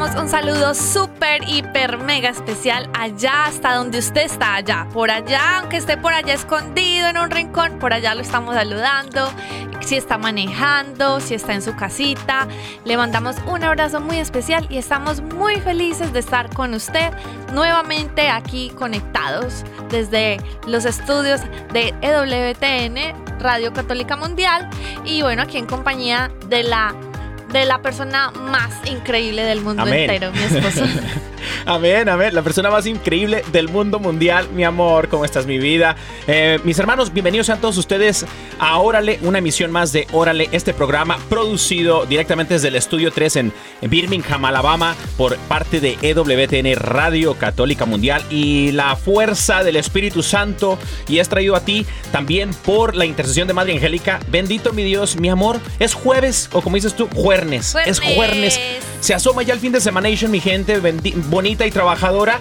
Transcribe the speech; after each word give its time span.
Un 0.00 0.30
saludo 0.30 0.74
súper, 0.74 1.46
hiper, 1.46 1.98
mega 1.98 2.30
especial 2.30 2.88
allá, 2.98 3.44
hasta 3.44 3.74
donde 3.74 3.98
usted 3.98 4.22
está, 4.22 4.54
allá. 4.54 4.88
Por 4.94 5.10
allá, 5.10 5.58
aunque 5.58 5.76
esté 5.76 5.98
por 5.98 6.14
allá 6.14 6.32
escondido 6.32 7.08
en 7.08 7.18
un 7.18 7.30
rincón, 7.30 7.78
por 7.78 7.92
allá 7.92 8.14
lo 8.14 8.22
estamos 8.22 8.54
saludando. 8.54 9.30
Si 9.80 9.96
está 9.96 10.16
manejando, 10.16 11.20
si 11.20 11.34
está 11.34 11.52
en 11.52 11.60
su 11.60 11.76
casita, 11.76 12.48
le 12.84 12.96
mandamos 12.96 13.36
un 13.46 13.62
abrazo 13.62 14.00
muy 14.00 14.18
especial 14.18 14.66
y 14.70 14.78
estamos 14.78 15.20
muy 15.20 15.60
felices 15.60 16.14
de 16.14 16.20
estar 16.20 16.48
con 16.54 16.72
usted 16.72 17.12
nuevamente 17.52 18.30
aquí 18.30 18.70
conectados 18.70 19.64
desde 19.90 20.38
los 20.66 20.86
estudios 20.86 21.42
de 21.74 21.94
EWTN, 22.00 23.38
Radio 23.38 23.72
Católica 23.74 24.16
Mundial, 24.16 24.68
y 25.04 25.20
bueno, 25.20 25.42
aquí 25.42 25.58
en 25.58 25.66
compañía 25.66 26.30
de 26.48 26.62
la 26.62 26.94
de 27.52 27.64
la 27.64 27.82
persona 27.82 28.30
más 28.30 28.72
increíble 28.90 29.42
del 29.42 29.60
mundo 29.60 29.82
Amén. 29.82 30.10
entero, 30.10 30.32
mi 30.32 30.42
esposo. 30.42 30.84
Amén, 31.66 32.08
amén. 32.08 32.34
La 32.34 32.42
persona 32.42 32.70
más 32.70 32.86
increíble 32.86 33.42
del 33.52 33.68
mundo 33.68 33.98
mundial. 33.98 34.48
Mi 34.54 34.64
amor, 34.64 35.08
¿cómo 35.08 35.24
estás, 35.24 35.46
mi 35.46 35.58
vida? 35.58 35.96
Eh, 36.26 36.58
mis 36.64 36.78
hermanos, 36.78 37.12
bienvenidos 37.12 37.46
sean 37.46 37.60
todos 37.60 37.76
ustedes 37.78 38.24
a 38.58 38.78
Órale, 38.78 39.18
una 39.22 39.38
emisión 39.38 39.70
más 39.70 39.92
de 39.92 40.06
Órale, 40.12 40.48
este 40.52 40.74
programa 40.74 41.18
producido 41.28 42.06
directamente 42.06 42.54
desde 42.54 42.68
el 42.68 42.76
Estudio 42.76 43.10
3 43.10 43.36
en, 43.36 43.52
Birmingham, 43.82 44.44
Alabama, 44.44 44.94
por 45.16 45.36
parte 45.36 45.80
de 45.80 45.96
EWTN 46.02 46.74
Radio 46.76 47.34
Católica 47.34 47.84
Mundial 47.86 48.22
y 48.30 48.72
la 48.72 48.94
fuerza 48.96 49.62
del 49.64 49.76
Espíritu 49.76 50.22
Santo. 50.22 50.78
Y 51.08 51.18
es 51.18 51.28
traído 51.28 51.56
a 51.56 51.60
ti 51.60 51.86
también 52.12 52.50
por 52.64 52.94
la 52.94 53.06
intercesión 53.06 53.48
de 53.48 53.54
Madre 53.54 53.72
Angélica. 53.72 54.20
Bendito 54.28 54.72
mi 54.72 54.84
Dios, 54.84 55.16
mi 55.16 55.28
amor. 55.28 55.58
Es 55.78 55.94
jueves, 55.94 56.48
o 56.52 56.60
como 56.60 56.76
dices 56.76 56.94
tú, 56.94 57.08
juernes. 57.14 57.74
Es 57.86 57.98
Juernes. 58.00 58.14
juernes. 58.16 58.60
Se 59.00 59.14
asoma 59.14 59.42
ya 59.42 59.54
el 59.54 59.60
fin 59.60 59.72
de 59.72 59.80
semana, 59.80 60.10
mi 60.28 60.40
gente 60.40 60.80
bendi- 60.82 61.14
bonita 61.30 61.66
y 61.66 61.70
trabajadora. 61.70 62.40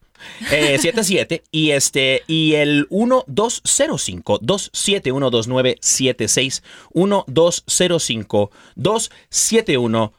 Eh, 0.50 0.78
77 0.78 1.42
y 1.50 1.70
este 1.70 2.22
y 2.26 2.54
el 2.54 2.86
1205 2.90 4.38
271 4.42 5.30
2976 5.30 6.62
1205 6.94 8.50
271 8.76 10.12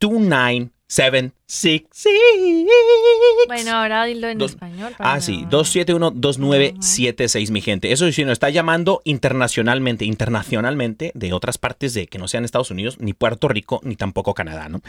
2976 0.00 1.45
Bueno, 3.46 3.70
ahora 3.72 4.04
dilo 4.04 4.28
en 4.28 4.38
Dos- 4.38 4.52
español. 4.52 4.92
para 4.98 5.12
Ah, 5.14 5.20
sí, 5.20 5.42
no- 5.42 5.48
271-2976, 5.50 7.50
mi 7.52 7.60
gente. 7.60 7.92
Eso 7.92 8.10
si 8.10 8.24
nos 8.24 8.32
está 8.32 8.50
llamando 8.50 9.00
internacionalmente, 9.04 10.04
internacionalmente, 10.04 11.12
de 11.14 11.32
otras 11.32 11.56
partes 11.58 11.94
de 11.94 12.08
que 12.08 12.18
no 12.18 12.26
sean 12.26 12.44
Estados 12.44 12.72
Unidos, 12.72 12.96
ni 12.98 13.12
Puerto 13.12 13.46
Rico, 13.46 13.80
ni 13.84 13.94
tampoco 13.94 14.34
Canadá, 14.34 14.68
¿no? 14.68 14.80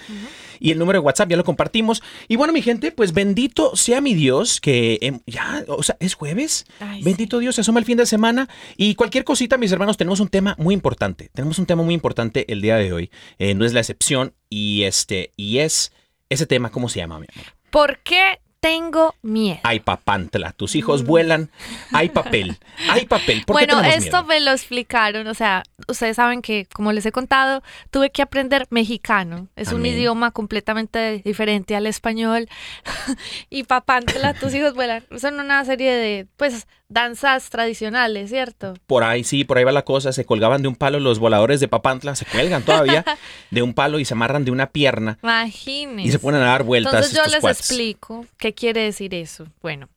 Y 0.60 0.72
el 0.72 0.80
número 0.80 1.00
de 1.00 1.06
WhatsApp 1.06 1.30
ya 1.30 1.38
lo 1.38 1.44
compartimos. 1.44 2.02
Y 2.28 2.36
bueno, 2.38 2.54
mi 2.54 2.62
gente, 2.64 2.92
pues 2.92 3.14
bendito 3.14 3.76
sea 3.76 4.02
mi 4.02 4.16
Dios, 4.16 4.60
que 4.60 4.98
em, 5.02 5.20
ya, 5.28 5.64
o 5.68 5.84
sea, 5.84 5.96
es 6.00 6.16
jueves. 6.16 6.66
Ay, 6.80 7.04
bendito 7.04 7.38
Dios, 7.40 7.54
se 7.56 7.62
asoma 7.62 7.80
el 7.80 7.86
fin 7.86 7.98
de 7.98 8.06
semana. 8.08 8.50
Y 8.78 8.96
cualquier 8.96 9.24
cosita, 9.24 9.58
mis 9.58 9.72
hermanos, 9.72 9.98
tenemos 9.98 10.20
un 10.20 10.30
tema 10.30 10.56
muy 10.58 10.74
importante. 10.74 11.30
Tenemos 11.34 11.60
un 11.60 11.68
tema 11.68 11.84
muy 11.84 11.94
importante 11.94 12.52
el 12.52 12.62
día 12.62 12.78
de 12.78 12.94
hoy. 12.94 13.12
Eh, 13.38 13.54
no 13.54 13.64
es 13.66 13.74
la 13.74 13.82
excepción. 13.82 14.34
Y 14.50 14.84
este, 14.84 15.34
y 15.36 15.58
es 15.60 15.92
Ese 16.30 16.46
tema, 16.46 16.72
¿cómo 16.72 16.90
se 16.90 17.00
llama, 17.00 17.20
mi 17.20 17.28
amor? 17.34 17.54
¿Por 17.70 18.00
qué 18.00 18.40
tengo 18.60 19.16
miedo? 19.22 19.60
Hay 19.64 19.80
papantla, 19.80 20.52
tus 20.52 20.76
hijos 20.76 21.06
vuelan, 21.06 21.52
hay 21.94 22.10
papel, 22.10 22.58
hay 22.90 23.06
papel. 23.06 23.44
¿Por 23.46 23.54
bueno, 23.54 23.82
qué 23.82 23.90
esto 23.90 24.24
miedo? 24.24 24.26
me 24.26 24.40
lo 24.42 24.52
explicaron, 24.52 25.28
o 25.28 25.34
sea, 25.34 25.64
ustedes 25.88 26.18
saben 26.18 26.42
que, 26.42 26.68
como 26.74 26.92
les 26.92 27.06
he 27.06 27.12
contado, 27.12 27.64
tuve 27.92 28.10
que 28.10 28.22
aprender 28.22 28.68
mexicano. 28.70 29.48
Es 29.56 29.72
un 29.72 29.86
idioma 29.86 30.32
completamente 30.32 31.22
diferente 31.24 31.76
al 31.76 31.88
español. 31.88 32.50
y 33.50 33.64
papantla, 33.64 34.34
tus 34.34 34.54
hijos 34.54 34.74
vuelan. 34.74 35.06
Son 35.18 35.40
una 35.40 35.64
serie 35.64 35.94
de, 35.94 36.28
pues, 36.36 36.68
danzas 36.90 37.50
tradicionales, 37.50 38.30
¿cierto? 38.30 38.74
Por 38.88 39.04
ahí 39.04 39.24
sí, 39.24 39.44
por 39.44 39.58
ahí 39.58 39.64
va 39.64 39.72
la 39.72 39.84
cosa. 39.84 40.12
Se 40.14 40.26
colgaban 40.26 40.62
de 40.62 40.68
un 40.68 40.76
palo 40.76 41.00
los 41.00 41.20
voladores 41.20 41.60
de 41.60 41.68
papantla, 41.68 42.16
se 42.16 42.26
cuelgan 42.26 42.64
todavía 42.64 43.04
de 43.52 43.62
un 43.62 43.74
palo 43.74 44.00
y 44.00 44.06
se 44.06 44.14
amarran 44.14 44.46
de 44.46 44.52
una 44.52 44.70
pierna 44.72 45.18
Imagínense. 45.22 46.08
y 46.08 46.12
se 46.12 46.20
ponen 46.20 46.42
a 46.42 46.46
dar 46.46 46.64
vueltas 46.64 46.94
Entonces 46.94 47.18
yo 47.18 47.26
les 47.32 47.42
cuates. 47.42 47.60
explico 47.60 48.26
qué 48.38 48.54
quiere 48.54 48.82
decir 48.84 49.14
eso. 49.14 49.48
Bueno, 49.62 49.90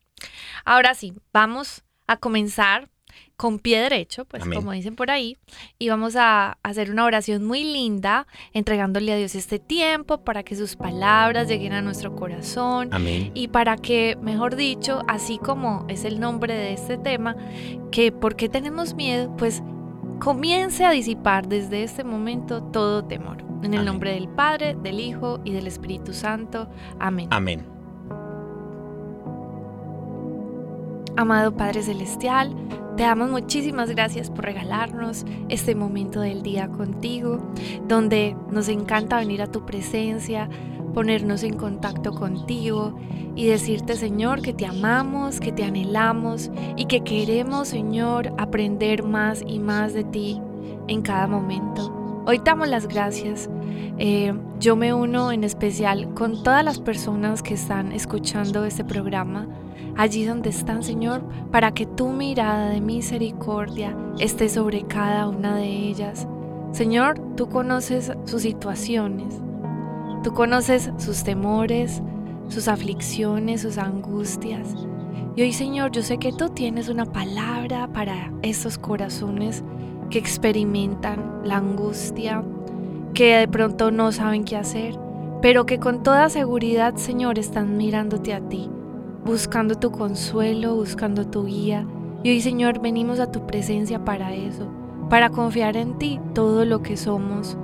ahora 0.64 0.94
sí, 0.94 1.12
vamos 1.32 1.82
a 2.06 2.16
comenzar 2.16 2.88
con 3.40 3.58
pie 3.58 3.81
derecho, 3.81 4.26
pues 4.26 4.42
Amén. 4.42 4.58
como 4.58 4.72
dicen 4.72 4.94
por 4.94 5.10
ahí, 5.10 5.38
y 5.78 5.88
vamos 5.88 6.14
a 6.14 6.58
hacer 6.62 6.90
una 6.90 7.06
oración 7.06 7.42
muy 7.46 7.64
linda, 7.64 8.26
entregándole 8.52 9.14
a 9.14 9.16
Dios 9.16 9.34
este 9.34 9.58
tiempo 9.58 10.19
para 10.19 10.42
que 10.42 10.54
sus 10.54 10.76
palabras 10.76 11.48
lleguen 11.48 11.72
a 11.72 11.81
nuestro 11.81 12.14
corazón 12.14 12.90
Amén. 12.92 13.31
y 13.32 13.48
para 13.48 13.78
que, 13.78 14.19
mejor 14.20 14.56
dicho, 14.56 15.00
así 15.08 15.38
como 15.38 15.87
es 15.88 16.04
el 16.04 16.20
nombre 16.20 16.52
de 16.52 16.75
este 16.75 16.98
tema, 16.98 17.34
que 17.90 18.12
por 18.12 18.37
qué 18.37 18.50
tenemos 18.50 18.92
miedo, 18.92 19.34
pues 19.38 19.62
comience 20.19 20.84
a 20.84 20.90
disipar 20.90 21.48
desde 21.48 21.82
este 21.82 22.04
momento 22.04 22.62
todo 22.62 23.06
temor. 23.06 23.38
En 23.62 23.72
el 23.72 23.81
Amén. 23.81 23.84
nombre 23.87 24.12
del 24.12 24.28
Padre, 24.28 24.76
del 24.82 25.00
Hijo 25.00 25.40
y 25.46 25.52
del 25.52 25.66
Espíritu 25.66 26.12
Santo. 26.12 26.69
Amén. 26.98 27.28
Amén. 27.31 27.79
Amado 31.16 31.56
Padre 31.56 31.82
Celestial, 31.82 32.54
te 32.96 33.02
damos 33.02 33.30
muchísimas 33.30 33.90
gracias 33.90 34.30
por 34.30 34.44
regalarnos 34.44 35.24
este 35.48 35.74
momento 35.74 36.20
del 36.20 36.42
día 36.42 36.68
contigo, 36.68 37.38
donde 37.86 38.36
nos 38.50 38.68
encanta 38.68 39.18
venir 39.18 39.42
a 39.42 39.50
tu 39.50 39.66
presencia, 39.66 40.48
ponernos 40.94 41.42
en 41.42 41.56
contacto 41.56 42.12
contigo 42.12 42.98
y 43.34 43.46
decirte, 43.46 43.96
Señor, 43.96 44.42
que 44.42 44.52
te 44.52 44.66
amamos, 44.66 45.40
que 45.40 45.52
te 45.52 45.64
anhelamos 45.64 46.50
y 46.76 46.86
que 46.86 47.02
queremos, 47.02 47.68
Señor, 47.68 48.32
aprender 48.38 49.02
más 49.02 49.42
y 49.46 49.58
más 49.58 49.92
de 49.92 50.04
ti 50.04 50.40
en 50.88 51.02
cada 51.02 51.26
momento. 51.26 52.22
Hoy 52.26 52.38
te 52.38 52.44
damos 52.44 52.68
las 52.68 52.86
gracias. 52.86 53.48
Eh, 53.98 54.32
yo 54.58 54.76
me 54.76 54.94
uno 54.94 55.32
en 55.32 55.44
especial 55.44 56.12
con 56.14 56.42
todas 56.42 56.64
las 56.64 56.78
personas 56.78 57.42
que 57.42 57.54
están 57.54 57.92
escuchando 57.92 58.64
este 58.64 58.84
programa 58.84 59.48
allí 59.96 60.24
donde 60.24 60.50
están, 60.50 60.82
Señor, 60.82 61.22
para 61.50 61.72
que 61.72 61.86
tu 61.86 62.08
mirada 62.08 62.70
de 62.70 62.80
misericordia 62.80 63.96
esté 64.18 64.48
sobre 64.48 64.82
cada 64.86 65.28
una 65.28 65.56
de 65.56 65.66
ellas. 65.66 66.26
Señor, 66.72 67.20
tú 67.36 67.48
conoces 67.48 68.12
sus 68.24 68.42
situaciones, 68.42 69.40
tú 70.22 70.32
conoces 70.32 70.90
sus 70.98 71.24
temores, 71.24 72.02
sus 72.48 72.68
aflicciones, 72.68 73.62
sus 73.62 73.78
angustias. 73.78 74.74
Y 75.36 75.42
hoy, 75.42 75.52
Señor, 75.52 75.92
yo 75.92 76.02
sé 76.02 76.18
que 76.18 76.32
tú 76.32 76.48
tienes 76.48 76.88
una 76.88 77.06
palabra 77.06 77.88
para 77.92 78.32
estos 78.42 78.78
corazones 78.78 79.62
que 80.10 80.18
experimentan 80.18 81.42
la 81.44 81.56
angustia, 81.56 82.42
que 83.14 83.36
de 83.36 83.48
pronto 83.48 83.90
no 83.90 84.12
saben 84.12 84.44
qué 84.44 84.56
hacer, 84.56 84.98
pero 85.42 85.66
que 85.66 85.78
con 85.78 86.02
toda 86.02 86.28
seguridad, 86.28 86.96
Señor, 86.96 87.38
están 87.38 87.76
mirándote 87.76 88.34
a 88.34 88.40
ti 88.40 88.70
buscando 89.30 89.76
tu 89.76 89.92
consuelo, 89.92 90.74
buscando 90.74 91.24
tu 91.24 91.46
guía. 91.46 91.86
Y 92.24 92.30
hoy, 92.30 92.40
Señor, 92.40 92.80
venimos 92.80 93.20
a 93.20 93.30
tu 93.30 93.46
presencia 93.46 94.04
para 94.04 94.34
eso, 94.34 94.66
para 95.08 95.30
confiar 95.30 95.76
en 95.76 95.96
ti 95.98 96.18
todo 96.34 96.64
lo 96.64 96.82
que 96.82 96.96
somos. 96.96 97.56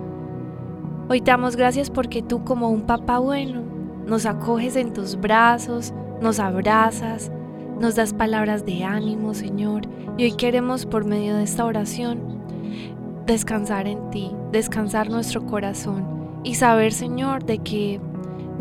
Hoy 1.09 1.21
te 1.21 1.33
damos 1.33 1.57
gracias 1.57 1.91
porque 1.91 2.23
tú 2.23 2.45
como 2.45 2.71
un 2.71 2.83
papá 2.83 3.19
bueno 3.19 3.63
nos 4.07 4.27
acoges 4.27 4.77
en 4.77 4.93
tus 4.93 5.17
brazos, 5.21 5.93
nos 6.23 6.39
abrazas, 6.39 7.33
nos 7.81 7.97
das 7.97 8.15
palabras 8.15 8.65
de 8.65 8.85
ánimo, 8.85 9.35
Señor. 9.35 9.89
Y 10.17 10.23
hoy 10.23 10.33
queremos 10.37 10.87
por 10.87 11.05
medio 11.05 11.35
de 11.35 11.43
esta 11.43 11.65
oración 11.65 12.21
descansar 13.27 13.89
en 13.89 14.09
ti, 14.11 14.31
descansar 14.53 15.11
nuestro 15.11 15.45
corazón 15.45 16.07
y 16.45 16.55
saber, 16.55 16.93
Señor, 16.93 17.45
de 17.45 17.59
que 17.59 18.01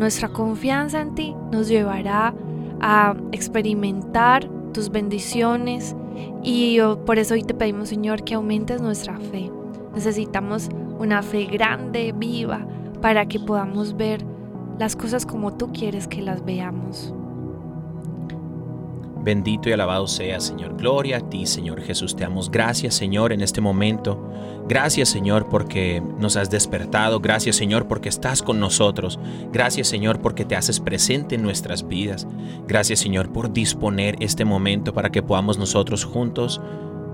nuestra 0.00 0.28
confianza 0.28 1.00
en 1.00 1.14
ti 1.14 1.36
nos 1.52 1.68
llevará 1.68 2.34
a 2.80 3.14
experimentar 3.32 4.48
tus 4.72 4.90
bendiciones 4.90 5.96
y 6.42 6.78
por 7.04 7.18
eso 7.18 7.34
hoy 7.34 7.42
te 7.42 7.54
pedimos 7.54 7.88
Señor 7.88 8.24
que 8.24 8.34
aumentes 8.34 8.80
nuestra 8.80 9.18
fe. 9.18 9.50
Necesitamos 9.94 10.68
una 10.98 11.22
fe 11.22 11.46
grande, 11.46 12.12
viva, 12.16 12.66
para 13.00 13.26
que 13.26 13.40
podamos 13.40 13.96
ver 13.96 14.24
las 14.78 14.96
cosas 14.96 15.24
como 15.24 15.54
tú 15.54 15.72
quieres 15.72 16.06
que 16.06 16.22
las 16.22 16.44
veamos. 16.44 17.14
Bendito 19.26 19.68
y 19.68 19.72
alabado 19.72 20.06
sea, 20.06 20.38
Señor. 20.38 20.76
Gloria 20.76 21.16
a 21.16 21.28
ti, 21.28 21.46
Señor 21.46 21.82
Jesús. 21.82 22.14
Te 22.14 22.22
damos 22.22 22.48
gracias, 22.48 22.94
Señor, 22.94 23.32
en 23.32 23.40
este 23.40 23.60
momento. 23.60 24.30
Gracias, 24.68 25.08
Señor, 25.08 25.48
porque 25.48 26.00
nos 26.20 26.36
has 26.36 26.48
despertado. 26.48 27.18
Gracias, 27.18 27.56
Señor, 27.56 27.88
porque 27.88 28.08
estás 28.08 28.40
con 28.40 28.60
nosotros. 28.60 29.18
Gracias, 29.52 29.88
Señor, 29.88 30.20
porque 30.20 30.44
te 30.44 30.54
haces 30.54 30.78
presente 30.78 31.34
en 31.34 31.42
nuestras 31.42 31.88
vidas. 31.88 32.24
Gracias, 32.68 33.00
Señor, 33.00 33.32
por 33.32 33.52
disponer 33.52 34.14
este 34.20 34.44
momento 34.44 34.94
para 34.94 35.10
que 35.10 35.24
podamos 35.24 35.58
nosotros 35.58 36.04
juntos 36.04 36.60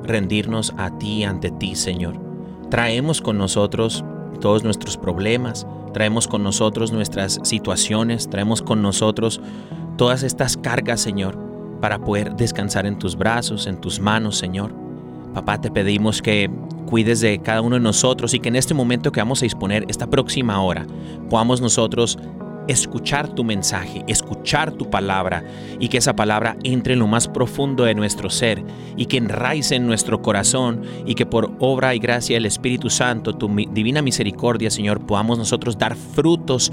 rendirnos 0.03 0.75
a 0.76 0.99
ti 0.99 1.25
ante 1.25 1.50
ti, 1.50 1.75
Señor. 1.76 2.20
Traemos 2.69 3.23
con 3.23 3.38
nosotros 3.38 4.05
todos 4.38 4.64
nuestros 4.64 4.99
problemas. 4.99 5.67
Traemos 5.94 6.29
con 6.29 6.43
nosotros 6.43 6.93
nuestras 6.93 7.41
situaciones. 7.43 8.29
Traemos 8.29 8.61
con 8.61 8.82
nosotros 8.82 9.41
todas 9.97 10.23
estas 10.23 10.59
cargas, 10.59 11.00
Señor 11.00 11.51
para 11.82 11.99
poder 11.99 12.37
descansar 12.37 12.87
en 12.87 12.96
tus 12.96 13.17
brazos, 13.17 13.67
en 13.67 13.81
tus 13.81 13.99
manos, 13.99 14.38
Señor. 14.38 14.73
Papá, 15.34 15.61
te 15.61 15.69
pedimos 15.69 16.23
que 16.23 16.49
cuides 16.87 17.20
de 17.20 17.40
cada 17.40 17.61
uno 17.61 17.75
de 17.75 17.81
nosotros 17.81 18.34
y 18.34 18.38
que 18.38 18.50
en 18.50 18.56
este 18.56 18.73
momento 18.73 19.11
que 19.11 19.20
vamos 19.20 19.43
a 19.43 19.46
disponer, 19.46 19.84
esta 19.88 20.06
próxima 20.06 20.62
hora, 20.62 20.87
podamos 21.29 21.61
nosotros 21.61 22.19
escuchar 22.69 23.34
tu 23.34 23.43
mensaje, 23.43 24.05
escuchar 24.06 24.71
tu 24.71 24.90
palabra 24.90 25.45
y 25.80 25.88
que 25.88 25.99
esa 25.99 26.14
palabra 26.14 26.56
entre 26.62 26.92
en 26.92 27.00
lo 27.00 27.09
más 27.09 27.26
profundo 27.26 27.83
de 27.83 27.97
nuestro 27.97 28.30
ser 28.30 28.62
y 28.97 29.06
que 29.06 29.16
enraice 29.16 29.75
en 29.75 29.85
nuestro 29.85 30.23
corazón 30.23 30.83
y 31.04 31.16
que 31.16 31.26
por 31.26 31.52
obra 31.59 31.97
y 31.97 31.99
gracia 31.99 32.37
del 32.37 32.47
Espíritu 32.47 32.90
Santo, 32.90 33.33
tu 33.33 33.49
divina 33.49 34.02
misericordia, 34.02 34.71
Señor, 34.71 35.04
podamos 35.04 35.37
nosotros 35.37 35.76
dar 35.76 35.97
frutos 35.97 36.71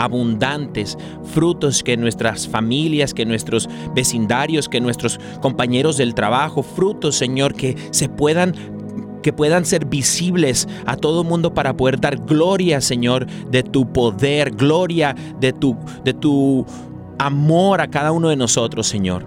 abundantes, 0.00 0.98
frutos 1.24 1.82
que 1.82 1.96
nuestras 1.96 2.48
familias, 2.48 3.14
que 3.14 3.26
nuestros 3.26 3.68
vecindarios, 3.94 4.68
que 4.68 4.80
nuestros 4.80 5.20
compañeros 5.40 5.96
del 5.96 6.14
trabajo, 6.14 6.62
frutos, 6.62 7.16
Señor, 7.16 7.54
que 7.54 7.76
se 7.90 8.08
puedan 8.08 8.54
que 9.22 9.34
puedan 9.34 9.66
ser 9.66 9.84
visibles 9.84 10.66
a 10.86 10.96
todo 10.96 11.24
mundo 11.24 11.52
para 11.52 11.76
poder 11.76 12.00
dar 12.00 12.16
gloria, 12.16 12.80
Señor, 12.80 13.26
de 13.50 13.62
tu 13.62 13.92
poder, 13.92 14.50
gloria 14.52 15.14
de 15.38 15.52
tu 15.52 15.76
de 16.04 16.14
tu 16.14 16.64
amor 17.18 17.82
a 17.82 17.88
cada 17.88 18.12
uno 18.12 18.30
de 18.30 18.36
nosotros, 18.36 18.86
Señor. 18.86 19.26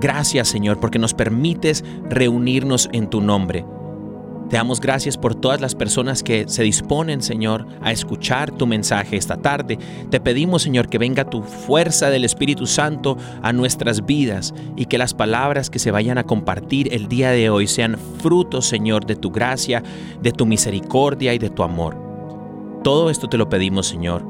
Gracias, 0.00 0.48
Señor, 0.48 0.80
porque 0.80 0.98
nos 0.98 1.14
permites 1.14 1.84
reunirnos 2.10 2.88
en 2.92 3.08
tu 3.08 3.20
nombre. 3.20 3.64
Te 4.48 4.56
damos 4.56 4.80
gracias 4.80 5.16
por 5.16 5.34
todas 5.34 5.60
las 5.60 5.74
personas 5.74 6.22
que 6.22 6.44
se 6.48 6.62
disponen, 6.62 7.22
Señor, 7.22 7.66
a 7.80 7.92
escuchar 7.92 8.50
tu 8.50 8.66
mensaje 8.66 9.16
esta 9.16 9.38
tarde. 9.38 9.78
Te 10.10 10.20
pedimos, 10.20 10.62
Señor, 10.62 10.88
que 10.88 10.98
venga 10.98 11.30
tu 11.30 11.42
fuerza 11.42 12.10
del 12.10 12.24
Espíritu 12.24 12.66
Santo 12.66 13.16
a 13.42 13.52
nuestras 13.52 14.04
vidas 14.04 14.54
y 14.76 14.86
que 14.86 14.98
las 14.98 15.14
palabras 15.14 15.70
que 15.70 15.78
se 15.78 15.90
vayan 15.90 16.18
a 16.18 16.24
compartir 16.24 16.92
el 16.92 17.08
día 17.08 17.30
de 17.30 17.48
hoy 17.48 17.66
sean 17.66 17.96
frutos, 18.18 18.66
Señor, 18.66 19.06
de 19.06 19.16
tu 19.16 19.30
gracia, 19.30 19.82
de 20.20 20.32
tu 20.32 20.44
misericordia 20.44 21.32
y 21.32 21.38
de 21.38 21.50
tu 21.50 21.62
amor. 21.62 21.96
Todo 22.84 23.08
esto 23.08 23.28
te 23.28 23.38
lo 23.38 23.48
pedimos, 23.48 23.86
Señor, 23.86 24.24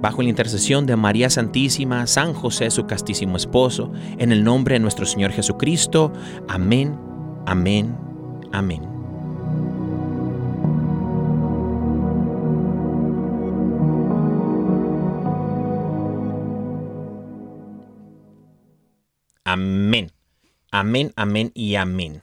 bajo 0.00 0.22
la 0.22 0.28
intercesión 0.28 0.86
de 0.86 0.94
María 0.94 1.30
Santísima, 1.30 2.06
San 2.06 2.32
José, 2.32 2.70
su 2.70 2.86
castísimo 2.86 3.36
esposo, 3.36 3.90
en 4.18 4.30
el 4.30 4.44
nombre 4.44 4.74
de 4.74 4.80
nuestro 4.80 5.04
Señor 5.04 5.32
Jesucristo. 5.32 6.12
Amén, 6.46 6.96
amén, 7.44 7.96
amén. 8.52 8.97
Amén. 19.48 20.12
Amén, 20.70 21.12
amén 21.16 21.52
y 21.54 21.76
amén. 21.76 22.22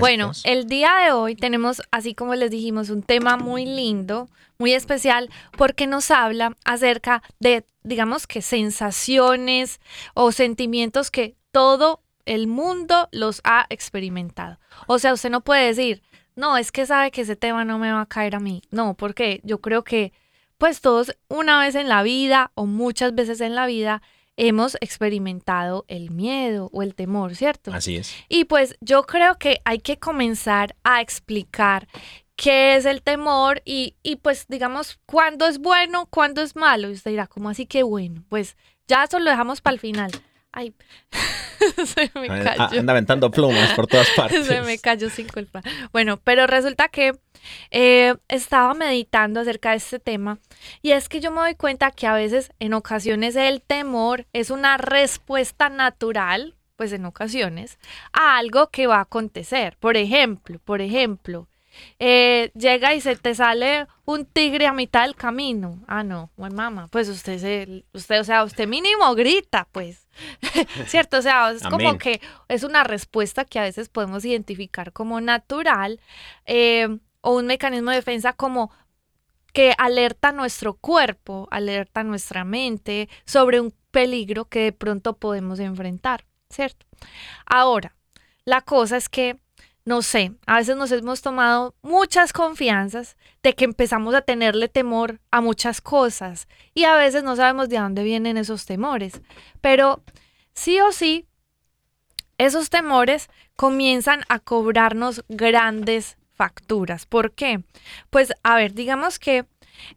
Bueno, 0.00 0.32
el 0.42 0.66
día 0.66 0.96
de 1.04 1.12
hoy 1.12 1.36
tenemos, 1.36 1.80
así 1.92 2.12
como 2.12 2.34
les 2.34 2.50
dijimos, 2.50 2.90
un 2.90 3.04
tema 3.04 3.36
muy 3.36 3.66
lindo, 3.66 4.28
muy 4.58 4.72
especial, 4.72 5.30
porque 5.56 5.86
nos 5.86 6.10
habla 6.10 6.56
acerca 6.64 7.22
de, 7.38 7.64
digamos 7.84 8.26
que 8.26 8.42
sensaciones 8.42 9.80
o 10.14 10.32
sentimientos 10.32 11.12
que 11.12 11.36
todo 11.52 12.02
el 12.24 12.48
mundo 12.48 13.08
los 13.12 13.40
ha 13.44 13.66
experimentado. 13.70 14.58
O 14.88 14.98
sea, 14.98 15.12
usted 15.12 15.30
no 15.30 15.42
puede 15.42 15.66
decir, 15.66 16.02
no, 16.34 16.56
es 16.56 16.72
que 16.72 16.84
sabe 16.84 17.12
que 17.12 17.20
ese 17.20 17.36
tema 17.36 17.64
no 17.64 17.78
me 17.78 17.92
va 17.92 18.00
a 18.00 18.06
caer 18.06 18.34
a 18.34 18.40
mí. 18.40 18.62
No, 18.72 18.94
porque 18.94 19.40
yo 19.44 19.60
creo 19.60 19.84
que, 19.84 20.12
pues 20.58 20.80
todos 20.80 21.16
una 21.28 21.60
vez 21.60 21.76
en 21.76 21.88
la 21.88 22.02
vida 22.02 22.50
o 22.56 22.66
muchas 22.66 23.14
veces 23.14 23.40
en 23.40 23.54
la 23.54 23.66
vida 23.66 24.02
hemos 24.40 24.78
experimentado 24.80 25.84
el 25.86 26.10
miedo 26.10 26.70
o 26.72 26.82
el 26.82 26.94
temor, 26.94 27.36
¿cierto? 27.36 27.74
Así 27.74 27.96
es. 27.96 28.14
Y 28.30 28.46
pues 28.46 28.74
yo 28.80 29.02
creo 29.02 29.36
que 29.36 29.60
hay 29.66 29.80
que 29.80 29.98
comenzar 29.98 30.74
a 30.82 31.02
explicar 31.02 31.86
qué 32.36 32.76
es 32.76 32.86
el 32.86 33.02
temor 33.02 33.60
y, 33.66 33.96
y 34.02 34.16
pues 34.16 34.46
digamos 34.48 34.98
cuándo 35.04 35.46
es 35.46 35.58
bueno, 35.58 36.06
cuándo 36.06 36.40
es 36.40 36.56
malo. 36.56 36.88
Y 36.88 36.92
usted 36.92 37.10
dirá, 37.10 37.26
¿cómo 37.26 37.50
así 37.50 37.66
que 37.66 37.82
bueno? 37.82 38.24
Pues 38.30 38.56
ya 38.88 39.04
eso 39.04 39.18
lo 39.18 39.28
dejamos 39.28 39.60
para 39.60 39.74
el 39.74 39.80
final. 39.80 40.10
Ay, 40.52 40.74
se 41.84 42.10
me 42.14 42.28
Ah, 42.28 42.56
cayó. 42.56 42.80
Anda 42.80 42.92
aventando 42.92 43.30
plumas 43.30 43.72
por 43.74 43.86
todas 43.86 44.08
partes. 44.16 44.46
Se 44.46 44.62
me 44.62 44.78
cayó 44.78 45.08
sin 45.10 45.28
culpa. 45.28 45.62
Bueno, 45.92 46.18
pero 46.18 46.46
resulta 46.46 46.88
que 46.88 47.12
eh, 47.70 48.14
estaba 48.28 48.74
meditando 48.74 49.40
acerca 49.40 49.70
de 49.70 49.76
este 49.76 49.98
tema 49.98 50.38
y 50.82 50.90
es 50.92 51.08
que 51.08 51.20
yo 51.20 51.30
me 51.30 51.40
doy 51.40 51.54
cuenta 51.54 51.90
que 51.90 52.06
a 52.06 52.14
veces, 52.14 52.50
en 52.58 52.74
ocasiones, 52.74 53.36
el 53.36 53.62
temor 53.62 54.26
es 54.32 54.50
una 54.50 54.76
respuesta 54.76 55.68
natural, 55.68 56.56
pues 56.76 56.92
en 56.92 57.04
ocasiones, 57.04 57.78
a 58.12 58.38
algo 58.38 58.68
que 58.70 58.86
va 58.86 58.96
a 58.96 59.02
acontecer. 59.02 59.76
Por 59.78 59.96
ejemplo, 59.96 60.58
por 60.64 60.80
ejemplo, 60.80 61.46
eh, 61.98 62.50
llega 62.54 62.94
y 62.94 63.00
se 63.00 63.14
te 63.16 63.34
sale 63.34 63.86
un 64.04 64.24
tigre 64.26 64.66
a 64.66 64.72
mitad 64.72 65.02
del 65.02 65.14
camino. 65.14 65.78
Ah, 65.86 66.02
no, 66.02 66.30
buen 66.36 66.54
mamá, 66.54 66.88
pues 66.90 67.08
usted 67.08 67.38
se, 67.38 67.84
usted, 67.92 68.20
o 68.20 68.24
sea, 68.24 68.42
usted 68.44 68.66
mínimo 68.66 69.14
grita, 69.14 69.68
pues. 69.70 70.06
¿Cierto? 70.86 71.18
O 71.18 71.22
sea, 71.22 71.50
es 71.50 71.62
como 71.62 71.98
que 71.98 72.20
es 72.48 72.62
una 72.62 72.84
respuesta 72.84 73.44
que 73.44 73.58
a 73.58 73.62
veces 73.62 73.88
podemos 73.88 74.24
identificar 74.24 74.92
como 74.92 75.20
natural 75.20 76.00
eh, 76.46 76.98
o 77.20 77.36
un 77.36 77.46
mecanismo 77.46 77.90
de 77.90 77.96
defensa 77.96 78.32
como 78.32 78.70
que 79.52 79.74
alerta 79.78 80.32
nuestro 80.32 80.74
cuerpo, 80.74 81.48
alerta 81.50 82.04
nuestra 82.04 82.44
mente 82.44 83.08
sobre 83.24 83.60
un 83.60 83.74
peligro 83.90 84.46
que 84.46 84.60
de 84.60 84.72
pronto 84.72 85.16
podemos 85.16 85.58
enfrentar, 85.58 86.24
¿cierto? 86.48 86.86
Ahora, 87.46 87.94
la 88.44 88.60
cosa 88.60 88.96
es 88.96 89.08
que, 89.08 89.38
no 89.84 90.02
sé, 90.02 90.32
a 90.46 90.58
veces 90.58 90.76
nos 90.76 90.92
hemos 90.92 91.22
tomado 91.22 91.74
muchas 91.82 92.32
confianzas 92.32 93.16
de 93.42 93.54
que 93.54 93.64
empezamos 93.64 94.14
a 94.14 94.22
tenerle 94.22 94.68
temor 94.68 95.20
a 95.30 95.40
muchas 95.40 95.80
cosas 95.80 96.48
y 96.74 96.84
a 96.84 96.96
veces 96.96 97.24
no 97.24 97.36
sabemos 97.36 97.68
de 97.68 97.78
dónde 97.78 98.04
vienen 98.04 98.36
esos 98.36 98.66
temores, 98.66 99.20
pero 99.60 100.02
sí 100.54 100.80
o 100.80 100.92
sí, 100.92 101.26
esos 102.38 102.70
temores 102.70 103.28
comienzan 103.56 104.22
a 104.28 104.38
cobrarnos 104.38 105.24
grandes 105.28 106.16
facturas. 106.32 107.04
¿Por 107.04 107.32
qué? 107.32 107.62
Pues 108.08 108.32
a 108.42 108.56
ver, 108.56 108.72
digamos 108.72 109.18
que 109.18 109.44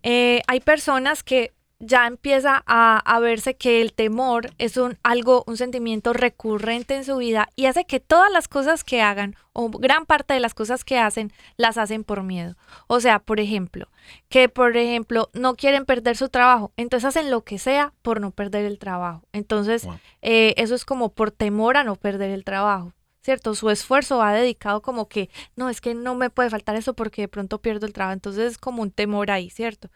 eh, 0.02 0.42
hay 0.48 0.60
personas 0.60 1.24
que 1.24 1.54
ya 1.86 2.08
empieza 2.08 2.64
a, 2.66 2.98
a 3.00 3.20
verse 3.20 3.56
que 3.56 3.82
el 3.82 3.94
temor 3.94 4.52
es 4.58 4.78
un 4.78 4.98
algo, 5.04 5.44
un 5.48 5.58
sentimiento 5.58 6.14
recurrente 6.14 6.96
en 6.96 7.04
su 7.06 7.18
vida 7.18 7.50
y 7.56 7.66
hace 7.66 7.86
que 7.86 8.00
todas 8.00 8.32
las 8.32 8.48
cosas 8.48 8.84
que 8.84 9.02
hagan 9.02 9.36
o 9.54 9.70
gran 9.70 10.06
parte 10.06 10.34
de 10.34 10.40
las 10.40 10.54
cosas 10.54 10.84
que 10.84 10.98
hacen 10.98 11.32
las 11.58 11.78
hacen 11.78 12.04
por 12.04 12.24
miedo. 12.24 12.56
O 12.88 13.00
sea, 13.00 13.20
por 13.20 13.40
ejemplo, 13.40 13.88
que 14.30 14.50
por 14.50 14.76
ejemplo 14.78 15.30
no 15.34 15.56
quieren 15.56 15.86
perder 15.86 16.18
su 16.18 16.30
trabajo, 16.30 16.72
entonces 16.78 17.08
hacen 17.08 17.30
lo 17.30 17.42
que 17.44 17.60
sea 17.60 17.94
por 18.02 18.20
no 18.20 18.32
perder 18.32 18.66
el 18.66 18.80
trabajo. 18.80 19.24
Entonces, 19.34 19.86
Wow. 19.86 20.00
eh, 20.22 20.54
eso 20.58 20.76
es 20.76 20.86
como 20.86 21.10
por 21.10 21.32
temor 21.32 21.78
a 21.78 21.84
no 21.84 21.96
perder 21.96 22.32
el 22.32 22.44
trabajo. 22.44 22.94
¿Cierto? 23.24 23.56
Su 23.56 23.70
esfuerzo 23.70 24.18
va 24.18 24.34
dedicado 24.34 24.82
como 24.82 25.08
que, 25.08 25.30
no, 25.56 25.70
es 25.70 25.80
que 25.80 25.94
no 25.94 26.14
me 26.14 26.30
puede 26.30 26.50
faltar 26.50 26.76
eso 26.76 26.94
porque 26.94 27.24
de 27.24 27.28
pronto 27.30 27.62
pierdo 27.62 27.86
el 27.86 27.94
trabajo. 27.94 28.14
Entonces 28.14 28.52
es 28.52 28.58
como 28.58 28.82
un 28.82 28.92
temor 28.92 29.32
ahí, 29.32 29.50
¿cierto? 29.50 29.90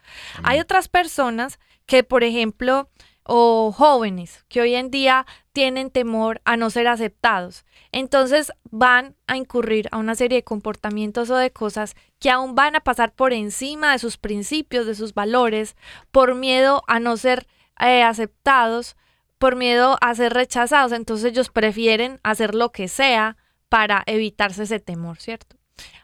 Hay 0.43 0.59
otras 0.59 0.87
personas 0.87 1.59
que, 1.85 2.03
por 2.03 2.23
ejemplo, 2.23 2.89
o 3.27 3.73
jóvenes 3.73 4.45
que 4.47 4.61
hoy 4.61 4.75
en 4.75 4.89
día 4.89 5.25
tienen 5.51 5.91
temor 5.91 6.41
a 6.45 6.55
no 6.55 6.69
ser 6.69 6.87
aceptados. 6.87 7.65
Entonces 7.91 8.53
van 8.71 9.15
a 9.27 9.35
incurrir 9.35 9.89
a 9.91 9.97
una 9.97 10.15
serie 10.15 10.37
de 10.37 10.43
comportamientos 10.43 11.29
o 11.29 11.35
de 11.35 11.51
cosas 11.51 11.95
que 12.19 12.29
aún 12.29 12.55
van 12.55 12.77
a 12.77 12.79
pasar 12.79 13.13
por 13.13 13.33
encima 13.33 13.91
de 13.91 13.99
sus 13.99 14.17
principios, 14.17 14.85
de 14.85 14.95
sus 14.95 15.13
valores, 15.13 15.75
por 16.11 16.35
miedo 16.35 16.83
a 16.87 17.01
no 17.01 17.17
ser 17.17 17.45
eh, 17.79 18.03
aceptados, 18.03 18.95
por 19.37 19.55
miedo 19.55 19.97
a 20.01 20.15
ser 20.15 20.33
rechazados. 20.33 20.91
Entonces 20.91 21.31
ellos 21.31 21.49
prefieren 21.49 22.19
hacer 22.23 22.55
lo 22.55 22.71
que 22.71 22.87
sea 22.87 23.37
para 23.69 24.03
evitarse 24.05 24.63
ese 24.63 24.79
temor, 24.79 25.17
¿cierto? 25.19 25.57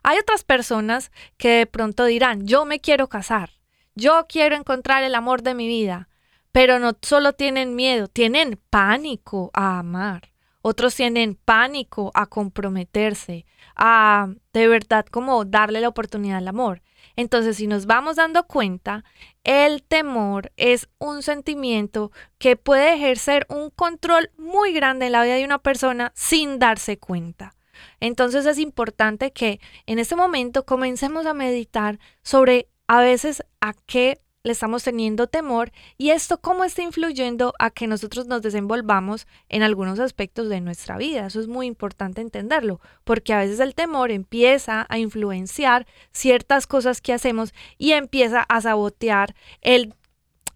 Hay 0.04 0.18
otras 0.18 0.44
personas 0.44 1.12
que 1.38 1.50
de 1.50 1.66
pronto 1.66 2.06
dirán, 2.06 2.46
yo 2.46 2.66
me 2.66 2.80
quiero 2.80 3.10
casar, 3.10 3.52
yo 3.96 4.26
quiero 4.28 4.56
encontrar 4.56 5.04
el 5.04 5.16
amor 5.16 5.42
de 5.42 5.56
mi 5.56 5.68
vida, 5.68 6.10
pero 6.52 6.80
no 6.80 6.92
solo 7.02 7.34
tienen 7.34 7.76
miedo, 7.76 8.08
tienen 8.08 8.60
pánico 8.70 9.50
a 9.54 9.80
amar. 9.80 10.34
Otros 10.62 10.96
tienen 10.96 11.36
pánico 11.36 12.12
a 12.14 12.28
comprometerse, 12.28 13.46
a 13.76 14.30
de 14.54 14.68
verdad 14.68 15.06
como 15.06 15.46
darle 15.46 15.82
la 15.82 15.90
oportunidad 15.90 16.38
al 16.38 16.48
amor. 16.48 16.82
Entonces, 17.16 17.58
si 17.58 17.68
nos 17.68 17.86
vamos 17.86 18.16
dando 18.16 18.48
cuenta, 18.48 19.04
el 19.44 19.84
temor 19.84 20.52
es 20.58 20.90
un 20.98 21.22
sentimiento 21.22 22.12
que 22.40 22.56
puede 22.56 22.94
ejercer 22.94 23.46
un 23.50 23.70
control 23.70 24.32
muy 24.38 24.74
grande 24.74 25.08
en 25.08 25.12
la 25.12 25.24
vida 25.24 25.36
de 25.36 25.46
una 25.46 25.60
persona 25.60 26.12
sin 26.16 26.60
darse 26.60 26.98
cuenta. 26.98 27.54
Entonces 28.00 28.46
es 28.46 28.58
importante 28.58 29.32
que 29.32 29.60
en 29.86 30.00
este 30.00 30.16
momento 30.16 30.66
comencemos 30.66 31.26
a 31.26 31.34
meditar 31.34 32.00
sobre 32.22 32.68
a 32.88 33.00
veces 33.00 33.44
a 33.62 33.74
qué 33.86 34.20
le 34.44 34.52
estamos 34.52 34.84
teniendo 34.84 35.28
temor 35.28 35.72
y 35.98 36.10
esto 36.10 36.42
cómo 36.42 36.66
está 36.66 36.82
influyendo 36.82 37.54
a 37.60 37.70
que 37.70 37.88
nosotros 37.88 38.28
nos 38.28 38.42
desenvolvamos 38.42 39.26
en 39.48 39.64
algunos 39.64 40.00
aspectos 40.00 40.50
de 40.50 40.60
nuestra 40.60 40.98
vida. 40.98 41.26
Eso 41.26 41.40
es 41.40 41.48
muy 41.48 41.66
importante 41.66 42.20
entenderlo, 42.20 42.82
porque 43.06 43.34
a 43.34 43.38
veces 43.38 43.62
el 43.62 43.74
temor 43.74 44.12
empieza 44.12 44.86
a 44.90 44.98
influenciar 44.98 45.88
ciertas 46.12 46.68
cosas 46.68 47.00
que 47.00 47.14
hacemos 47.14 47.54
y 47.78 47.94
empieza 47.94 48.42
a 48.42 48.60
sabotear 48.60 49.34
el 49.62 49.96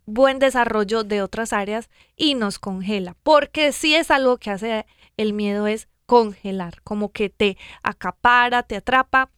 buen 0.06 0.40
desarrollo 0.40 1.06
de 1.06 1.22
otras 1.22 1.54
áreas 1.54 1.90
y 2.18 2.36
nos 2.36 2.60
congela, 2.60 3.16
porque 3.24 3.72
si 3.72 3.96
es 3.96 4.12
algo 4.12 4.38
que 4.38 4.52
hace 4.52 4.86
el 5.16 5.32
miedo 5.32 5.66
es 5.66 5.88
congelar, 6.06 6.82
como 6.84 7.12
que 7.12 7.30
te 7.30 7.58
acapara, 7.84 8.64
te 8.64 8.76
atrapa 8.76 9.32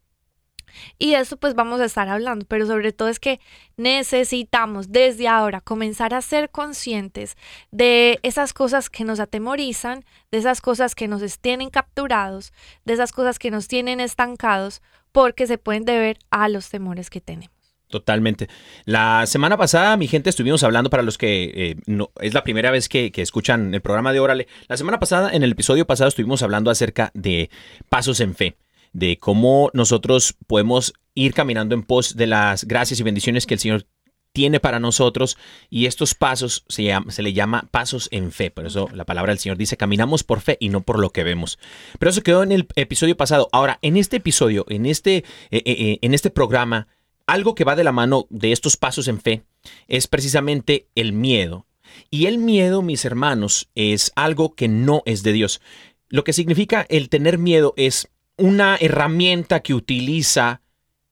y 0.97 1.11
de 1.11 1.19
eso 1.19 1.37
pues 1.37 1.55
vamos 1.55 1.81
a 1.81 1.85
estar 1.85 2.07
hablando, 2.09 2.45
pero 2.47 2.65
sobre 2.65 2.91
todo 2.91 3.07
es 3.09 3.19
que 3.19 3.39
necesitamos 3.77 4.91
desde 4.91 5.27
ahora 5.27 5.61
comenzar 5.61 6.13
a 6.13 6.21
ser 6.21 6.49
conscientes 6.49 7.37
de 7.71 8.19
esas 8.23 8.53
cosas 8.53 8.89
que 8.89 9.05
nos 9.05 9.19
atemorizan, 9.19 10.05
de 10.31 10.37
esas 10.37 10.61
cosas 10.61 10.95
que 10.95 11.07
nos 11.07 11.39
tienen 11.39 11.69
capturados, 11.69 12.53
de 12.85 12.93
esas 12.93 13.11
cosas 13.11 13.39
que 13.39 13.51
nos 13.51 13.67
tienen 13.67 13.99
estancados, 13.99 14.81
porque 15.11 15.47
se 15.47 15.57
pueden 15.57 15.85
deber 15.85 16.19
a 16.29 16.49
los 16.49 16.69
temores 16.69 17.09
que 17.09 17.21
tenemos. 17.21 17.59
Totalmente. 17.89 18.47
La 18.85 19.25
semana 19.25 19.57
pasada, 19.57 19.97
mi 19.97 20.07
gente, 20.07 20.29
estuvimos 20.29 20.61
hablando 20.61 20.91
para 20.91 21.01
los 21.01 21.17
que 21.17 21.51
eh, 21.55 21.75
no, 21.87 22.11
es 22.21 22.35
la 22.35 22.43
primera 22.43 22.69
vez 22.69 22.87
que, 22.87 23.11
que 23.11 23.23
escuchan 23.23 23.73
el 23.73 23.81
programa 23.81 24.13
de 24.13 24.19
Órale. 24.19 24.47
La 24.67 24.77
semana 24.77 24.99
pasada, 24.99 25.31
en 25.33 25.41
el 25.41 25.53
episodio 25.53 25.87
pasado, 25.87 26.07
estuvimos 26.07 26.43
hablando 26.43 26.69
acerca 26.69 27.09
de 27.15 27.49
pasos 27.89 28.19
en 28.19 28.35
fe, 28.35 28.57
de 28.93 29.19
cómo 29.19 29.69
nosotros 29.73 30.35
podemos 30.47 30.93
ir 31.15 31.33
caminando 31.33 31.75
en 31.75 31.83
pos 31.83 32.15
de 32.15 32.27
las 32.27 32.65
gracias 32.65 32.99
y 32.99 33.03
bendiciones 33.03 33.45
que 33.45 33.55
el 33.55 33.59
Señor 33.59 33.87
tiene 34.31 34.59
para 34.59 34.79
nosotros 34.79 35.37
y 35.69 35.85
estos 35.85 36.13
pasos 36.15 36.63
se, 36.67 36.83
le 37.21 37.33
llama 37.33 37.67
pasos 37.71 38.07
en 38.11 38.31
fe. 38.31 38.51
Por 38.51 38.65
eso 38.65 38.87
la 38.93 39.05
palabra 39.05 39.31
del 39.31 39.39
Señor 39.39 39.57
dice, 39.57 39.77
caminamos 39.77 40.23
por 40.23 40.41
fe 40.41 40.57
y 40.59 40.69
no 40.69 40.81
por 40.81 40.99
lo 40.99 41.09
que 41.09 41.23
vemos. 41.23 41.59
Pero 41.97 42.11
eso 42.11 42.21
quedó 42.21 42.43
en 42.43 42.51
el 42.51 42.67
episodio 42.75 43.17
pasado. 43.17 43.49
Ahora, 43.51 43.79
en 43.81 43.97
este 43.97 44.17
episodio, 44.17 44.65
en 44.69 44.85
este, 44.85 45.17
eh, 45.17 45.23
eh, 45.51 45.63
eh, 45.65 45.99
en 46.01 46.13
este 46.13 46.29
programa, 46.29 46.87
algo 47.25 47.55
que 47.55 47.63
va 47.63 47.75
de 47.75 47.83
la 47.83 47.91
mano 47.91 48.27
de 48.29 48.51
estos 48.51 48.77
pasos 48.77 49.07
en 49.07 49.19
fe 49.19 49.43
es 49.87 50.07
precisamente 50.07 50.87
el 50.95 51.13
miedo. 51.13 51.65
Y 52.11 52.27
el 52.27 52.37
miedo, 52.37 52.81
mis 52.81 53.03
hermanos, 53.05 53.69
es 53.75 54.11
algo 54.15 54.53
que 54.55 54.67
no 54.67 55.01
es 55.05 55.23
de 55.23 55.33
Dios. 55.33 55.59
Lo 56.07 56.23
que 56.23 56.33
significa 56.33 56.85
el 56.89 57.09
tener 57.09 57.37
miedo 57.37 57.73
es 57.77 58.09
una 58.39 58.77
herramienta 58.79 59.61
que 59.61 59.73
utiliza 59.73 60.61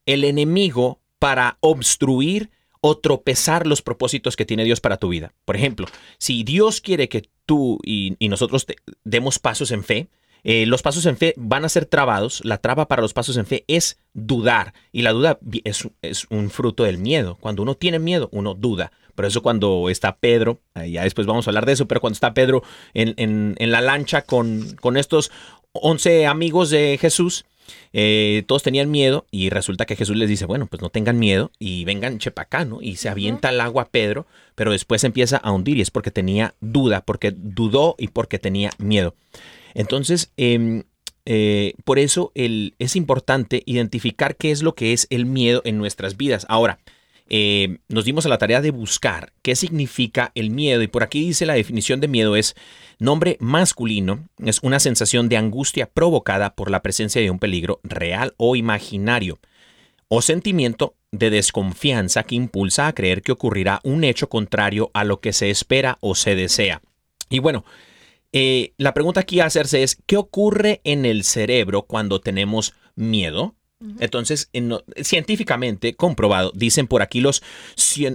el 0.06 0.24
enemigo 0.24 1.02
para 1.20 1.58
obstruir 1.62 2.50
o 2.82 2.98
tropezar 2.98 3.68
los 3.68 3.82
propósitos 3.82 4.36
que 4.36 4.46
tiene 4.46 4.64
Dios 4.64 4.82
para 4.82 4.98
tu 4.98 5.10
vida. 5.10 5.34
Por 5.46 5.56
ejemplo, 5.56 5.88
si 6.18 6.44
Dios 6.44 6.82
quiere 6.82 7.10
que 7.10 7.30
tú 7.46 7.80
y, 7.84 8.16
nosotros 8.28 8.66
demos 9.04 9.40
pasos 9.40 9.72
en 9.72 9.84
fe, 9.84 10.08
eh, 10.44 10.66
los 10.66 10.82
pasos 10.82 11.06
en 11.06 11.18
fe 11.18 11.34
van 11.38 11.66
a 11.66 11.70
ser 11.70 11.86
trabados. 11.86 12.44
La 12.46 12.60
traba 12.60 12.88
para 12.88 13.02
los 13.02 13.14
pasos 13.14 13.36
en 13.38 13.46
fe 13.46 13.66
es 13.68 14.00
dudar. 14.14 14.74
Y 14.92 15.02
la 15.02 15.12
duda 15.12 15.40
es, 15.64 15.88
un 16.30 16.50
fruto 16.50 16.84
del 16.84 16.98
miedo. 17.00 17.38
Cuando 17.42 17.64
uno 17.64 17.76
tiene 17.76 18.00
miedo, 18.00 18.30
uno 18.32 18.54
duda. 18.54 18.92
Por 19.16 19.26
eso 19.26 19.42
cuando 19.42 19.90
está 19.90 20.18
Pedro, 20.18 20.62
ya 20.76 21.02
después 21.02 21.26
vamos 21.26 21.48
a 21.48 21.50
hablar 21.50 21.66
de 21.66 21.74
eso, 21.74 21.88
pero 21.88 22.00
cuando 22.00 22.14
está 22.14 22.36
Pedro 22.36 22.62
en, 22.94 23.16
en, 23.58 23.72
la 23.72 23.82
lancha 23.82 24.22
con, 24.22 24.76
con 24.80 24.96
estos 24.96 25.32
11 25.82 26.28
amigos 26.28 26.70
de 26.70 26.98
Jesús, 27.00 27.46
eh, 27.94 28.44
todos 28.48 28.64
tenían 28.64 28.90
miedo 28.92 29.26
y 29.32 29.50
resulta 29.50 29.86
que 29.86 29.96
Jesús 29.96 30.16
les 30.16 30.30
dice, 30.30 30.46
bueno, 30.46 30.68
pues 30.68 30.82
no 30.82 30.90
tengan 30.90 31.20
miedo 31.20 31.52
y 31.60 31.86
vengan 31.86 32.20
chepacá, 32.20 32.66
¿no? 32.66 32.82
Y 32.82 32.96
se 32.98 33.10
avienta 33.10 33.50
al 33.50 33.62
agua 33.62 33.90
Pedro, 33.90 34.26
pero 34.56 34.72
después 34.72 35.04
empieza 35.04 35.38
a 35.38 35.52
hundir 35.52 35.78
y 35.78 35.82
es 35.82 35.92
porque 35.92 36.12
tenía 36.12 36.56
duda, 36.60 37.02
porque 37.02 37.32
dudó 37.36 37.96
y 37.98 38.10
porque 38.10 38.40
tenía 38.40 38.72
miedo. 38.78 39.16
Entonces, 39.74 40.32
em, 40.38 40.84
eh, 41.26 41.74
por 41.84 42.00
eso 42.00 42.32
el, 42.36 42.76
es 42.80 42.96
importante 42.96 43.62
identificar 43.66 44.36
qué 44.38 44.52
es 44.52 44.64
lo 44.64 44.76
que 44.76 44.94
es 44.94 45.08
el 45.10 45.26
miedo 45.26 45.62
en 45.66 45.78
nuestras 45.78 46.18
vidas. 46.18 46.46
Ahora, 46.50 46.80
eh, 47.30 47.80
nos 47.90 48.06
dimos 48.06 48.26
a 48.26 48.30
la 48.30 48.38
tarea 48.38 48.62
de 48.62 48.72
buscar 48.72 49.34
qué 49.42 49.56
significa 49.56 50.32
el 50.36 50.50
miedo 50.50 50.82
y 50.82 50.88
por 50.88 51.04
aquí 51.04 51.28
dice 51.28 51.46
la 51.46 51.54
definición 51.54 52.00
de 52.00 52.08
miedo 52.08 52.36
es 52.36 52.56
nombre 53.00 53.38
masculino, 53.40 54.28
es 54.44 54.60
una 54.64 54.80
sensación 54.80 55.30
de 55.30 55.38
angustia 55.38 55.88
provocada 55.88 56.56
por 56.56 56.72
la 56.72 56.82
presencia 56.82 57.22
de 57.22 57.30
un 57.30 57.40
peligro 57.40 57.80
real 57.84 58.34
o 58.38 58.56
imaginario 58.56 59.40
o 60.08 60.22
sentimiento 60.22 60.96
de 61.12 61.30
desconfianza 61.30 62.24
que 62.24 62.36
impulsa 62.36 62.88
a 62.88 62.94
creer 62.94 63.22
que 63.22 63.32
ocurrirá 63.32 63.82
un 63.84 64.04
hecho 64.04 64.30
contrario 64.30 64.90
a 64.94 65.04
lo 65.04 65.20
que 65.20 65.34
se 65.34 65.50
espera 65.50 65.98
o 66.02 66.16
se 66.16 66.36
desea. 66.36 66.82
Y 67.30 67.40
bueno, 67.40 67.66
eh, 68.32 68.74
la 68.78 68.94
pregunta 68.94 69.22
aquí 69.22 69.40
a 69.40 69.46
hacerse 69.46 69.84
es, 69.84 69.98
¿qué 70.06 70.18
ocurre 70.18 70.82
en 70.84 71.06
el 71.06 71.24
cerebro 71.24 71.84
cuando 71.84 72.22
tenemos 72.22 72.74
miedo? 72.96 73.57
Entonces, 74.00 74.50
científicamente 75.04 75.96
comprobado, 75.96 76.52
dicen 76.56 76.88
por 76.88 77.04
aquí 77.04 77.22
los, 77.22 77.44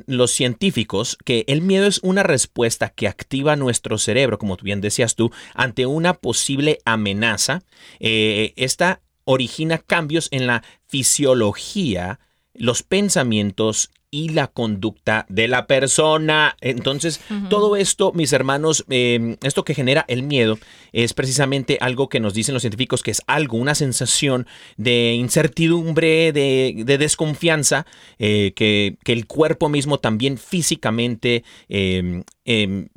los 0.06 0.30
científicos 0.32 1.16
que 1.24 1.44
el 1.46 1.62
miedo 1.62 1.86
es 1.86 2.00
una 2.02 2.24
respuesta 2.24 2.88
que 2.88 3.06
activa 3.06 3.54
nuestro 3.54 3.96
cerebro, 3.98 4.38
como 4.38 4.56
bien 4.56 4.80
decías 4.80 5.14
tú, 5.14 5.30
ante 5.54 5.86
una 5.86 6.14
posible 6.14 6.80
amenaza. 6.84 7.62
Eh, 8.00 8.54
esta 8.56 9.02
origina 9.24 9.78
cambios 9.78 10.28
en 10.32 10.48
la 10.48 10.64
fisiología, 10.88 12.18
los 12.54 12.82
pensamientos 12.82 13.90
y 14.14 14.28
la 14.28 14.46
conducta 14.46 15.24
de 15.30 15.48
la 15.48 15.66
persona. 15.66 16.54
Entonces, 16.60 17.20
todo 17.48 17.76
esto, 17.76 18.12
mis 18.12 18.34
hermanos, 18.34 18.84
em, 18.90 19.38
esto 19.42 19.64
que 19.64 19.74
genera 19.74 20.04
el 20.06 20.22
miedo 20.22 20.58
es 20.92 21.14
precisamente 21.14 21.78
algo 21.80 22.10
que 22.10 22.20
nos 22.20 22.34
dicen 22.34 22.52
los 22.52 22.62
científicos 22.62 23.02
que 23.02 23.10
es 23.10 23.22
algo, 23.26 23.56
una 23.56 23.74
sensación 23.74 24.46
de 24.76 25.14
incertidumbre, 25.14 26.32
de, 26.32 26.84
desconfianza, 26.98 27.86
eh, 28.18 28.52
que, 28.54 28.98
el 29.06 29.26
cuerpo 29.26 29.70
mismo 29.70 29.98
también 29.98 30.36
físicamente, 30.36 31.42
em, 31.68 32.22
em, 32.44 32.88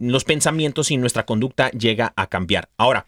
los 0.00 0.24
pensamientos 0.24 0.90
y 0.90 0.96
nuestra 0.96 1.24
conducta 1.24 1.70
llega 1.70 2.12
a 2.16 2.26
cambiar. 2.26 2.68
Ahora, 2.76 3.06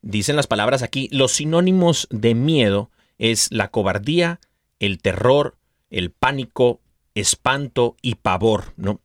dicen 0.00 0.36
las 0.36 0.46
palabras 0.46 0.82
aquí, 0.82 1.08
los 1.10 1.32
sinónimos 1.32 2.06
de 2.10 2.34
miedo 2.34 2.90
es 3.18 3.50
la 3.50 3.68
cobardía, 3.68 4.38
el 4.78 5.00
terror, 5.00 5.57
el 5.90 6.10
pánico, 6.10 6.80
espanto 7.14 7.96
y 8.02 8.16
pavor, 8.16 8.72
¿no? 8.76 9.00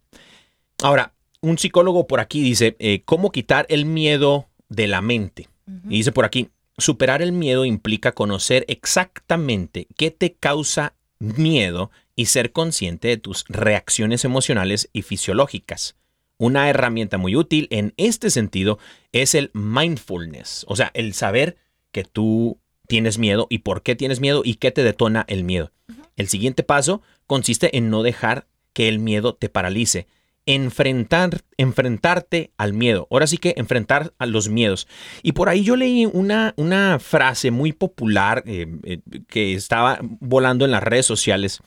Ahora, 0.81 1.13
un 1.41 1.57
psicólogo 1.57 2.07
por 2.07 2.19
aquí 2.19 2.41
dice, 2.41 2.75
eh, 2.79 3.01
¿cómo 3.05 3.31
quitar 3.31 3.65
el 3.69 3.85
miedo 3.85 4.47
de 4.69 4.87
la 4.87 5.01
mente? 5.01 5.49
Y 5.85 5.97
dice 5.97 6.11
por 6.11 6.25
aquí, 6.25 6.49
superar 6.77 7.21
el 7.21 7.31
miedo 7.31 7.65
implica 7.65 8.11
conocer 8.11 8.65
exactamente 8.67 9.87
qué 9.95 10.11
te 10.11 10.33
causa 10.33 10.95
miedo 11.19 11.91
y 12.15 12.25
ser 12.25 12.51
consciente 12.51 13.07
de 13.07 13.17
tus 13.17 13.45
reacciones 13.47 14.25
emocionales 14.25 14.89
y 14.93 15.01
fisiológicas. 15.03 15.95
Una 16.37 16.69
herramienta 16.69 17.17
muy 17.17 17.35
útil 17.35 17.67
en 17.71 17.93
este 17.97 18.29
sentido 18.29 18.79
es 19.11 19.35
el 19.35 19.51
mindfulness, 19.53 20.65
o 20.67 20.75
sea, 20.75 20.91
el 20.93 21.13
saber 21.13 21.57
que 21.91 22.03
tú 22.03 22.59
tienes 22.87 23.17
miedo 23.17 23.47
y 23.49 23.59
por 23.59 23.83
qué 23.83 23.95
tienes 23.95 24.19
miedo 24.19 24.41
y 24.43 24.55
qué 24.55 24.71
te 24.71 24.83
detona 24.83 25.25
el 25.27 25.43
miedo. 25.43 25.71
El 26.15 26.27
siguiente 26.27 26.63
paso 26.63 27.01
consiste 27.27 27.77
en 27.77 27.89
no 27.89 28.03
dejar 28.03 28.47
que 28.73 28.87
el 28.89 28.99
miedo 28.99 29.35
te 29.35 29.49
paralice. 29.49 30.07
Enfrentar, 30.45 31.41
enfrentarte 31.57 32.51
al 32.57 32.73
miedo. 32.73 33.07
Ahora 33.09 33.27
sí 33.27 33.37
que 33.37 33.53
enfrentar 33.55 34.13
a 34.17 34.25
los 34.25 34.49
miedos. 34.49 34.87
Y 35.21 35.31
por 35.31 35.47
ahí 35.47 35.63
yo 35.63 35.75
leí 35.75 36.05
una, 36.05 36.53
una 36.57 36.99
frase 36.99 37.49
muy 37.49 37.71
popular 37.71 38.43
eh, 38.45 38.67
eh, 38.83 38.99
que 39.27 39.53
estaba 39.53 39.99
volando 40.01 40.65
en 40.65 40.71
las 40.71 40.83
redes 40.83 41.05
sociales. 41.05 41.61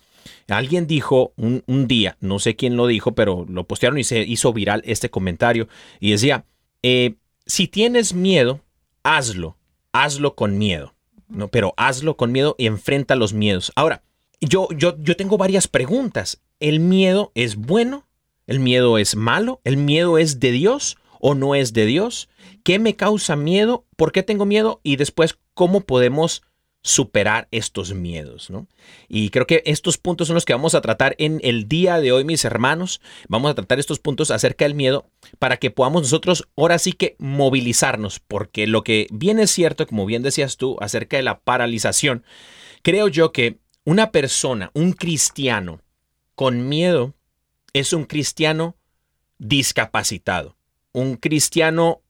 Alguien 0.49 0.87
dijo 0.87 1.33
un, 1.37 1.89
día, 1.89 2.17
no 2.21 2.39
sé 2.39 2.57
quién 2.57 2.77
lo 2.77 2.87
dijo, 2.87 3.15
pero 3.15 3.47
lo 3.49 3.67
postearon 3.67 3.99
y 3.99 4.05
se 4.05 4.21
hizo 4.21 4.53
viral 4.53 4.83
este 4.85 5.09
comentario. 5.09 5.69
Y 6.01 6.11
decía, 6.11 6.45
eh, 6.83 7.15
si 7.47 7.69
tienes 7.69 8.13
miedo, 8.13 8.61
hazlo, 9.03 9.57
hazlo 9.93 10.35
con 10.35 10.59
miedo. 10.59 10.95
¿no? 11.29 11.49
Pero 11.49 11.75
hazlo 11.77 12.17
con 12.17 12.33
miedo 12.33 12.55
y 12.59 12.67
enfrenta 12.67 13.17
los 13.17 13.33
miedos. 13.33 13.73
Ahora, 13.75 14.03
yo, 14.41 14.69
yo, 14.77 14.97
yo 14.99 15.17
tengo 15.17 15.39
varias 15.39 15.69
preguntas. 15.69 16.41
¿El 16.61 16.81
miedo 16.81 17.33
es 17.35 17.57
bueno? 17.57 18.07
¿El 18.47 18.61
miedo 18.61 18.99
es 18.99 19.17
malo? 19.17 19.61
¿El 19.65 19.77
miedo 19.77 20.19
es 20.19 20.41
de 20.41 20.53
Dios 20.53 20.97
o 21.21 21.35
no 21.35 21.55
es 21.55 21.73
de 21.73 21.87
Dios? 21.87 22.29
¿Qué 22.63 22.79
me 22.79 22.97
causa 22.97 23.37
miedo? 23.37 23.87
¿Por 23.97 24.13
qué 24.13 24.23
tengo 24.23 24.45
miedo? 24.45 24.81
Y 24.83 24.97
después, 24.97 25.39
¿cómo 25.55 25.81
podemos 25.81 26.43
superar 26.87 27.49
estos 27.51 27.95
miedos, 27.95 28.49
¿no? 28.49 28.69
Y 29.09 29.31
creo 29.31 29.45
que 29.45 29.61
estos 29.67 29.99
puntos 29.99 30.29
son 30.29 30.35
los 30.35 30.45
que 30.45 30.53
vamos 30.53 30.77
a 30.77 30.81
tratar 30.81 31.17
en 31.19 31.41
el 31.43 31.67
día 31.67 31.99
de 31.99 32.13
hoy, 32.13 32.25
mis 32.25 32.45
hermanos. 32.45 33.01
Vamos 33.27 33.51
a 33.51 33.55
tratar 33.55 33.81
estos 33.81 33.99
puntos 33.99 34.31
acerca 34.31 34.65
del 34.65 34.77
miedo 34.77 35.11
para 35.41 35.57
que 35.57 35.73
podamos 35.73 36.03
nosotros 36.03 36.49
ahora 36.57 36.79
sí 36.79 36.93
que 36.93 37.17
movilizarnos, 37.19 38.21
porque 38.21 38.69
lo 38.69 38.85
que 38.85 39.09
viene 39.11 39.43
es 39.43 39.51
cierto, 39.51 39.85
como 39.89 40.07
bien 40.07 40.23
decías 40.23 40.59
tú, 40.59 40.77
acerca 40.81 41.17
de 41.17 41.25
la 41.25 41.41
paralización, 41.41 42.23
creo 42.83 43.09
yo 43.09 43.33
que 43.33 43.59
una 43.87 44.11
persona, 44.11 44.71
un 44.75 44.93
cristiano 44.93 45.81
con 46.35 46.69
miedo, 46.69 47.15
es 47.73 47.95
un 47.95 48.05
cristiano 48.05 48.77
discapacitado, 49.39 50.57
un 50.93 51.17
cristiano 51.17 52.03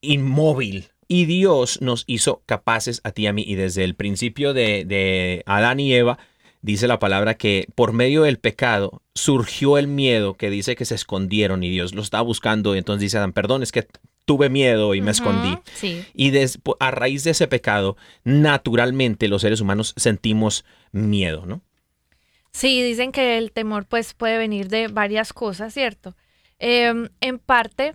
inmóvil, 0.00 0.88
y 1.06 1.26
Dios 1.26 1.80
nos 1.80 2.04
hizo 2.06 2.42
capaces 2.44 3.00
a 3.02 3.12
ti 3.12 3.22
y 3.22 3.26
a 3.26 3.32
mí. 3.32 3.44
Y 3.46 3.54
desde 3.54 3.84
el 3.84 3.94
principio 3.94 4.52
de, 4.52 5.42
Adán 5.46 5.80
y 5.80 5.94
Eva, 5.94 6.18
dice 6.60 6.86
la 6.86 6.98
palabra 6.98 7.34
que 7.34 7.66
por 7.74 7.92
medio 7.92 8.22
del 8.22 8.38
pecado 8.38 9.02
surgió 9.14 9.78
el 9.78 9.86
miedo 9.86 10.34
que 10.34 10.50
dice 10.50 10.76
que 10.76 10.84
se 10.84 10.94
escondieron 10.94 11.62
y 11.62 11.70
Dios 11.70 11.94
lo 11.94 12.02
estaba 12.02 12.22
buscando. 12.22 12.74
Entonces 12.74 13.00
dice 13.00 13.18
Adán, 13.18 13.32
perdón, 13.32 13.62
es 13.62 13.72
que 13.72 13.86
tuve 14.28 14.48
miedo 14.48 14.94
y 14.94 15.00
me 15.00 15.10
escondí. 15.10 15.58
Y 16.14 16.32
a 16.78 16.90
raíz 16.92 17.24
de 17.24 17.32
ese 17.32 17.48
pecado, 17.48 17.96
naturalmente 18.22 19.26
los 19.26 19.42
seres 19.42 19.60
humanos 19.60 19.94
sentimos 19.96 20.64
miedo, 20.92 21.46
¿no? 21.46 21.62
Sí, 22.52 22.82
dicen 22.82 23.10
que 23.10 23.38
el 23.38 23.50
temor 23.50 23.86
pues 23.86 24.14
puede 24.14 24.38
venir 24.38 24.68
de 24.68 24.86
varias 24.86 25.32
cosas, 25.32 25.74
¿cierto? 25.74 26.14
Em, 26.58 27.08
en 27.20 27.38
parte 27.38 27.94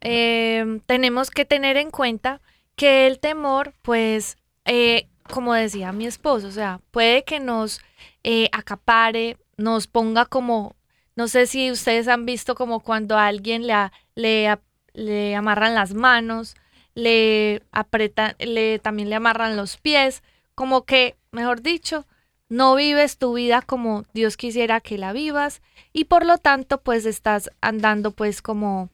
Em, 0.00 0.80
tenemos 0.80 1.30
que 1.30 1.44
tener 1.44 1.76
en 1.76 1.90
cuenta 1.90 2.40
que 2.74 3.06
el 3.06 3.20
temor, 3.20 3.74
pues, 3.82 4.38
eh, 4.64 5.08
como 5.30 5.54
decía 5.54 5.92
mi 5.92 6.06
esposo, 6.06 6.48
o 6.48 6.52
sea, 6.52 6.80
puede 6.90 7.24
que 7.24 7.40
nos 7.40 7.80
eh, 8.24 8.48
acapare, 8.52 9.36
nos 9.56 9.86
ponga 9.86 10.24
como, 10.26 10.76
no 11.16 11.28
sé 11.28 11.46
si 11.46 11.70
ustedes 11.70 12.08
han 12.08 12.24
visto 12.26 12.54
como 12.54 12.80
cuando 12.80 13.16
a 13.18 13.26
alguien 13.26 13.66
le, 13.66 13.74
le, 14.14 14.58
le 14.94 15.34
amarran 15.34 15.74
las 15.74 15.94
manos, 15.94 16.54
le 16.94 17.62
apretan, 17.72 18.34
le, 18.38 18.78
también 18.78 19.10
le 19.10 19.16
amarran 19.16 19.56
los 19.56 19.76
pies, 19.76 20.22
como 20.54 20.84
que, 20.84 21.16
mejor 21.30 21.62
dicho, 21.62 22.06
no 22.48 22.74
vives 22.74 23.16
tu 23.16 23.34
vida 23.34 23.62
como 23.62 24.04
Dios 24.12 24.36
quisiera 24.36 24.80
que 24.80 24.98
la 24.98 25.12
vivas 25.12 25.62
y 25.92 26.06
por 26.06 26.26
lo 26.26 26.36
tanto 26.38 26.82
pues 26.82 27.06
estás 27.06 27.50
andando 27.60 28.10
pues 28.10 28.42
como 28.42 28.90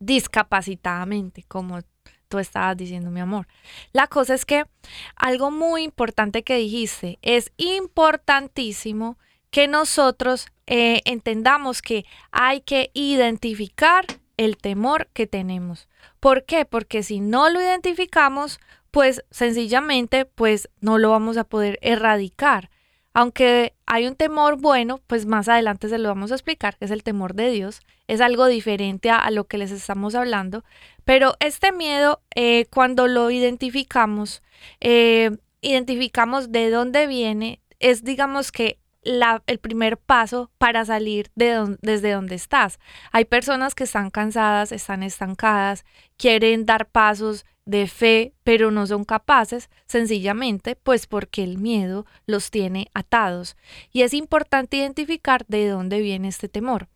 discapacitadamente, 0.00 1.44
como 1.44 1.80
tú 2.28 2.38
estabas 2.38 2.76
diciendo, 2.76 3.10
mi 3.10 3.20
amor. 3.20 3.46
La 3.92 4.08
cosa 4.08 4.34
es 4.34 4.44
que 4.44 4.66
algo 5.14 5.50
muy 5.50 5.84
importante 5.84 6.42
que 6.42 6.56
dijiste, 6.56 7.18
es 7.22 7.52
importantísimo 7.56 9.18
que 9.50 9.68
nosotros 9.68 10.48
eh, 10.66 11.00
entendamos 11.04 11.80
que 11.80 12.04
hay 12.32 12.60
que 12.60 12.90
identificar 12.92 14.04
el 14.36 14.56
temor 14.56 15.08
que 15.12 15.26
tenemos. 15.26 15.88
¿Por 16.20 16.44
qué? 16.44 16.64
Porque 16.64 17.02
si 17.02 17.20
no 17.20 17.50
lo 17.50 17.60
identificamos, 17.60 18.60
pues 18.90 19.24
sencillamente, 19.30 20.24
pues 20.24 20.68
no 20.80 20.98
lo 20.98 21.10
vamos 21.10 21.36
a 21.36 21.44
poder 21.44 21.78
erradicar. 21.82 22.70
aunque 23.16 23.74
hay 23.86 24.08
un 24.08 24.16
temor 24.16 24.60
bueno, 24.60 25.00
pues 25.06 25.24
más 25.24 25.48
adelante 25.48 25.88
se 25.88 25.98
lo 25.98 26.08
vamos 26.08 26.32
a 26.32 26.34
explicar, 26.34 26.76
que 26.76 26.86
es 26.86 26.90
el 26.90 27.04
temor 27.04 27.34
de 27.34 27.50
Dios. 27.50 27.80
Es 28.08 28.20
algo 28.20 28.46
diferente 28.46 29.08
a, 29.10 29.30
lo 29.30 29.44
que 29.44 29.58
les 29.58 29.70
estamos 29.70 30.16
hablando. 30.16 30.64
Pero 31.04 31.36
este 31.38 31.70
miedo, 31.70 32.22
eh, 32.34 32.66
cuando 32.70 33.06
lo 33.06 33.30
identificamos, 33.30 34.42
eh, 34.80 35.30
identificamos 35.60 36.50
de 36.50 36.70
dónde 36.70 37.06
viene, 37.06 37.60
es 37.78 38.02
digamos 38.02 38.50
que 38.50 38.78
el 39.04 39.58
primer 39.58 39.98
paso 39.98 40.50
para 40.58 40.84
salir 40.84 41.30
de 41.34 41.76
desde 41.82 42.12
donde 42.12 42.34
estás. 42.34 42.78
Hay 43.12 43.24
personas 43.24 43.74
que 43.74 43.84
están 43.84 44.10
cansadas, 44.10 44.72
están 44.72 45.02
estancadas, 45.02 45.84
quieren 46.16 46.66
dar 46.66 46.86
pasos 46.86 47.44
de 47.66 47.86
fe, 47.86 48.34
pero 48.42 48.70
no 48.70 48.86
son 48.86 49.04
capaces, 49.04 49.70
sencillamente 49.86 50.76
pues 50.76 51.06
porque 51.06 51.42
el 51.42 51.58
miedo 51.58 52.06
los 52.26 52.50
tiene 52.50 52.88
atados. 52.94 53.56
Y 53.90 54.02
es 54.02 54.14
importante 54.14 54.76
identificar 54.76 55.44
de 55.46 55.68
dónde 55.68 56.00
viene 56.00 56.28
este 56.28 56.48
temor. 56.48 56.88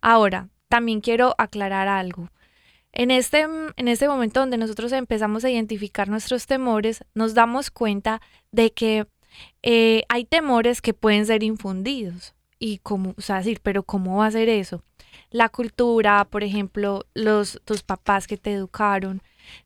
Ahora, 0.00 0.48
también 0.68 1.00
quiero 1.00 1.34
aclarar 1.38 1.88
algo. 1.88 2.30
En 2.92 3.10
este, 3.10 3.42
en 3.42 3.88
este 3.88 4.08
momento 4.08 4.40
donde 4.40 4.56
nosotros 4.56 4.90
empezamos 4.92 5.44
a 5.44 5.50
identificar 5.50 6.08
nuestros 6.08 6.46
temores, 6.46 7.04
nos 7.14 7.34
damos 7.34 7.70
cuenta 7.70 8.22
de 8.52 8.72
que 8.72 9.06
eh, 9.62 10.04
hay 10.08 10.24
temores 10.24 10.80
que 10.80 10.94
pueden 10.94 11.26
ser 11.26 11.42
infundidos. 11.42 12.34
Y 12.58 12.78
cómo, 12.78 13.14
o 13.18 13.20
sea, 13.20 13.36
decir, 13.36 13.60
pero 13.62 13.82
¿cómo 13.82 14.18
va 14.18 14.26
a 14.26 14.30
ser 14.30 14.48
eso? 14.48 14.82
La 15.30 15.50
cultura, 15.50 16.24
por 16.24 16.42
ejemplo, 16.42 17.04
los, 17.12 17.60
tus 17.64 17.82
papás 17.82 18.26
que 18.26 18.38
te 18.38 18.52
educaron, 18.52 19.22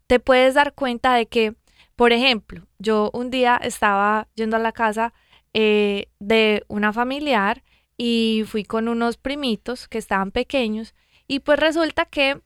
te 0.06 0.18
puedes 0.18 0.54
dar 0.54 0.74
cuenta 0.74 1.14
de 1.14 1.26
que, 1.26 1.54
por 1.94 2.12
ejemplo, 2.12 2.66
yo 2.78 3.10
un 3.12 3.30
día 3.30 3.60
estaba 3.62 4.26
yendo 4.34 4.56
a 4.56 4.60
la 4.60 4.72
casa 4.72 5.12
eh, 5.54 6.06
de 6.18 6.64
una 6.68 6.92
familiar 6.92 7.62
y 7.96 8.44
fui 8.46 8.64
con 8.64 8.88
unos 8.88 9.16
primitos 9.16 9.88
que 9.88 9.98
estaban 9.98 10.30
pequeños 10.30 10.94
y 11.26 11.40
pues 11.40 11.58
resulta 11.58 12.06
que 12.06 12.40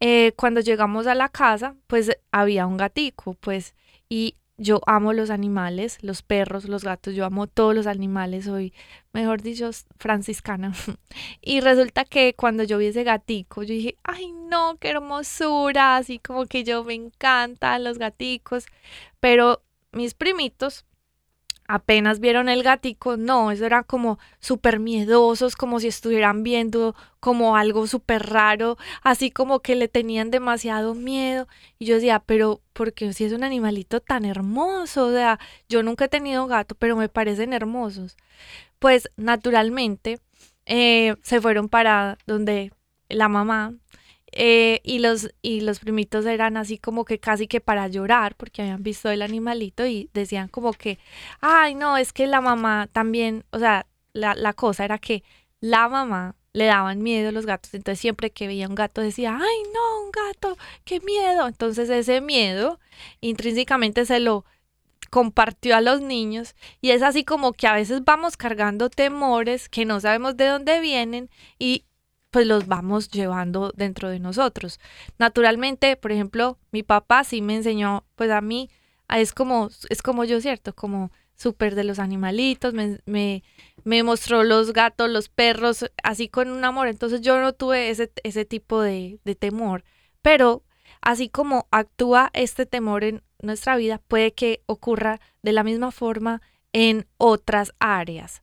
eh, 0.00 0.32
cuando 0.36 0.60
llegamos 0.60 1.06
a 1.06 1.14
la 1.14 1.28
casa 1.28 1.76
pues 1.86 2.16
había 2.30 2.66
un 2.66 2.76
gatico 2.76 3.34
pues 3.40 3.74
y 4.08 4.36
yo 4.62 4.80
amo 4.86 5.12
los 5.12 5.30
animales, 5.30 5.98
los 6.02 6.22
perros, 6.22 6.68
los 6.68 6.84
gatos, 6.84 7.14
yo 7.14 7.24
amo 7.24 7.46
todos 7.46 7.74
los 7.74 7.86
animales, 7.86 8.44
soy, 8.44 8.72
mejor 9.12 9.42
dicho, 9.42 9.68
franciscana. 9.98 10.72
y 11.42 11.60
resulta 11.60 12.04
que 12.04 12.34
cuando 12.34 12.62
yo 12.62 12.78
vi 12.78 12.86
ese 12.86 13.04
gatico, 13.04 13.62
yo 13.62 13.74
dije, 13.74 13.96
ay 14.04 14.32
no, 14.32 14.76
qué 14.78 14.90
hermosura, 14.90 15.96
así 15.96 16.18
como 16.18 16.46
que 16.46 16.64
yo 16.64 16.84
me 16.84 16.94
encantan 16.94 17.84
los 17.84 17.98
gaticos, 17.98 18.66
pero 19.20 19.62
mis 19.90 20.14
primitos 20.14 20.86
apenas 21.66 22.20
vieron 22.20 22.48
el 22.48 22.62
gatico, 22.62 23.16
no, 23.16 23.50
eso 23.50 23.64
era 23.64 23.82
como 23.82 24.18
súper 24.40 24.78
miedosos, 24.78 25.56
como 25.56 25.80
si 25.80 25.88
estuvieran 25.88 26.42
viendo 26.42 26.94
como 27.20 27.56
algo 27.56 27.86
súper 27.86 28.28
raro, 28.30 28.76
así 29.02 29.30
como 29.30 29.60
que 29.60 29.76
le 29.76 29.88
tenían 29.88 30.30
demasiado 30.30 30.94
miedo. 30.94 31.48
Y 31.78 31.86
yo 31.86 31.94
decía, 31.96 32.20
pero 32.24 32.60
porque 32.72 33.12
si 33.12 33.24
es 33.24 33.32
un 33.32 33.44
animalito 33.44 34.00
tan 34.00 34.24
hermoso, 34.24 35.06
o 35.06 35.12
sea, 35.12 35.38
yo 35.68 35.82
nunca 35.82 36.06
he 36.06 36.08
tenido 36.08 36.46
gato, 36.46 36.74
pero 36.74 36.96
me 36.96 37.08
parecen 37.08 37.52
hermosos. 37.52 38.16
Pues 38.78 39.10
naturalmente 39.16 40.18
eh, 40.66 41.16
se 41.22 41.40
fueron 41.40 41.68
para 41.68 42.18
donde 42.26 42.72
la 43.08 43.28
mamá 43.28 43.74
eh, 44.32 44.80
y, 44.82 44.98
los, 44.98 45.30
y 45.42 45.60
los 45.60 45.78
primitos 45.78 46.26
eran 46.26 46.56
así 46.56 46.78
como 46.78 47.04
que 47.04 47.18
casi 47.18 47.46
que 47.46 47.60
para 47.60 47.88
llorar 47.88 48.34
porque 48.36 48.62
habían 48.62 48.82
visto 48.82 49.10
el 49.10 49.22
animalito 49.22 49.86
y 49.86 50.08
decían 50.14 50.48
como 50.48 50.72
que, 50.72 50.98
ay, 51.40 51.74
no, 51.74 51.96
es 51.98 52.12
que 52.12 52.26
la 52.26 52.40
mamá 52.40 52.88
también, 52.92 53.44
o 53.50 53.58
sea, 53.58 53.86
la, 54.14 54.34
la 54.34 54.52
cosa 54.54 54.84
era 54.84 54.98
que 54.98 55.22
la 55.60 55.88
mamá 55.88 56.34
le 56.54 56.66
daban 56.66 57.02
miedo 57.02 57.32
los 57.32 57.46
gatos, 57.46 57.74
entonces 57.74 58.00
siempre 58.00 58.30
que 58.30 58.46
veía 58.46 58.68
un 58.68 58.74
gato 58.74 59.00
decía, 59.00 59.38
ay, 59.40 59.62
no, 59.74 60.04
un 60.04 60.10
gato, 60.10 60.56
qué 60.84 61.00
miedo. 61.00 61.46
Entonces 61.46 61.88
ese 61.90 62.20
miedo 62.20 62.78
intrínsecamente 63.20 64.04
se 64.06 64.20
lo 64.20 64.44
compartió 65.10 65.76
a 65.76 65.82
los 65.82 66.00
niños 66.00 66.54
y 66.80 66.90
es 66.90 67.02
así 67.02 67.24
como 67.24 67.52
que 67.52 67.66
a 67.66 67.74
veces 67.74 68.04
vamos 68.04 68.36
cargando 68.36 68.88
temores 68.88 69.68
que 69.68 69.84
no 69.84 70.00
sabemos 70.00 70.36
de 70.38 70.46
dónde 70.46 70.80
vienen 70.80 71.28
y 71.58 71.84
pues 72.32 72.46
los 72.46 72.66
vamos 72.66 73.10
llevando 73.10 73.72
dentro 73.76 74.08
de 74.08 74.18
nosotros. 74.18 74.80
Naturalmente, 75.18 75.96
por 75.96 76.12
ejemplo, 76.12 76.58
mi 76.72 76.82
papá 76.82 77.24
sí 77.24 77.42
me 77.42 77.54
enseñó, 77.54 78.04
pues 78.16 78.30
a 78.30 78.40
mí 78.40 78.70
es 79.10 79.34
como, 79.34 79.68
es 79.90 80.00
como 80.00 80.24
yo, 80.24 80.40
¿cierto? 80.40 80.74
Como 80.74 81.12
súper 81.36 81.74
de 81.74 81.84
los 81.84 81.98
animalitos, 81.98 82.72
me, 82.72 83.00
me, 83.84 84.02
mostró 84.02 84.44
los 84.44 84.72
gatos, 84.72 85.10
los 85.10 85.28
perros, 85.28 85.84
así 86.02 86.28
con 86.28 86.50
un 86.50 86.64
amor. 86.64 86.88
Entonces 86.88 87.20
yo 87.20 87.38
no 87.38 87.52
tuve 87.52 87.90
ese, 87.90 88.10
ese 88.24 88.46
tipo 88.46 88.80
de 88.80 89.18
temor. 89.38 89.84
Pero 90.22 90.64
así 91.02 91.28
como 91.28 91.68
actúa 91.70 92.30
este 92.32 92.64
temor 92.64 93.04
en 93.04 93.22
nuestra 93.42 93.76
vida, 93.76 94.00
puede 94.08 94.32
que 94.32 94.62
ocurra 94.64 95.20
de 95.42 95.52
la 95.52 95.64
misma 95.64 95.90
forma 95.90 96.40
en 96.72 97.06
otras 97.18 97.74
áreas. 97.78 98.42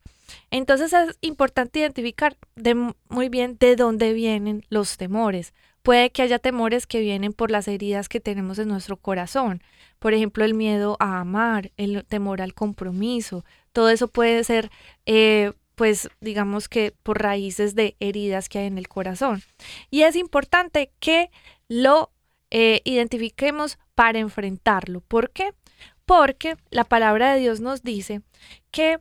Entonces 0.52 0.94
es 0.94 1.18
importante 1.22 1.80
identificar 1.80 2.38
de 2.56 2.76
muy 3.10 3.30
bien 3.30 3.58
de 3.60 3.76
dónde 3.76 4.14
vienen 4.14 4.64
los 4.70 4.98
temores. 4.98 5.54
Puede 5.82 6.12
que 6.12 6.22
haya 6.22 6.40
temores 6.40 6.86
que 6.86 7.00
vienen 7.00 7.34
por 7.34 7.52
las 7.52 7.68
heridas 7.68 8.10
que 8.10 8.20
tenemos 8.20 8.60
en 8.60 8.68
nuestro 8.68 8.98
corazón. 8.98 9.62
Por 10.00 10.14
ejemplo, 10.14 10.44
el 10.44 10.54
miedo 10.54 10.98
a 11.00 11.20
amar, 11.20 11.72
el 11.78 12.06
temor 12.06 12.42
al 12.42 12.54
compromiso. 12.54 13.46
Todo 13.72 13.90
eso 13.90 14.08
puede 14.08 14.44
ser, 14.44 14.70
eh, 15.06 15.54
pues, 15.76 16.10
digamos 16.22 16.68
que 16.68 16.94
por 17.04 17.22
raíces 17.22 17.76
de 17.76 17.96
heridas 18.00 18.50
que 18.50 18.60
hay 18.60 18.68
en 18.68 18.78
el 18.78 18.88
corazón. 18.88 19.42
Y 19.90 20.02
es 20.02 20.16
importante 20.16 20.92
que 21.00 21.32
lo 21.68 22.12
eh, 22.52 22.82
identifiquemos 22.84 23.78
para 23.96 24.20
enfrentarlo. 24.20 25.02
¿Por 25.02 25.32
qué? 25.32 25.54
Porque 26.06 26.58
la 26.72 26.84
palabra 26.84 27.34
de 27.34 27.40
Dios 27.40 27.60
nos 27.62 27.84
dice 27.84 28.22
que 28.72 29.00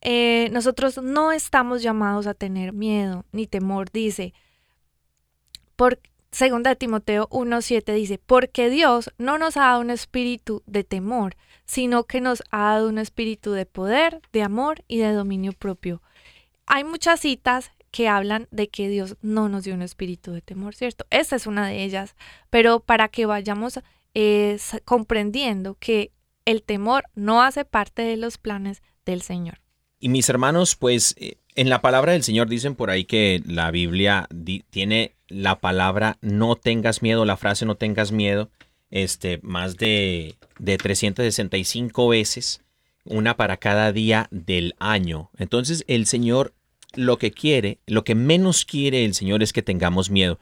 eh, 0.00 0.48
nosotros 0.52 1.02
no 1.02 1.32
estamos 1.32 1.82
llamados 1.82 2.26
a 2.26 2.34
tener 2.34 2.72
miedo 2.72 3.24
ni 3.32 3.46
temor, 3.46 3.90
dice. 3.90 4.32
Por, 5.76 6.00
segunda 6.30 6.70
de 6.70 6.76
Timoteo 6.76 7.28
1.7 7.30 7.94
dice, 7.94 8.18
porque 8.18 8.70
Dios 8.70 9.10
no 9.18 9.38
nos 9.38 9.56
ha 9.56 9.62
dado 9.62 9.80
un 9.80 9.90
espíritu 9.90 10.62
de 10.66 10.84
temor, 10.84 11.36
sino 11.64 12.04
que 12.04 12.20
nos 12.20 12.42
ha 12.50 12.74
dado 12.74 12.88
un 12.88 12.98
espíritu 12.98 13.52
de 13.52 13.66
poder, 13.66 14.20
de 14.32 14.42
amor 14.42 14.84
y 14.88 14.98
de 14.98 15.12
dominio 15.12 15.52
propio. 15.52 16.02
Hay 16.66 16.84
muchas 16.84 17.20
citas 17.20 17.72
que 17.90 18.08
hablan 18.08 18.46
de 18.50 18.68
que 18.68 18.88
Dios 18.88 19.16
no 19.22 19.48
nos 19.48 19.64
dio 19.64 19.74
un 19.74 19.82
espíritu 19.82 20.32
de 20.32 20.42
temor, 20.42 20.74
¿cierto? 20.74 21.06
Esta 21.10 21.36
es 21.36 21.46
una 21.46 21.66
de 21.66 21.82
ellas, 21.82 22.14
pero 22.50 22.80
para 22.80 23.08
que 23.08 23.26
vayamos 23.26 23.80
eh, 24.14 24.58
comprendiendo 24.84 25.76
que 25.76 26.12
el 26.44 26.62
temor 26.62 27.04
no 27.14 27.42
hace 27.42 27.64
parte 27.64 28.02
de 28.02 28.16
los 28.16 28.38
planes 28.38 28.82
del 29.06 29.22
Señor. 29.22 29.60
Y 30.00 30.08
mis 30.08 30.28
hermanos, 30.28 30.76
pues 30.76 31.14
eh, 31.18 31.36
en 31.54 31.68
la 31.68 31.80
palabra 31.80 32.12
del 32.12 32.22
Señor 32.22 32.48
dicen 32.48 32.74
por 32.74 32.90
ahí 32.90 33.04
que 33.04 33.42
la 33.44 33.70
Biblia 33.70 34.28
tiene 34.70 35.16
la 35.28 35.58
palabra 35.58 36.18
no 36.20 36.56
tengas 36.56 37.02
miedo, 37.02 37.24
la 37.24 37.36
frase 37.36 37.66
no 37.66 37.74
tengas 37.74 38.12
miedo, 38.12 38.50
este, 38.90 39.40
más 39.42 39.76
de, 39.76 40.36
de 40.58 40.78
365 40.78 42.08
veces, 42.08 42.62
una 43.04 43.36
para 43.36 43.56
cada 43.56 43.92
día 43.92 44.28
del 44.30 44.74
año. 44.78 45.30
Entonces 45.36 45.84
el 45.88 46.06
Señor 46.06 46.54
lo 46.94 47.18
que 47.18 47.30
quiere, 47.30 47.80
lo 47.86 48.04
que 48.04 48.14
menos 48.14 48.64
quiere 48.64 49.04
el 49.04 49.14
Señor 49.14 49.42
es 49.42 49.52
que 49.52 49.62
tengamos 49.62 50.10
miedo. 50.10 50.38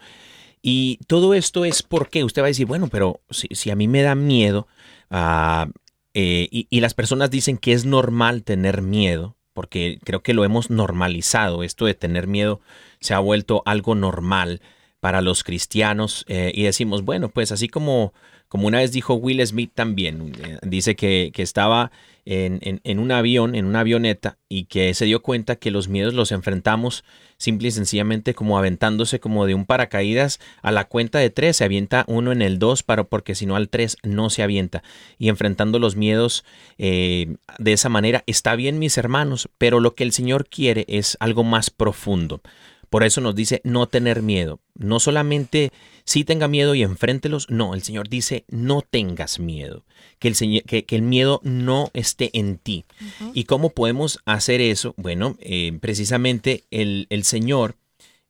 Y 0.62 0.98
todo 1.06 1.34
esto 1.34 1.64
es 1.64 1.82
porque 1.82 2.24
usted 2.24 2.42
va 2.42 2.46
a 2.46 2.48
decir, 2.48 2.66
bueno, 2.66 2.88
pero 2.88 3.20
si, 3.30 3.70
a 3.70 3.76
mí 3.76 3.88
me 3.88 4.02
da 4.02 4.14
miedo, 4.14 4.66
ah, 5.10 5.68
eh, 6.14 6.48
y, 6.50 6.66
y, 6.70 6.80
las 6.80 6.94
personas 6.94 7.30
dicen 7.30 7.58
que 7.58 7.72
es 7.72 7.84
normal 7.84 8.42
tener 8.42 8.80
miedo, 8.80 9.36
porque 9.56 9.98
creo 10.04 10.22
que 10.22 10.34
lo 10.34 10.44
hemos 10.44 10.68
normalizado. 10.68 11.62
Esto 11.62 11.86
de 11.86 11.94
tener 11.94 12.26
miedo 12.26 12.60
se 13.00 13.14
ha 13.14 13.18
vuelto 13.18 13.62
algo 13.64 13.94
normal 13.94 14.60
para 15.00 15.22
los 15.22 15.44
cristianos 15.44 16.26
eh, 16.28 16.52
y 16.54 16.64
decimos, 16.64 17.02
bueno, 17.02 17.30
pues 17.30 17.52
así 17.52 17.66
como, 17.66 18.12
como 18.48 18.66
una 18.66 18.78
vez 18.78 18.92
dijo 18.92 19.14
Will 19.14 19.44
Smith 19.46 19.70
también, 19.74 20.32
eh, 20.44 20.58
dice 20.62 20.94
que, 20.94 21.30
que 21.32 21.42
estaba 21.42 21.90
en, 22.26 22.98
un 22.98 23.12
avión, 23.12 23.54
en 23.54 23.66
una 23.66 23.80
avioneta, 23.80 24.36
y 24.48 24.64
que 24.64 24.92
se 24.94 25.04
dio 25.04 25.22
cuenta 25.22 25.56
que 25.56 25.70
los 25.70 25.88
miedos 25.88 26.12
los 26.12 26.32
enfrentamos 26.32 27.04
simple 27.38 27.68
y 27.68 27.70
sencillamente 27.70 28.34
como 28.34 28.58
aventándose 28.58 29.20
como 29.20 29.46
de 29.46 29.54
un 29.54 29.64
paracaídas 29.64 30.40
a 30.60 30.72
la 30.72 30.86
cuenta 30.86 31.20
de 31.20 31.30
tres, 31.30 31.56
se 31.56 31.64
avienta 31.64 32.04
uno 32.08 32.32
en 32.32 32.42
el 32.42 32.58
dos, 32.58 32.82
para, 32.82 33.04
porque 33.04 33.36
si 33.36 33.46
no 33.46 33.54
al 33.54 33.68
tres 33.68 33.96
no 34.02 34.28
se 34.28 34.42
avienta, 34.42 34.82
y 35.18 35.28
enfrentando 35.28 35.78
los 35.78 35.94
miedos 35.94 36.44
eh, 36.78 37.36
de 37.58 37.72
esa 37.72 37.88
manera 37.88 38.24
está 38.26 38.56
bien 38.56 38.80
mis 38.80 38.98
hermanos, 38.98 39.48
pero 39.56 39.78
lo 39.78 39.94
que 39.94 40.02
el 40.02 40.12
Señor 40.12 40.48
quiere 40.48 40.84
es 40.88 41.16
algo 41.20 41.44
más 41.44 41.70
profundo. 41.70 42.42
Por 42.90 43.04
eso 43.04 43.20
nos 43.20 43.34
dice 43.34 43.60
no 43.64 43.86
tener 43.86 44.22
miedo. 44.22 44.60
No 44.74 45.00
solamente 45.00 45.72
si 46.04 46.24
tenga 46.24 46.48
miedo 46.48 46.74
y 46.74 46.82
enfréntelos, 46.82 47.50
no, 47.50 47.74
el 47.74 47.82
Señor 47.82 48.08
dice 48.08 48.44
no 48.48 48.82
tengas 48.82 49.38
miedo, 49.38 49.84
que 50.18 50.28
el, 50.28 50.62
que, 50.64 50.84
el 50.88 51.02
miedo 51.02 51.40
no 51.42 51.90
esté 51.94 52.30
en 52.32 52.58
ti. 52.58 52.84
¿Y 53.34 53.44
cómo 53.44 53.70
podemos 53.70 54.20
hacer 54.24 54.60
eso? 54.60 54.94
Bueno, 54.96 55.36
eh, 55.40 55.76
precisamente 55.80 56.64
el, 56.70 57.06
Señor 57.24 57.76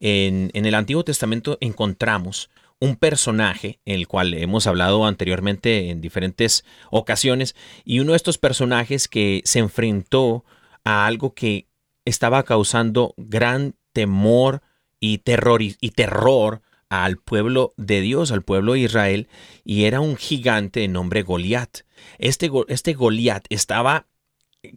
en, 0.01 0.51
en, 0.55 0.67
el 0.67 0.75
Antiguo 0.75 1.05
Testamento 1.05 1.59
encontramos 1.61 2.51
un 2.79 2.97
personaje, 2.97 3.81
el 3.85 4.07
cual 4.07 4.35
hemos 4.35 4.67
hablado 4.67 5.07
anteriormente 5.07 5.91
en 5.91 6.01
diferentes 6.01 6.65
ocasiones, 6.91 7.55
y 7.85 8.01
uno 8.01 8.13
de 8.13 8.17
estos 8.17 8.39
personajes 8.39 9.09
que 9.09 9.43
se 9.45 9.61
enfrentó 9.61 10.45
a 10.85 11.07
algo 11.07 11.35
que 11.35 11.67
estaba 12.05 12.45
causando 12.45 13.15
gran 13.17 13.75
temor 13.97 14.61
y 15.01 15.19
terror, 15.19 15.63
y, 15.63 15.73
terror 15.73 16.61
al 16.91 17.17
pueblo 17.17 17.73
de 17.79 18.03
Dios, 18.03 18.31
al 18.31 18.43
pueblo 18.43 18.75
de 18.75 18.81
Israel, 18.81 19.29
y 19.65 19.85
era 19.85 20.01
un 20.01 20.19
gigante 20.19 20.81
de 20.81 20.89
nombre 20.89 21.23
Goliat. 21.23 21.79
Este, 22.19 22.51
este 22.69 22.93
Goliat 22.93 23.47
estaba 23.49 24.07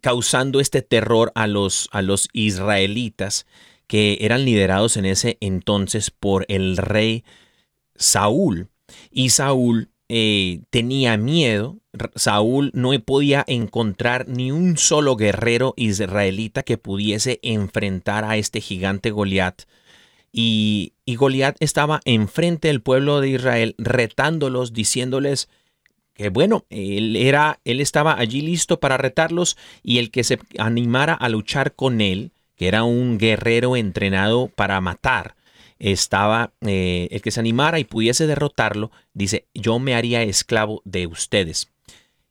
causando 0.01 0.61
este 0.61 0.81
terror 0.81 1.33
a 1.35 1.47
los, 1.47 1.89
a 1.91 2.01
los 2.01 2.29
israelitas 2.31 3.45
que 3.87 4.19
eran 4.21 4.45
liderados 4.45 4.95
en 4.95 5.03
ese 5.03 5.37
entonces 5.41 6.09
por 6.11 6.45
el 6.47 6.77
rey 6.77 7.25
Saúl. 7.95 8.69
Y 9.11 9.31
Saúl 9.31 9.89
eh, 10.09 10.61
tenía 10.69 11.17
miedo. 11.17 11.77
Saúl 12.15 12.71
no 12.73 12.91
podía 12.99 13.43
encontrar 13.47 14.27
ni 14.27 14.51
un 14.51 14.77
solo 14.77 15.15
guerrero 15.15 15.73
israelita 15.77 16.63
que 16.63 16.77
pudiese 16.77 17.39
enfrentar 17.41 18.25
a 18.25 18.37
este 18.37 18.61
gigante 18.61 19.11
Goliat. 19.11 19.63
Y, 20.31 20.93
y 21.05 21.15
Goliat 21.15 21.55
estaba 21.59 22.01
enfrente 22.05 22.67
del 22.67 22.81
pueblo 22.81 23.21
de 23.21 23.29
Israel, 23.29 23.75
retándolos, 23.77 24.73
diciéndoles 24.73 25.49
que 26.19 26.27
bueno, 26.27 26.65
él 26.69 27.15
era, 27.15 27.61
él 27.63 27.79
estaba 27.79 28.19
allí 28.19 28.41
listo 28.41 28.81
para 28.81 28.97
retarlos 28.97 29.55
y 29.83 29.99
el 29.99 30.11
que 30.11 30.25
se 30.25 30.37
animara 30.57 31.13
a 31.13 31.29
luchar 31.29 31.75
con 31.75 32.01
él, 32.01 32.33
que 32.57 32.67
era 32.67 32.83
un 32.83 33.17
guerrero 33.17 33.77
entrenado 33.77 34.49
para 34.49 34.81
matar, 34.81 35.35
estaba 35.79 36.53
eh, 36.61 37.07
el 37.11 37.21
que 37.21 37.31
se 37.31 37.39
animara 37.39 37.79
y 37.79 37.85
pudiese 37.85 38.27
derrotarlo, 38.27 38.91
dice, 39.13 39.47
yo 39.53 39.79
me 39.79 39.95
haría 39.95 40.21
esclavo 40.23 40.81
de 40.85 41.07
ustedes. 41.07 41.71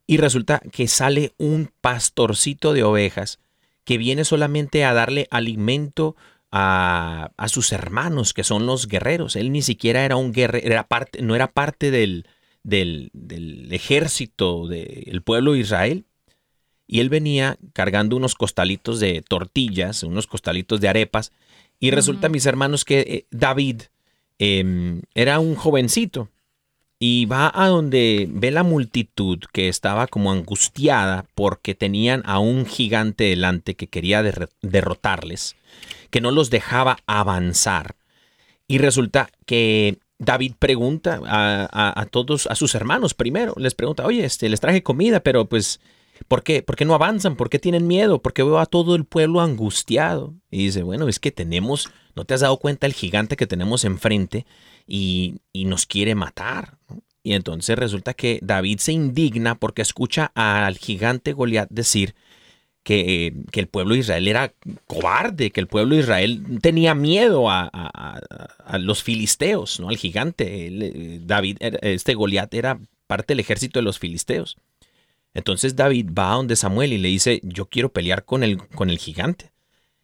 Y 0.06 0.18
resulta 0.18 0.60
que 0.72 0.88
sale 0.88 1.32
un 1.38 1.70
pastorcito 1.80 2.72
de 2.72 2.82
ovejas 2.82 3.40
que 3.84 3.98
viene 3.98 4.24
solamente 4.24 4.84
a 4.84 4.92
darle 4.92 5.28
alimento 5.30 6.14
a, 6.50 7.30
sus 7.48 7.72
hermanos, 7.72 8.32
que 8.32 8.44
son 8.44 8.66
los 8.66 8.86
guerreros. 8.86 9.36
Él 9.36 9.52
ni 9.52 9.62
siquiera 9.62 10.04
era 10.04 10.16
un 10.16 10.32
guerrero, 10.32 10.66
era 10.66 10.86
parte, 10.86 11.22
no 11.22 11.34
era 11.34 11.52
parte 11.52 11.90
del, 11.90 12.26
del 12.62 13.68
ejército 13.70 14.66
del 14.66 15.22
pueblo 15.22 15.52
de 15.52 15.60
Israel. 15.60 16.04
Y 16.86 17.00
él 17.00 17.10
venía 17.10 17.58
cargando 17.74 18.16
unos 18.16 18.34
costalitos 18.34 18.98
de 18.98 19.22
tortillas, 19.22 20.02
unos 20.02 20.26
costalitos 20.26 20.80
de 20.80 20.88
arepas, 20.88 21.32
y 21.80 21.90
resulta, 21.90 22.28
mis 22.28 22.46
hermanos, 22.46 22.84
que 22.84 23.00
eh, 23.00 23.26
David 23.30 23.82
em, 24.38 25.02
era 25.14 25.38
un 25.38 25.54
jovencito 25.54 26.28
y 26.98 27.26
va 27.26 27.52
a 27.54 27.68
donde 27.68 28.28
ve 28.28 28.50
la 28.50 28.64
multitud 28.64 29.38
que 29.52 29.68
estaba 29.68 30.08
como 30.08 30.32
angustiada 30.32 31.26
porque 31.34 31.74
tenían 31.74 32.22
a 32.24 32.40
un 32.40 32.66
gigante 32.66 33.24
delante 33.24 33.74
que 33.74 33.86
quería 33.86 34.22
derrotarles, 34.62 35.54
que 36.10 36.20
no 36.20 36.32
los 36.32 36.50
dejaba 36.50 36.98
avanzar. 37.06 37.94
Y 38.66 38.78
resulta 38.78 39.30
que 39.46 39.98
David 40.18 40.54
pregunta 40.58 41.20
a, 41.24 42.06
todos, 42.10 42.48
a 42.48 42.56
sus 42.56 42.74
hermanos 42.74 43.14
primero, 43.14 43.54
les 43.56 43.74
pregunta, 43.74 44.04
oye, 44.04 44.24
este, 44.24 44.48
les 44.48 44.60
traje 44.60 44.82
comida, 44.82 45.20
pero 45.20 45.44
pues 45.44 45.80
¿Por 46.26 46.42
qué? 46.42 46.62
¿Por 46.62 46.76
qué 46.76 46.84
no 46.84 46.94
avanzan? 46.94 47.36
¿Por 47.36 47.50
qué 47.50 47.58
tienen 47.58 47.86
miedo? 47.86 48.20
¿Por 48.20 48.32
qué 48.32 48.42
veo 48.42 48.58
a 48.58 48.66
todo 48.66 48.94
el 48.94 49.04
pueblo 49.04 49.40
angustiado? 49.40 50.34
Y 50.50 50.64
dice, 50.64 50.82
bueno, 50.82 51.08
es 51.08 51.20
que 51.20 51.30
tenemos, 51.30 51.90
¿no 52.16 52.24
te 52.24 52.34
has 52.34 52.40
dado 52.40 52.58
cuenta 52.58 52.86
el 52.86 52.92
gigante 52.92 53.36
que 53.36 53.46
tenemos 53.46 53.84
enfrente 53.84 54.46
y, 54.86 55.40
nos 55.54 55.86
quiere 55.86 56.14
matar? 56.14 56.78
Y 57.22 57.34
entonces 57.34 57.78
resulta 57.78 58.14
que 58.14 58.40
David 58.42 58.78
se 58.78 58.92
indigna 58.92 59.54
porque 59.56 59.82
escucha 59.82 60.32
al 60.34 60.78
gigante 60.78 61.32
Goliat 61.32 61.68
decir 61.70 62.14
que, 62.82 63.34
que, 63.50 63.60
el 63.60 63.66
pueblo 63.66 63.94
de 63.94 64.00
Israel 64.00 64.28
era 64.28 64.54
cobarde, 64.86 65.50
que 65.50 65.60
el 65.60 65.66
pueblo 65.66 65.94
de 65.94 66.00
Israel 66.00 66.42
tenía 66.62 66.94
miedo 66.94 67.50
a, 67.50 67.68
a 68.68 68.78
los 68.78 69.02
filisteos, 69.02 69.80
¿no? 69.80 69.88
Al 69.88 69.96
gigante. 69.96 70.68
Eh, 70.68 71.20
David, 71.22 71.58
este 71.60 72.14
Goliat 72.14 72.52
era 72.54 72.80
parte 73.06 73.32
del 73.32 73.40
ejército 73.40 73.78
de 73.78 73.84
los 73.84 73.98
filisteos. 73.98 74.58
Entonces 75.38 75.76
David 75.76 76.10
va 76.16 76.32
a 76.32 76.36
donde 76.36 76.56
Samuel 76.56 76.92
y 76.92 76.98
le 76.98 77.08
dice, 77.08 77.40
yo 77.42 77.66
quiero 77.66 77.92
pelear 77.92 78.24
con 78.24 78.42
el, 78.42 78.58
con 78.68 78.90
el 78.90 78.98
gigante. 78.98 79.52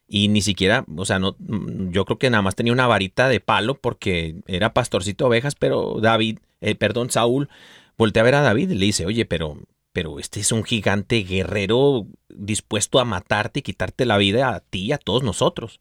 Y 0.06 0.28
ni 0.28 0.42
siquiera, 0.42 0.84
o 0.96 1.04
sea, 1.04 1.18
no, 1.18 1.36
yo 1.38 2.04
creo 2.04 2.18
que 2.18 2.30
nada 2.30 2.42
más 2.42 2.54
tenía 2.54 2.72
una 2.72 2.86
varita 2.86 3.28
de 3.28 3.40
palo 3.40 3.74
porque 3.74 4.36
era 4.46 4.74
pastorcito 4.74 5.24
de 5.24 5.28
ovejas, 5.28 5.54
pero 5.54 5.98
David, 6.00 6.38
eh, 6.60 6.74
perdón, 6.74 7.10
Saúl, 7.10 7.48
voltea 7.96 8.22
a 8.22 8.24
ver 8.24 8.34
a 8.34 8.42
David 8.42 8.70
y 8.70 8.74
le 8.74 8.86
dice, 8.86 9.06
oye, 9.06 9.24
pero, 9.24 9.58
pero 9.92 10.18
este 10.18 10.40
es 10.40 10.52
un 10.52 10.62
gigante 10.62 11.22
guerrero 11.22 12.06
dispuesto 12.28 13.00
a 13.00 13.04
matarte 13.04 13.60
y 13.60 13.62
quitarte 13.62 14.04
la 14.04 14.18
vida 14.18 14.54
a 14.54 14.60
ti 14.60 14.86
y 14.86 14.92
a 14.92 14.98
todos 14.98 15.22
nosotros. 15.22 15.80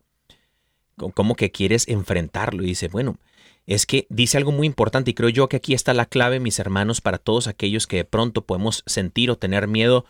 ¿Cómo 0.96 1.36
que 1.36 1.52
quieres 1.52 1.88
enfrentarlo? 1.88 2.64
Y 2.64 2.68
dice, 2.68 2.88
bueno, 2.88 3.18
es 3.66 3.86
que 3.86 4.08
dice 4.10 4.38
algo 4.38 4.52
muy 4.52 4.68
importante 4.68 5.12
y 5.12 5.14
creo 5.14 5.30
yo 5.30 5.48
que 5.48 5.58
aquí 5.58 5.74
está 5.74 5.94
la 5.94 6.06
clave, 6.06 6.40
mis 6.40 6.60
hermanos, 6.60 7.02
para 7.02 7.18
todos 7.18 7.48
aquellos 7.48 7.88
que 7.88 7.98
de 7.98 8.06
pronto 8.06 8.46
podemos 8.46 8.84
sentir 8.86 9.32
o 9.32 9.38
tener 9.38 9.68
miedo 9.68 10.06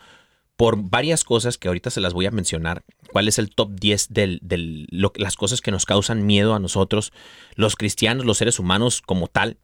por 0.56 0.76
varias 0.88 1.24
cosas 1.24 1.58
que 1.58 1.68
ahorita 1.68 1.90
se 1.90 2.00
las 2.00 2.12
voy 2.12 2.26
a 2.26 2.30
mencionar. 2.30 2.84
¿Cuál 3.12 3.28
es 3.28 3.38
el 3.38 3.50
top 3.50 3.72
10 3.78 4.08
de 4.10 4.86
las 5.16 5.36
cosas 5.36 5.60
que 5.60 5.70
nos 5.70 5.84
causan 5.84 6.26
miedo 6.26 6.54
a 6.54 6.60
nosotros, 6.60 7.12
los 7.54 7.76
cristianos, 7.76 8.24
los 8.24 8.38
seres 8.38 8.58
humanos 8.58 9.02
como 9.02 9.26
tal? 9.26 9.58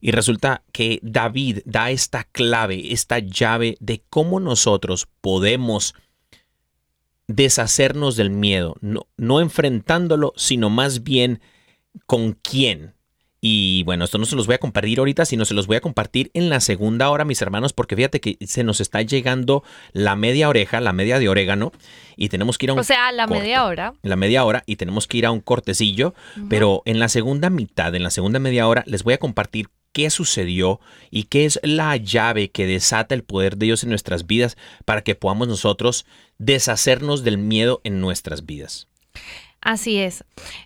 Y 0.00 0.10
resulta 0.10 0.62
que 0.72 1.00
David 1.02 1.60
da 1.64 1.90
esta 1.90 2.24
clave, 2.24 2.92
esta 2.92 3.18
llave 3.18 3.76
de 3.80 4.02
cómo 4.10 4.40
nosotros 4.40 5.08
podemos 5.22 5.94
deshacernos 7.28 8.16
del 8.16 8.30
miedo, 8.30 8.76
no, 8.80 9.08
no 9.16 9.40
enfrentándolo, 9.40 10.32
sino 10.36 10.70
más 10.70 11.02
bien 11.02 11.40
con 12.06 12.32
quién. 12.32 12.95
Y 13.48 13.84
bueno, 13.84 14.04
esto 14.04 14.18
no 14.18 14.24
se 14.24 14.34
los 14.34 14.46
voy 14.46 14.56
a 14.56 14.58
compartir 14.58 14.98
ahorita, 14.98 15.24
sino 15.24 15.44
se 15.44 15.54
los 15.54 15.68
voy 15.68 15.76
a 15.76 15.80
compartir 15.80 16.32
en 16.34 16.50
la 16.50 16.58
segunda 16.58 17.10
hora, 17.10 17.24
mis 17.24 17.40
hermanos, 17.40 17.72
porque 17.72 17.94
fíjate 17.94 18.20
que 18.20 18.38
se 18.44 18.64
nos 18.64 18.80
está 18.80 19.02
llegando 19.02 19.62
la 19.92 20.16
media 20.16 20.48
oreja, 20.48 20.80
la 20.80 20.92
media 20.92 21.20
de 21.20 21.28
orégano, 21.28 21.70
y 22.16 22.28
tenemos 22.28 22.58
que 22.58 22.66
ir 22.66 22.70
a 22.70 22.72
un. 22.72 22.80
O 22.80 22.82
sea, 22.82 23.12
la 23.12 23.28
media 23.28 23.64
hora. 23.64 23.94
La 24.02 24.16
media 24.16 24.44
hora, 24.44 24.64
y 24.66 24.74
tenemos 24.74 25.06
que 25.06 25.18
ir 25.18 25.26
a 25.26 25.30
un 25.30 25.38
cortecillo, 25.38 26.12
pero 26.48 26.82
en 26.86 26.98
la 26.98 27.08
segunda 27.08 27.48
mitad, 27.48 27.94
en 27.94 28.02
la 28.02 28.10
segunda 28.10 28.40
media 28.40 28.66
hora, 28.66 28.82
les 28.84 29.04
voy 29.04 29.14
a 29.14 29.18
compartir 29.18 29.68
qué 29.92 30.10
sucedió 30.10 30.80
y 31.12 31.24
qué 31.24 31.44
es 31.44 31.60
la 31.62 31.96
llave 31.96 32.50
que 32.50 32.66
desata 32.66 33.14
el 33.14 33.22
poder 33.22 33.58
de 33.58 33.66
Dios 33.66 33.84
en 33.84 33.90
nuestras 33.90 34.26
vidas 34.26 34.56
para 34.84 35.02
que 35.02 35.14
podamos 35.14 35.46
nosotros 35.46 36.04
deshacernos 36.38 37.22
del 37.22 37.38
miedo 37.38 37.80
en 37.84 38.00
nuestras 38.00 38.44
vidas. 38.44 38.88
Así 39.66 39.98
es. 39.98 40.24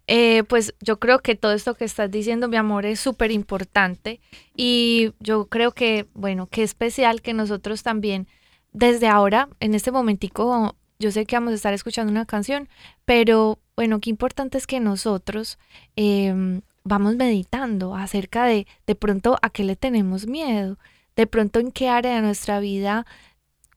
Eh, 0.09 0.43
pues 0.45 0.75
yo 0.79 0.99
creo 0.99 1.21
que 1.21 1.35
todo 1.35 1.55
esto 1.55 1.75
que 1.75 1.87
estás 1.87 2.11
diciendo, 2.11 2.49
mi 2.49 2.59
amor, 2.59 2.85
es 2.85 3.01
súper 3.01 3.31
importante 3.31 4.21
y 4.55 5.15
yo 5.21 5.47
creo 5.47 5.73
que, 5.73 6.07
bueno, 6.13 6.49
qué 6.49 6.63
especial 6.63 7.23
que 7.23 7.33
nosotros 7.33 7.83
también, 7.83 8.29
desde 8.73 9.09
ahora, 9.09 9.49
en 9.59 9.75
este 9.75 9.91
momentico, 9.91 10.77
yo 10.99 11.11
sé 11.13 11.25
que 11.25 11.35
vamos 11.35 11.53
a 11.53 11.55
estar 11.55 11.73
escuchando 11.73 12.11
una 12.11 12.27
canción, 12.27 12.69
pero 13.07 13.59
bueno, 13.75 14.01
qué 14.01 14.11
importante 14.11 14.59
es 14.59 14.67
que 14.67 14.81
nosotros 14.81 15.59
em, 15.97 16.61
vamos 16.85 17.17
meditando 17.17 17.95
acerca 17.95 18.45
de 18.45 18.67
de 18.87 18.95
pronto 18.97 19.39
a 19.41 19.49
qué 19.49 19.65
le 19.65 19.77
tenemos 19.77 20.27
miedo, 20.27 20.77
de 21.17 21.27
pronto 21.27 21.59
en 21.59 21.73
qué 21.73 21.89
área 21.89 22.17
de 22.17 22.21
nuestra 22.21 22.61
vida, 22.61 23.07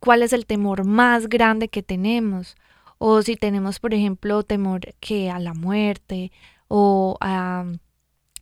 cuál 0.02 0.22
es 0.22 0.34
el 0.34 0.46
temor 0.46 0.84
más 0.84 1.30
grande 1.30 1.70
que 1.70 1.82
tenemos 1.82 2.58
o 3.06 3.22
si 3.22 3.36
tenemos, 3.36 3.82
por 3.82 3.94
ejemplo, 3.94 4.44
temor 4.44 4.96
que 5.02 5.30
a 5.30 5.38
la 5.38 5.54
muerte 5.54 6.32
o 6.70 7.18
a 7.20 7.66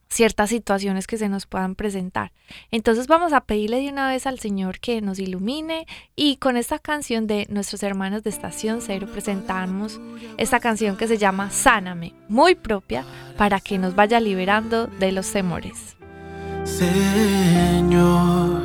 ciertas 0.08 0.52
situaciones 0.52 1.08
que 1.08 1.18
se 1.18 1.30
nos 1.30 1.48
puedan 1.48 1.74
presentar. 1.74 2.32
Entonces 2.70 3.08
vamos 3.08 3.34
a 3.34 3.42
pedirle 3.42 3.80
de 3.80 3.90
una 3.90 4.08
vez 4.08 4.28
al 4.28 4.38
Señor 4.38 4.80
que 4.80 5.02
nos 5.02 5.18
ilumine 5.18 5.88
y 6.16 6.36
con 6.38 6.58
esta 6.58 6.78
canción 6.78 7.26
de 7.26 7.48
nuestros 7.50 7.82
hermanos 7.82 8.22
de 8.22 8.30
Estación 8.30 8.82
Cero 8.82 9.08
presentamos 9.12 10.00
esta 10.38 10.60
canción 10.60 10.96
que 10.96 11.08
se 11.08 11.18
llama 11.18 11.50
Sáname, 11.50 12.14
muy 12.30 12.54
propia 12.54 13.04
para 13.38 13.60
que 13.60 13.80
nos 13.80 13.96
vaya 13.96 14.20
liberando 14.20 14.86
de 14.86 15.12
los 15.12 15.32
temores. 15.32 15.98
Señor, 16.66 18.62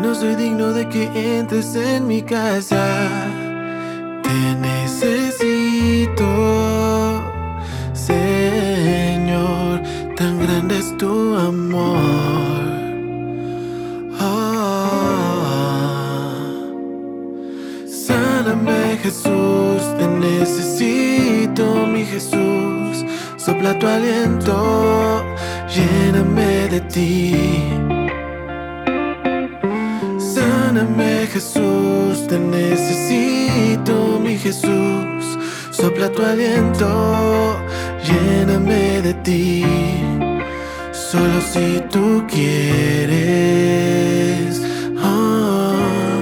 no 0.00 0.14
soy 0.16 0.34
digno 0.34 0.72
de 0.72 0.88
que 0.88 1.38
entres 1.38 1.76
en 1.76 2.08
mi 2.08 2.22
casa 2.22 3.41
te 4.32 4.54
necesito, 4.54 6.24
Señor, 7.92 9.82
tan 10.16 10.38
grande 10.40 10.78
es 10.78 10.96
tu 10.96 11.36
amor. 11.36 12.64
Ah, 14.18 15.12
sáname 17.86 18.96
Jesús, 19.02 19.82
te 19.98 20.06
necesito, 20.08 21.86
mi 21.86 22.06
Jesús. 22.06 23.04
Sopla 23.36 23.78
tu 23.78 23.86
aliento, 23.86 25.22
lléname 25.74 26.68
de 26.68 26.80
ti. 26.94 27.36
Sáname 30.18 31.26
Jesús 31.26 32.01
te 32.32 32.38
necesito, 32.38 34.18
mi 34.18 34.38
Jesús. 34.38 35.38
Sopla 35.70 36.10
tu 36.10 36.22
aliento, 36.22 37.58
lléname 38.08 39.02
de 39.02 39.12
ti. 39.26 39.64
Solo 40.92 41.40
si 41.52 41.82
tú 41.90 42.24
quieres. 42.32 43.22
ah, 44.98 46.20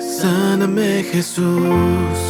sáname, 0.00 1.04
Jesús. 1.12 2.29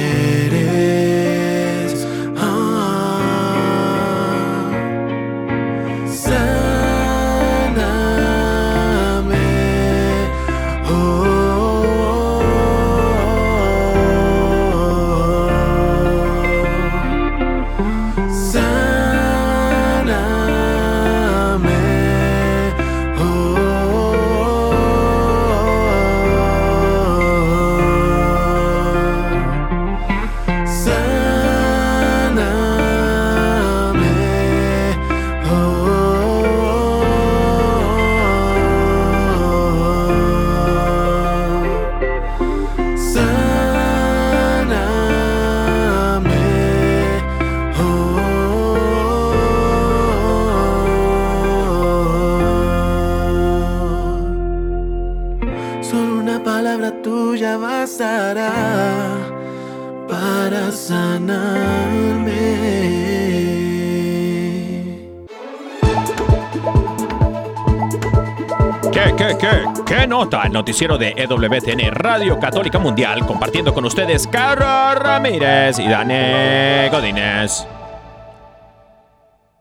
Qué? 69.91 70.01
¿Qué 70.01 70.07
nota? 70.07 70.43
El 70.43 70.53
noticiero 70.53 70.97
de 70.97 71.13
EWTN 71.17 71.91
Radio 71.91 72.39
Católica 72.39 72.79
Mundial 72.79 73.25
compartiendo 73.25 73.73
con 73.73 73.85
ustedes 73.85 74.27
Carlos 74.27 74.95
Ramírez 74.95 75.79
y 75.79 75.87
Dane 75.87 76.89
Godínez. 76.89 77.67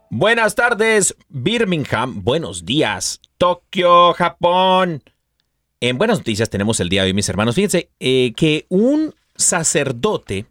Buenas 0.08 0.54
tardes, 0.54 1.16
Birmingham. 1.28 2.22
Buenos 2.22 2.64
días, 2.64 3.20
Tokio, 3.38 4.12
Japón. 4.14 5.02
En 5.80 5.98
buenas 5.98 6.18
noticias 6.18 6.50
tenemos 6.50 6.80
el 6.80 6.88
día 6.88 7.02
de 7.02 7.08
hoy, 7.08 7.14
mis 7.14 7.28
hermanos. 7.28 7.54
Fíjense 7.54 7.90
eh, 8.00 8.32
que 8.36 8.66
un 8.68 9.14
sacerdote, 9.36 10.46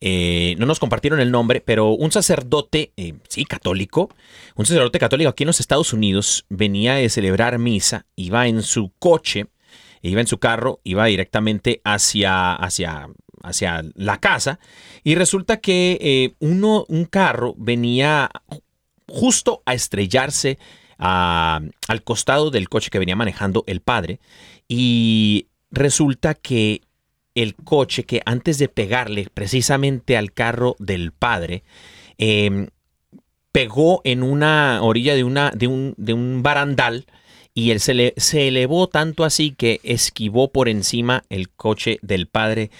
eh, 0.00 0.56
no 0.58 0.66
nos 0.66 0.78
compartieron 0.78 1.20
el 1.20 1.30
nombre, 1.30 1.60
pero 1.60 1.90
un 1.90 2.12
sacerdote, 2.12 2.92
eh, 2.96 3.14
sí, 3.28 3.44
católico, 3.44 4.10
un 4.54 4.66
sacerdote 4.66 4.98
católico 4.98 5.30
aquí 5.30 5.44
en 5.44 5.48
los 5.48 5.60
Estados 5.60 5.92
Unidos 5.92 6.44
venía 6.48 6.94
de 6.94 7.08
celebrar 7.08 7.58
misa, 7.58 8.06
iba 8.14 8.46
en 8.46 8.62
su 8.62 8.92
coche, 8.98 9.46
iba 10.02 10.20
en 10.20 10.26
su 10.26 10.38
carro, 10.38 10.80
iba 10.84 11.06
directamente 11.06 11.80
hacia, 11.84 12.54
hacia, 12.54 13.08
hacia 13.42 13.84
la 13.94 14.20
casa 14.20 14.58
y 15.02 15.14
resulta 15.14 15.58
que 15.58 15.98
eh, 16.00 16.34
uno, 16.40 16.84
un 16.88 17.06
carro 17.06 17.54
venía 17.56 18.30
justo 19.08 19.62
a 19.64 19.74
estrellarse 19.74 20.58
al 20.98 22.02
costado 22.04 22.50
del 22.50 22.68
coche 22.70 22.88
que 22.90 22.98
venía 22.98 23.16
manejando 23.16 23.64
el 23.66 23.80
padre 23.82 24.18
y 24.66 25.48
resulta 25.70 26.34
que 26.34 26.80
el 27.36 27.54
coche 27.54 28.02
que 28.04 28.20
antes 28.26 28.58
de 28.58 28.68
pegarle 28.68 29.28
precisamente 29.32 30.16
al 30.16 30.32
carro 30.32 30.74
del 30.80 31.12
padre, 31.12 31.62
eh, 32.18 32.68
pegó 33.52 34.00
en 34.04 34.22
una 34.22 34.80
orilla 34.82 35.14
de, 35.14 35.22
una, 35.24 35.50
de, 35.50 35.66
un, 35.68 35.94
de 35.96 36.12
un 36.12 36.42
barandal 36.42 37.06
y 37.54 37.70
él 37.70 37.80
se, 37.80 37.94
le- 37.94 38.14
se 38.16 38.48
elevó 38.48 38.88
tanto 38.88 39.24
así 39.24 39.52
que 39.52 39.80
esquivó 39.82 40.50
por 40.52 40.68
encima 40.68 41.24
el 41.30 41.48
coche 41.50 41.98
del 42.02 42.26
padre 42.26 42.70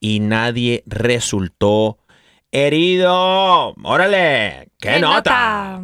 y 0.00 0.20
nadie 0.20 0.82
resultó 0.86 1.98
herido. 2.52 3.74
¡Órale! 3.82 4.68
¡Qué, 4.78 4.90
¡Qué 4.94 5.00
nota! 5.00 5.80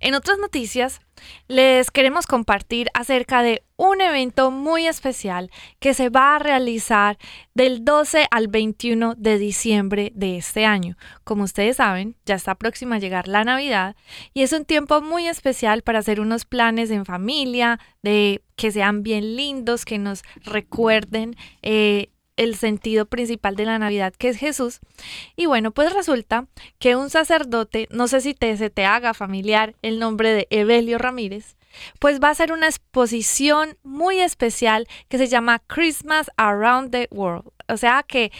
En 0.00 0.14
otras 0.14 0.38
noticias, 0.38 1.00
les 1.48 1.90
queremos 1.90 2.26
compartir 2.26 2.88
acerca 2.94 3.42
de 3.42 3.62
un 3.76 4.00
evento 4.00 4.50
muy 4.50 4.86
especial 4.86 5.50
que 5.80 5.92
se 5.92 6.08
va 6.08 6.36
a 6.36 6.38
realizar 6.38 7.18
del 7.54 7.84
12 7.84 8.26
al 8.30 8.48
21 8.48 9.14
de 9.16 9.38
diciembre 9.38 10.12
de 10.14 10.36
este 10.36 10.64
año. 10.64 10.96
Como 11.24 11.44
ustedes 11.44 11.76
saben, 11.76 12.16
ya 12.24 12.36
está 12.36 12.54
próxima 12.54 12.96
a 12.96 12.98
llegar 13.00 13.26
la 13.26 13.44
Navidad 13.44 13.96
y 14.34 14.42
es 14.42 14.52
un 14.52 14.64
tiempo 14.64 15.00
muy 15.00 15.26
especial 15.26 15.82
para 15.82 15.98
hacer 15.98 16.20
unos 16.20 16.44
planes 16.44 16.90
en 16.90 17.04
familia, 17.04 17.80
de 18.02 18.42
que 18.56 18.70
sean 18.70 19.02
bien 19.02 19.36
lindos, 19.36 19.84
que 19.84 19.98
nos 19.98 20.22
recuerden 20.44 21.34
eh, 21.62 22.10
el 22.42 22.56
sentido 22.56 23.06
principal 23.06 23.56
de 23.56 23.64
la 23.64 23.78
Navidad, 23.78 24.12
que 24.16 24.28
es 24.28 24.36
Jesús. 24.36 24.80
Y 25.36 25.46
bueno, 25.46 25.70
pues 25.70 25.92
resulta 25.92 26.46
que 26.78 26.96
un 26.96 27.10
sacerdote, 27.10 27.88
no 27.90 28.08
sé 28.08 28.20
si 28.20 28.34
te, 28.34 28.56
se 28.56 28.70
te 28.70 28.84
haga 28.84 29.14
familiar 29.14 29.74
el 29.82 29.98
nombre 29.98 30.32
de 30.32 30.46
Evelio 30.50 30.98
Ramírez, 30.98 31.56
pues 31.98 32.20
va 32.20 32.28
a 32.28 32.32
hacer 32.32 32.52
una 32.52 32.66
exposición 32.66 33.76
muy 33.82 34.20
especial 34.20 34.86
que 35.08 35.18
se 35.18 35.28
llama 35.28 35.60
Christmas 35.66 36.30
Around 36.36 36.90
the 36.90 37.08
World. 37.10 37.50
O 37.68 37.76
sea 37.76 38.02
que 38.02 38.32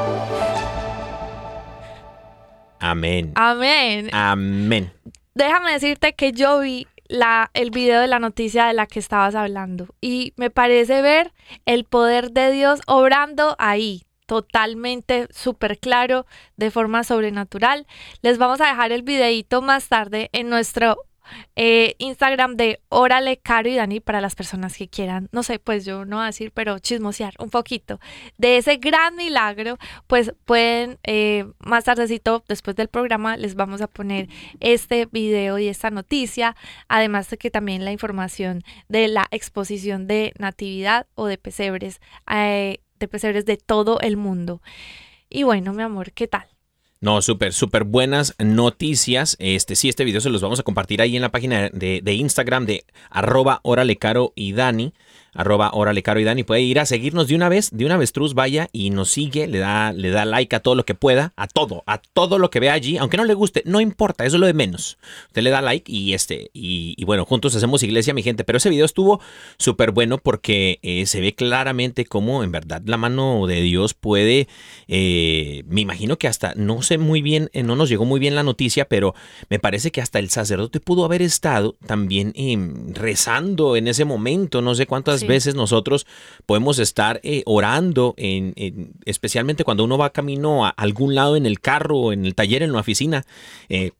Amén. 2.80 3.32
Amén. 3.36 4.10
Amén. 4.12 4.92
Déjame 5.36 5.74
decirte 5.74 6.14
que 6.14 6.32
yo 6.32 6.60
vi 6.60 6.88
la, 7.08 7.52
el 7.54 7.70
video 7.70 8.02
de 8.02 8.08
la 8.08 8.20
noticia 8.20 8.66
de 8.66 8.74
la 8.74 8.88
que 8.88 9.00
estabas 9.00 9.36
hablando. 9.36 9.88
Y 10.02 10.34
me 10.36 10.50
parece 10.50 11.02
ver 11.02 11.32
el 11.66 11.86
poder 11.86 12.32
de 12.32 12.52
Dios 12.52 12.82
obrando 12.88 13.56
ahí, 13.60 14.04
totalmente 14.34 15.28
súper 15.32 15.78
claro, 15.78 16.26
de 16.58 16.72
forma 16.72 17.04
sobrenatural. 17.04 17.86
Les 18.24 18.40
vamos 18.40 18.62
a 18.62 18.68
dejar 18.68 18.92
el 18.92 19.04
videito 19.04 19.62
más 19.62 19.90
tarde 19.90 20.30
en 20.34 20.50
nuestro 20.50 20.98
eh, 21.56 21.96
Instagram 22.00 22.58
de 22.58 22.82
Órale 22.90 23.38
Caro 23.38 23.70
y 23.70 23.76
Dani 23.76 24.00
para 24.00 24.22
las 24.22 24.36
personas 24.36 24.76
que 24.76 24.88
quieran, 24.88 25.30
no 25.32 25.44
sé, 25.44 25.60
pues 25.60 25.86
yo 25.86 26.04
no 26.04 26.18
voy 26.18 26.24
a 26.24 26.28
decir, 26.28 26.52
pero 26.52 26.80
chismosear 26.80 27.34
un 27.40 27.50
poquito 27.50 28.00
de 28.38 28.58
ese 28.58 28.78
gran 28.78 29.16
milagro, 29.16 29.78
pues 30.08 30.34
pueden 30.46 30.98
eh, 31.04 31.46
más 31.60 31.86
tardecito 31.86 32.44
después 32.48 32.76
del 32.76 32.88
programa 32.88 33.38
les 33.38 33.56
vamos 33.56 33.82
a 33.82 33.88
poner 33.88 34.28
este 34.60 35.06
video 35.06 35.60
y 35.60 35.68
esta 35.68 35.92
noticia, 35.92 36.56
además 36.88 37.30
de 37.30 37.38
que 37.38 37.52
también 37.52 37.86
la 37.86 37.92
información 37.92 38.64
de 38.90 39.08
la 39.08 39.28
exposición 39.32 40.08
de 40.08 40.34
natividad 40.40 41.08
o 41.16 41.28
de 41.28 41.38
pesebres, 41.38 42.02
eh, 42.30 42.80
de 43.46 43.58
todo 43.58 44.00
el 44.02 44.18
mundo. 44.18 44.62
Y 45.30 45.44
bueno, 45.44 45.74
mi 45.74 45.84
amor, 45.84 46.12
¿qué 46.12 46.28
tal? 46.28 46.48
No, 47.02 47.22
súper, 47.22 47.52
súper 47.52 47.84
buenas 47.84 48.34
noticias. 48.40 49.36
Este, 49.40 49.76
sí, 49.76 49.90
este 49.90 50.06
video 50.06 50.22
se 50.22 50.30
los 50.30 50.42
vamos 50.42 50.62
a 50.62 50.64
compartir 50.64 51.02
ahí 51.02 51.18
en 51.18 51.22
la 51.22 51.32
página 51.32 51.70
de, 51.70 52.00
de 52.02 52.14
Instagram 52.14 52.66
de 52.66 52.86
arroba 53.10 53.62
caro 54.00 54.32
y 54.36 54.54
Dani 54.54 54.94
arroba 55.34 55.72
órale 55.74 56.04
caro 56.04 56.20
y 56.20 56.24
Dani 56.24 56.44
puede 56.44 56.62
ir 56.62 56.80
a 56.80 56.86
seguirnos 56.86 57.28
de 57.28 57.36
una 57.36 57.50
vez, 57.50 57.70
de 57.72 57.86
una 57.86 57.96
avestruz 57.96 58.34
vaya 58.34 58.70
y 58.72 58.90
nos 58.90 59.10
sigue, 59.10 59.48
le 59.48 59.60
da, 59.60 59.94
le 59.94 60.10
da 60.10 60.26
like 60.26 60.56
a 60.56 60.60
todo 60.60 60.76
lo 60.76 60.86
que 60.86 60.96
pueda, 60.96 61.34
a 61.36 61.48
todo, 61.48 61.84
a 61.86 61.98
todo 61.98 62.38
lo 62.40 62.50
que 62.50 62.60
vea 62.60 62.74
allí, 62.74 62.98
aunque 62.98 63.18
no 63.18 63.26
le 63.26 63.34
guste, 63.34 63.64
no 63.66 63.82
importa, 63.82 64.26
eso 64.26 64.38
es 64.38 64.40
lo 64.40 64.48
de 64.48 64.54
menos. 64.54 64.98
Usted 65.28 65.42
le 65.42 65.50
da 65.50 65.62
like 65.62 65.92
y 65.92 66.14
este, 66.14 66.50
y, 66.54 67.04
bueno, 67.06 67.26
juntos 67.26 67.56
hacemos 67.56 67.84
iglesia, 67.84 68.14
mi 68.14 68.24
gente, 68.24 68.44
pero 68.44 68.58
ese 68.58 68.70
video 68.70 68.86
estuvo 68.86 69.20
súper 69.58 69.92
bueno 69.92 70.18
porque 70.18 70.80
eh, 70.82 71.06
se 71.06 71.22
ve 71.22 71.34
claramente 71.34 72.06
cómo 72.06 72.44
en 72.44 72.52
verdad 72.52 72.82
la 72.86 72.98
mano 72.98 73.48
de 73.48 73.62
Dios 73.62 73.94
puede, 73.94 74.48
eh, 74.88 75.64
me 75.68 75.82
imagino 75.82 76.18
que 76.18 76.28
hasta, 76.28 76.54
no 76.56 76.82
sé 76.82 76.98
muy 76.98 77.22
bien, 77.22 77.50
eh, 77.54 77.64
no 77.64 77.76
nos 77.76 77.90
llegó 77.90 78.06
muy 78.06 78.20
bien 78.20 78.36
la 78.36 78.44
noticia, 78.44 78.86
pero 78.86 79.16
me 79.50 79.60
parece 79.60 79.92
que 79.92 80.02
hasta 80.02 80.20
el 80.20 80.30
sacerdote 80.30 80.80
pudo 80.80 81.06
haber 81.06 81.22
estado 81.22 81.76
también 81.86 82.34
em, 82.36 82.94
rezando 82.94 83.76
en 83.76 83.88
ese 83.88 84.06
momento, 84.06 84.62
no 84.62 84.76
sé 84.76 84.86
cuántas 84.86 85.23
veces 85.28 85.56
nosotros 85.56 86.06
podemos 86.46 86.80
estar 86.80 87.20
eh, 87.24 87.44
orando, 87.46 88.14
en, 88.18 88.54
especialmente 89.06 89.64
cuando 89.64 89.84
uno 89.84 89.98
va 89.98 90.12
camino 90.12 90.66
a 90.66 90.70
algún 90.70 91.16
lado 91.16 91.36
en 91.36 91.46
el 91.46 91.60
carro, 91.60 92.12
en 92.12 92.26
el 92.26 92.36
taller, 92.36 92.64
en 92.64 92.72
la 92.72 92.80
oficina. 92.80 93.26
Eh, 93.70 93.92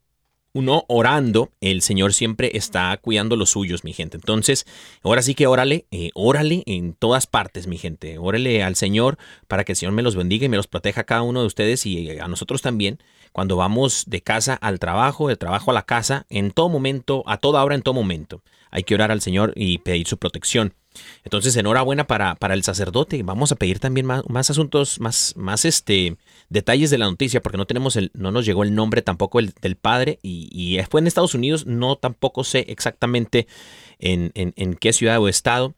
uno 0.54 0.86
orando, 0.88 1.52
el 1.62 1.82
Señor 1.82 2.14
siempre 2.14 2.52
está 2.54 2.96
cuidando 2.98 3.36
los 3.36 3.50
suyos, 3.50 3.84
mi 3.84 3.92
gente. 3.92 4.18
Entonces, 4.18 4.66
ahora 5.02 5.24
sí 5.24 5.34
que 5.34 5.48
órale, 5.48 5.88
eh, 5.90 6.12
órale 6.14 6.62
en 6.68 6.94
todas 6.94 7.26
partes, 7.26 7.66
mi 7.66 7.80
gente. 7.80 8.20
Órale 8.20 8.64
al 8.64 8.76
Señor 8.76 9.18
para 9.48 9.64
que 9.64 9.72
el 9.72 9.78
Señor 9.78 9.94
me 9.94 10.04
los 10.04 10.16
bendiga 10.16 10.46
y 10.46 10.50
me 10.50 10.58
los 10.58 10.68
proteja 10.68 11.02
a 11.02 11.06
cada 11.06 11.24
uno 11.24 11.42
de 11.42 11.48
ustedes 11.48 11.88
y 11.88 12.20
a 12.20 12.28
nosotros 12.28 12.62
también. 12.62 13.00
Cuando 13.32 13.56
vamos 13.58 14.04
de 14.06 14.22
casa 14.22 14.54
al 14.54 14.78
trabajo, 14.78 15.28
de 15.28 15.38
trabajo 15.38 15.72
a 15.72 15.74
la 15.74 15.88
casa, 15.88 16.28
en 16.30 16.52
todo 16.52 16.70
momento, 16.70 17.24
a 17.26 17.38
toda 17.38 17.64
hora, 17.64 17.74
en 17.74 17.82
todo 17.82 17.96
momento. 17.96 18.44
Hay 18.74 18.84
que 18.84 18.96
orar 18.96 19.12
al 19.12 19.22
Señor 19.22 19.54
y 19.56 19.78
pedir 19.78 20.08
su 20.08 20.18
protección. 20.18 20.74
Entonces, 21.24 21.56
enhorabuena 21.56 22.08
para, 22.08 22.34
para 22.34 22.56
el 22.56 22.64
sacerdote. 22.64 23.22
Vamos 23.22 23.52
a 23.52 23.56
pedir 23.56 23.80
también 23.80 24.08
más, 24.08 24.24
más 24.28 24.50
asuntos, 24.50 25.00
más, 25.00 25.36
más 25.38 25.64
este, 25.64 26.18
detalles 26.50 26.90
de 26.90 26.98
la 26.98 27.06
noticia, 27.06 27.42
porque 27.42 27.58
no 27.58 27.68
tenemos 27.68 27.96
el, 27.96 28.10
no 28.16 28.32
nos 28.32 28.46
llegó 28.48 28.64
el 28.64 28.74
nombre 28.74 29.04
tampoco 29.04 29.40
el, 29.40 29.54
del 29.62 29.76
padre, 29.76 30.18
y, 30.24 30.50
y, 30.52 30.82
fue 30.90 31.02
en 31.02 31.08
Estados 31.08 31.36
Unidos, 31.36 31.68
no 31.68 31.98
tampoco 31.98 32.44
sé 32.44 32.66
exactamente 32.68 33.48
en, 34.00 34.32
en, 34.34 34.54
en 34.58 34.74
qué 34.74 34.92
ciudad 34.92 35.20
o 35.20 35.28
estado. 35.28 35.76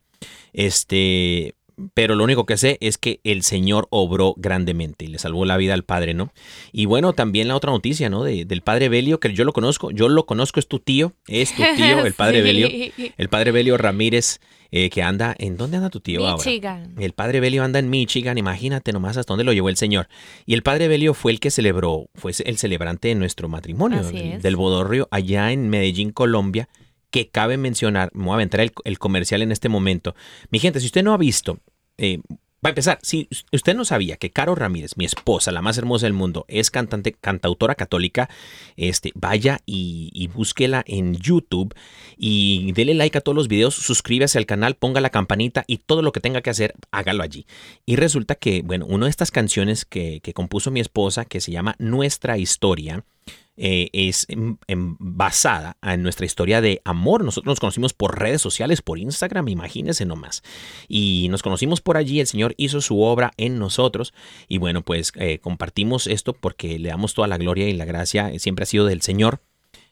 Este, 0.54 1.54
pero 1.94 2.16
lo 2.16 2.24
único 2.24 2.46
que 2.46 2.58
sé 2.58 2.78
es 2.82 2.98
que 2.98 3.20
el 3.24 3.44
Señor 3.44 3.88
obró 3.90 4.34
grandemente 4.38 5.06
y 5.06 5.08
le 5.08 5.20
salvó 5.20 5.46
la 5.46 5.58
vida 5.58 5.74
al 5.74 5.84
padre, 5.84 6.14
¿no? 6.14 6.32
Y 6.72 6.86
bueno, 6.86 7.14
también 7.14 7.48
la 7.48 7.56
otra 7.56 7.72
noticia, 7.72 8.10
¿no? 8.10 8.24
del 8.24 8.62
padre 8.62 8.90
Belio, 8.90 9.20
que 9.20 9.34
yo 9.34 9.44
lo 9.44 9.54
conozco, 9.54 9.92
yo 9.92 10.10
lo 10.10 10.26
conozco, 10.26 10.60
es 10.60 10.68
tu 10.68 10.80
tío, 10.80 11.14
es 11.28 11.56
tu 11.56 11.64
tío, 11.76 12.06
el 12.06 12.14
padre 12.18 12.42
Belio, 12.42 12.70
el 13.18 13.30
padre 13.30 13.52
Belio 13.52 13.78
Ramírez, 13.78 14.40
eh, 14.72 14.90
que 14.90 15.04
anda, 15.04 15.36
¿en 15.38 15.58
dónde 15.58 15.78
anda 15.78 15.90
tu 15.90 16.00
tío 16.00 16.20
Michigan. 16.20 16.90
ahora? 16.90 17.02
El 17.02 17.14
padre 17.14 17.40
Belio 17.40 17.64
anda 17.64 17.80
en 17.80 17.90
Michigan, 17.90 18.38
imagínate 18.38 18.92
nomás 18.92 19.16
hasta 19.18 19.32
dónde 19.32 19.44
lo 19.44 19.54
llevó 19.54 19.70
el 19.70 19.78
Señor. 19.78 20.08
Y 20.46 20.54
el 20.54 20.64
padre 20.64 20.88
Belio 20.88 21.14
fue 21.14 21.32
el 21.32 21.40
que 21.40 21.52
celebró, 21.52 22.10
fue 22.16 22.32
el 22.44 22.58
celebrante 22.58 23.10
de 23.10 23.16
nuestro 23.16 23.48
matrimonio, 23.48 24.02
del 24.04 24.56
Bodorrio, 24.56 25.08
allá 25.12 25.52
en 25.52 25.70
Medellín, 25.70 26.12
Colombia 26.12 26.68
que 27.16 27.30
cabe 27.30 27.56
mencionar, 27.56 28.12
me 28.14 28.26
voy 28.26 28.32
a 28.32 28.36
aventar 28.36 28.60
el, 28.60 29.00
comercial 29.00 29.42
en 29.42 29.54
este 29.54 29.70
momento. 29.70 30.16
Mi 30.50 30.60
gente, 30.60 30.82
si 30.82 30.88
usted 30.88 31.02
no 31.02 31.14
ha 31.14 31.18
visto, 31.18 31.62
eh, 31.98 32.20
va 32.28 32.68
a 32.68 32.70
empezar, 32.72 33.00
si 33.04 33.30
usted 33.54 33.74
no 33.74 33.86
sabía 33.86 34.18
que 34.18 34.32
Caro 34.32 34.54
Ramírez, 34.54 34.98
mi 34.98 35.06
esposa, 35.06 35.54
la 35.54 35.62
más 35.62 35.78
hermosa 35.78 36.08
del 36.08 36.12
mundo, 36.12 36.44
es 36.50 36.72
cantante, 36.72 37.14
cantautora 37.14 37.76
católica, 37.76 38.30
este, 38.76 39.14
vaya 39.16 39.62
y, 39.66 40.30
búsquela 40.34 40.84
en 40.86 41.16
YouTube 41.16 41.74
y 42.18 42.74
dele 42.74 42.96
like 42.96 43.18
a 43.18 43.22
todos 43.22 43.36
los 43.38 43.48
videos, 43.48 43.76
suscríbase 43.76 44.38
al 44.38 44.46
canal, 44.46 44.76
ponga 44.76 45.00
la 45.00 45.10
campanita 45.10 45.64
y 45.68 45.78
todo 45.78 46.02
lo 46.02 46.12
que 46.12 46.20
tenga 46.20 46.42
que 46.42 46.50
hacer, 46.50 46.74
hágalo 46.92 47.24
allí. 47.24 47.48
Y 47.86 47.96
resulta 47.96 48.36
que, 48.36 48.62
bueno, 48.62 48.88
una 48.88 49.06
de 49.06 49.12
estas 49.12 49.32
canciones 49.32 49.86
que 49.86 50.20
compuso 50.34 50.70
mi 50.70 50.82
esposa, 50.82 51.24
que 51.24 51.40
se 51.40 51.54
llama 51.54 51.76
Nuestra 51.80 52.38
Historia, 52.38 53.06
eh, 53.58 53.90
es 53.94 54.28
basada 54.68 55.78
en 55.82 56.04
nuestra 56.04 56.26
historia 56.26 56.62
de 56.62 56.82
amor. 56.84 57.24
Nosotros 57.24 57.52
nos 57.52 57.60
conocimos 57.60 57.94
por 57.94 58.20
redes 58.20 58.42
sociales, 58.42 58.82
por 58.82 59.00
Instagram, 59.00 59.48
imagínense 59.48 60.06
nomás. 60.06 60.44
Y 60.88 61.28
nos 61.30 61.42
conocimos 61.42 61.82
por 61.82 61.98
allí, 61.98 62.20
el 62.20 62.28
Señor 62.28 62.54
hizo 62.58 62.82
su 62.82 63.02
obra 63.02 63.32
en 63.38 63.60
nosotros. 63.60 64.14
Y 64.48 64.58
bueno, 64.58 64.82
pues 64.82 65.12
eh, 65.16 65.40
compartimos 65.40 66.08
esto 66.08 66.34
porque 66.34 66.80
le 66.80 66.90
damos 66.90 67.14
toda 67.14 67.28
la 67.28 67.38
gloria 67.38 67.70
y 67.70 67.74
la 67.74 67.86
gracia, 67.86 68.30
eh, 68.32 68.40
siempre 68.40 68.64
ha 68.64 68.68
sido 68.68 68.86
del 68.86 69.02
Señor. 69.02 69.42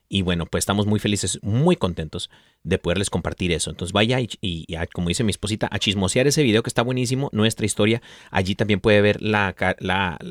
Y 0.09 0.22
bueno, 0.22 0.45
pues 0.45 0.61
estamos 0.61 0.86
muy 0.86 0.99
felices, 0.99 1.39
muy 1.41 1.76
contentos 1.76 2.30
de 2.61 2.78
poderles 2.78 3.09
compartir 3.09 3.51
eso. 3.51 3.72
Entonces 3.72 3.93
vaya 3.93 4.20
y, 4.20 4.68
como 4.93 5.07
dice 5.07 5.24
mi 5.24 5.32
esposita, 5.32 5.68
a 5.72 5.80
chismosear 5.80 6.28
ese 6.28 6.43
video 6.43 6.61
que 6.61 6.70
está 6.70 6.84
buenísimo, 6.84 7.30
nuestra 7.32 7.66
historia. 7.66 8.01
Allí 8.30 8.53
también 8.53 8.80
puede 8.80 9.01
ver 9.01 9.22
la, 9.24 9.55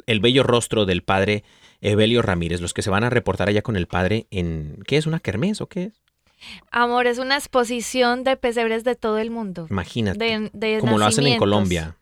el 0.07 0.21
bello 0.21 0.45
rostro 0.45 0.87
del 0.87 1.03
padre 1.03 1.43
Evelio 1.83 2.23
Ramírez, 2.23 2.61
los 2.61 2.73
que 2.73 2.83
se 2.83 2.91
van 2.91 3.05
a 3.05 3.11
reportar 3.11 3.49
allá 3.49 3.61
con 3.61 3.77
el 3.77 3.87
padre 3.87 4.27
en... 4.31 4.79
¿Qué 4.87 4.97
es? 4.97 5.07
¿Una 5.07 5.21
kermés 5.21 5.61
o 5.61 5.67
qué 5.67 5.85
es? 5.85 6.03
Amor, 6.71 7.07
es 7.07 7.19
una 7.19 7.37
exposición 7.37 8.25
de 8.25 8.37
pesebres 8.37 8.83
de 8.85 8.95
todo 8.97 9.19
el 9.19 9.31
mundo. 9.31 9.67
Imagínate. 9.71 10.51
como 10.81 10.99
lo 10.99 11.05
hacen 11.05 11.27
en 11.27 11.39
Colombia. 11.39 11.97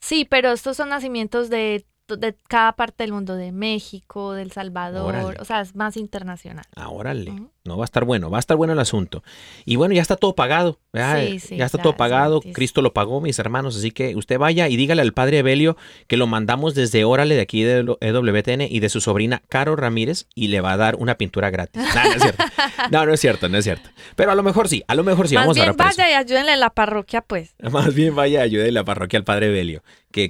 Sí, 0.00 0.26
pero 0.28 0.52
estos 0.52 0.76
son 0.76 0.90
nacimientos 0.90 1.48
de 1.48 1.84
de 2.08 2.36
cada 2.48 2.72
parte 2.72 3.02
del 3.02 3.12
mundo, 3.12 3.34
de 3.34 3.52
México, 3.52 4.32
del 4.32 4.52
Salvador, 4.52 5.36
o 5.40 5.44
sea, 5.44 5.60
es 5.60 5.74
más 5.74 5.96
internacional. 5.96 6.64
Ah, 6.76 6.88
órale. 6.88 7.34
No 7.66 7.76
va 7.76 7.84
a 7.84 7.86
estar 7.86 8.04
bueno, 8.04 8.30
va 8.30 8.38
a 8.38 8.40
estar 8.40 8.56
bueno 8.56 8.72
el 8.72 8.78
asunto. 8.78 9.22
Y 9.64 9.76
bueno, 9.76 9.94
ya 9.94 10.02
está 10.02 10.16
todo 10.16 10.34
pagado. 10.34 10.78
Ya, 10.92 11.22
ya 11.22 11.66
está 11.66 11.78
todo 11.78 11.96
pagado. 11.96 12.40
Cristo 12.40 12.82
lo 12.82 12.92
pagó, 12.92 13.20
mis 13.20 13.38
hermanos. 13.38 13.76
Así 13.76 13.90
que 13.90 14.16
usted 14.16 14.38
vaya 14.38 14.68
y 14.68 14.76
dígale 14.76 15.02
al 15.02 15.12
padre 15.12 15.38
Evelio 15.38 15.76
que 16.06 16.16
lo 16.16 16.26
mandamos 16.26 16.74
desde 16.74 17.04
Órale 17.04 17.34
de 17.34 17.42
aquí 17.42 17.62
de 17.62 17.96
EWTN 18.00 18.62
y 18.62 18.80
de 18.80 18.88
su 18.88 19.00
sobrina 19.00 19.42
Caro 19.48 19.76
Ramírez 19.76 20.26
y 20.34 20.48
le 20.48 20.60
va 20.60 20.72
a 20.72 20.76
dar 20.76 20.96
una 20.96 21.16
pintura 21.16 21.50
gratis. 21.50 21.82
No, 21.82 22.04
no 22.04 22.14
es 22.14 22.22
cierto. 22.22 22.44
No, 22.90 23.06
no 23.06 23.14
es 23.14 23.20
cierto, 23.20 23.48
no 23.48 23.58
es 23.58 23.64
cierto. 23.64 23.90
Pero 24.14 24.30
a 24.30 24.34
lo 24.34 24.42
mejor 24.42 24.68
sí, 24.68 24.84
a 24.86 24.94
lo 24.94 25.02
mejor 25.02 25.28
sí. 25.28 25.34
Más 25.34 25.44
vamos 25.44 25.56
bien 25.56 25.68
a 25.68 25.72
vaya 25.72 26.10
y 26.10 26.12
ayúdenle 26.12 26.52
en 26.52 26.60
la 26.60 26.70
parroquia, 26.70 27.20
pues. 27.20 27.54
Más 27.70 27.94
bien 27.94 28.14
vaya 28.14 28.40
y 28.40 28.42
ayúdenle 28.42 28.68
en 28.68 28.74
la 28.74 28.84
parroquia 28.84 29.18
al 29.18 29.24
padre 29.24 29.48
Evelio 29.48 29.82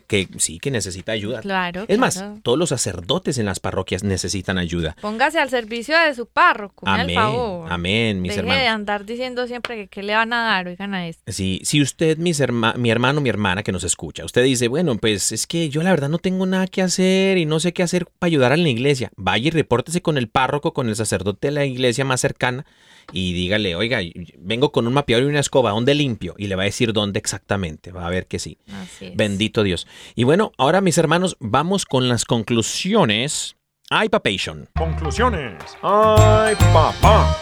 que, 0.07 0.29
sí, 0.39 0.59
que 0.59 0.71
necesita 0.71 1.13
ayuda. 1.13 1.41
Claro. 1.41 1.85
Es 1.87 1.99
más, 1.99 2.25
todos 2.43 2.59
los 2.59 2.71
sacerdotes 2.71 3.39
en 3.39 3.47
las 3.47 3.61
parroquias 3.61 4.03
necesitan 4.03 4.59
ayuda. 4.59 4.97
Póngase 5.01 5.39
al 5.39 5.49
servicio 5.49 5.97
de 5.99 6.15
su 6.15 6.27
párroco. 6.27 6.89
Amén, 6.89 7.17
favor. 7.33 7.73
Amén, 7.73 8.21
mis 8.23 8.31
Deje 8.31 8.41
hermanos. 8.41 8.63
de 8.63 8.69
andar 8.69 9.05
diciendo 9.05 9.47
siempre 9.47 9.77
que 9.77 9.89
qué 9.89 10.03
le 10.03 10.15
van 10.15 10.33
a 10.33 10.43
dar, 10.45 10.67
oigan 10.69 10.95
a 10.95 11.07
esto. 11.09 11.23
Sí, 11.33 11.61
si 11.65 11.81
usted, 11.83 12.19
mis 12.19 12.41
herma- 12.41 12.75
mi 12.77 12.91
hermano, 12.91 13.21
mi 13.21 13.29
hermana 13.29 13.63
que 13.63 13.73
nos 13.73 13.85
escucha, 13.85 14.25
usted 14.25 14.45
dice, 14.45 14.69
bueno, 14.69 14.97
pues 14.97 15.33
es 15.33 15.47
que 15.47 15.69
yo 15.69 15.83
la 15.83 15.91
verdad 15.91 16.09
no 16.09 16.19
tengo 16.19 16.47
nada 16.47 16.67
que 16.67 16.83
hacer 16.83 17.39
y 17.39 17.47
no 17.47 17.61
sé 17.61 17.73
qué 17.73 17.83
hacer 17.83 18.07
para 18.19 18.29
ayudar 18.29 18.53
a 18.53 18.57
la 18.57 18.69
iglesia. 18.69 19.11
Vaya 19.17 19.49
y 19.49 19.51
repórtese 19.51 20.03
con 20.03 20.17
el 20.19 20.29
párroco, 20.29 20.73
con 20.73 20.89
el 20.89 20.97
sacerdote 20.97 21.49
de 21.49 21.53
la 21.53 21.65
iglesia 21.65 22.05
más 22.05 22.21
cercana 22.21 22.67
y 23.13 23.33
dígale, 23.35 23.77
oiga, 23.77 24.01
vengo 24.39 24.73
con 24.73 24.87
un 24.89 24.93
mapeador 24.95 25.25
y 25.25 25.29
una 25.29 25.39
escoba, 25.39 25.71
¿dónde 25.71 25.95
limpio? 25.95 26.35
Y 26.39 26.49
le 26.49 26.57
va 26.57 26.63
a 26.63 26.65
decir 26.65 26.93
dónde 26.93 27.19
exactamente, 27.21 27.93
va 27.93 28.05
a 28.07 28.11
ver 28.11 28.27
que 28.27 28.41
sí. 28.41 28.59
Así 28.73 29.07
es. 29.07 29.17
Bendito 29.17 29.63
Dios. 29.63 29.87
Y 30.17 30.25
bueno, 30.25 30.51
ahora 30.59 30.81
mis 30.81 30.99
hermanos, 30.99 31.37
vamos 31.39 31.85
con 31.87 32.09
las 32.09 32.25
conclusiones. 32.25 33.56
Ay, 33.89 34.09
papation. 34.09 34.69
Conclusiones. 34.77 35.63
¡Ay, 35.81 36.57
papá! 36.57 37.37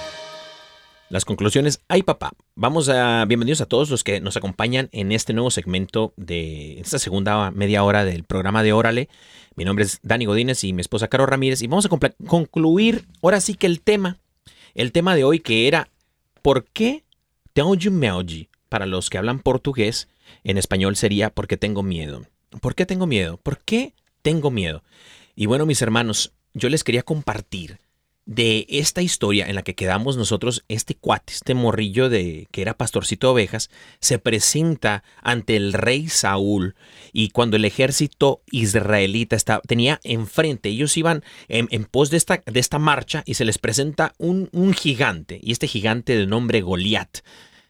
Las 1.09 1.25
conclusiones, 1.25 1.81
ay 1.89 2.03
papá. 2.03 2.33
Vamos 2.55 2.91
a, 2.91 3.25
bienvenidos 3.25 3.63
a 3.63 3.67
todos 3.67 3.89
los 3.89 4.05
que 4.05 4.21
nos 4.21 4.37
acompañan 4.37 4.91
en 4.93 5.13
este 5.13 5.33
nuevo 5.33 5.51
segmento 5.51 6.13
de 6.19 6.81
esta 6.81 6.99
segunda 6.99 7.51
media 7.51 7.83
hora 7.83 8.05
del 8.05 8.25
programa 8.25 8.63
de 8.63 8.75
Órale. 8.75 9.09
Mi 9.57 9.65
nombre 9.65 9.87
es 9.87 10.01
Dani 10.03 10.27
Godínez 10.27 10.65
y 10.65 10.75
mi 10.75 10.83
esposa 10.83 11.09
Caro 11.09 11.25
Ramírez 11.25 11.63
y 11.63 11.67
vamos 11.67 11.87
a 11.87 11.89
concluir 12.27 13.07
ahora 13.23 13.41
sí 13.41 13.55
que 13.55 13.67
el 13.67 13.81
tema, 13.81 14.19
el 14.75 14.93
tema 14.93 15.15
de 15.15 15.25
hoy 15.25 15.41
que 15.41 15.67
era 15.67 15.89
¿por 16.43 16.65
qué 16.65 17.05
tengo 17.55 17.75
meoji? 17.91 18.51
Para 18.69 18.85
los 18.85 19.09
que 19.09 19.17
hablan 19.17 19.39
portugués, 19.39 20.09
en 20.43 20.59
español 20.59 20.97
sería 20.97 21.31
¿por 21.31 21.47
qué 21.47 21.57
tengo 21.57 21.83
miedo? 21.83 22.27
¿Por 22.61 22.75
qué 22.75 22.85
tengo 22.85 23.07
miedo? 23.07 23.39
¿Por 23.39 23.61
qué 23.61 23.95
tengo 24.21 24.51
miedo? 24.51 24.83
Y 25.37 25.47
bueno, 25.47 25.67
mis 25.67 25.83
hermanos, 25.83 26.33
yo 26.53 26.69
les 26.69 26.85
quería 26.85 27.03
compartir 27.03 27.79
de 28.27 28.67
esta 28.71 29.03
historia 29.03 29.47
en 29.47 29.55
la 29.55 29.63
que 29.63 29.75
quedamos 29.75 30.17
nosotros, 30.17 30.65
este 30.69 30.95
cuate, 30.95 31.35
este 31.35 31.53
morrillo 31.53 32.09
de 32.09 32.49
que 32.53 32.63
era 32.63 32.73
pastorcito 32.73 33.27
de 33.27 33.33
ovejas, 33.33 33.69
se 34.01 34.19
presenta 34.19 35.05
ante 35.23 35.57
el 35.57 35.75
rey 35.75 36.09
Saúl. 36.09 36.75
Y 37.13 37.31
cuando 37.31 37.57
el 37.57 37.67
ejército 37.67 38.41
israelita 38.51 39.37
estaba, 39.37 39.61
tenía 39.61 40.01
enfrente, 40.05 40.71
ellos 40.71 40.97
iban 40.97 41.23
en, 41.49 41.85
pos 41.85 42.09
de 42.11 42.17
esta, 42.17 42.43
de 42.47 42.61
esta 42.61 42.79
marcha 42.79 43.25
y 43.27 43.35
se 43.35 43.45
les 43.45 43.59
presenta 43.59 44.15
un, 44.17 44.49
un 44.53 44.73
gigante 44.73 45.39
y 45.43 45.53
este 45.53 45.69
gigante 45.69 46.17
de 46.17 46.27
nombre 46.27 46.63
Goliat. 46.63 47.19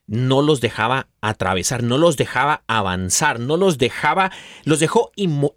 No 0.06 0.42
los 0.42 0.60
dejaba 0.60 1.08
atravesar, 1.22 1.82
no 1.82 1.96
los 1.96 2.18
dejaba 2.18 2.62
avanzar, 2.66 3.40
no 3.40 3.56
los 3.56 3.78
dejaba, 3.78 4.30
los 4.64 4.78
dejó 4.78 5.10
inmo- 5.16 5.54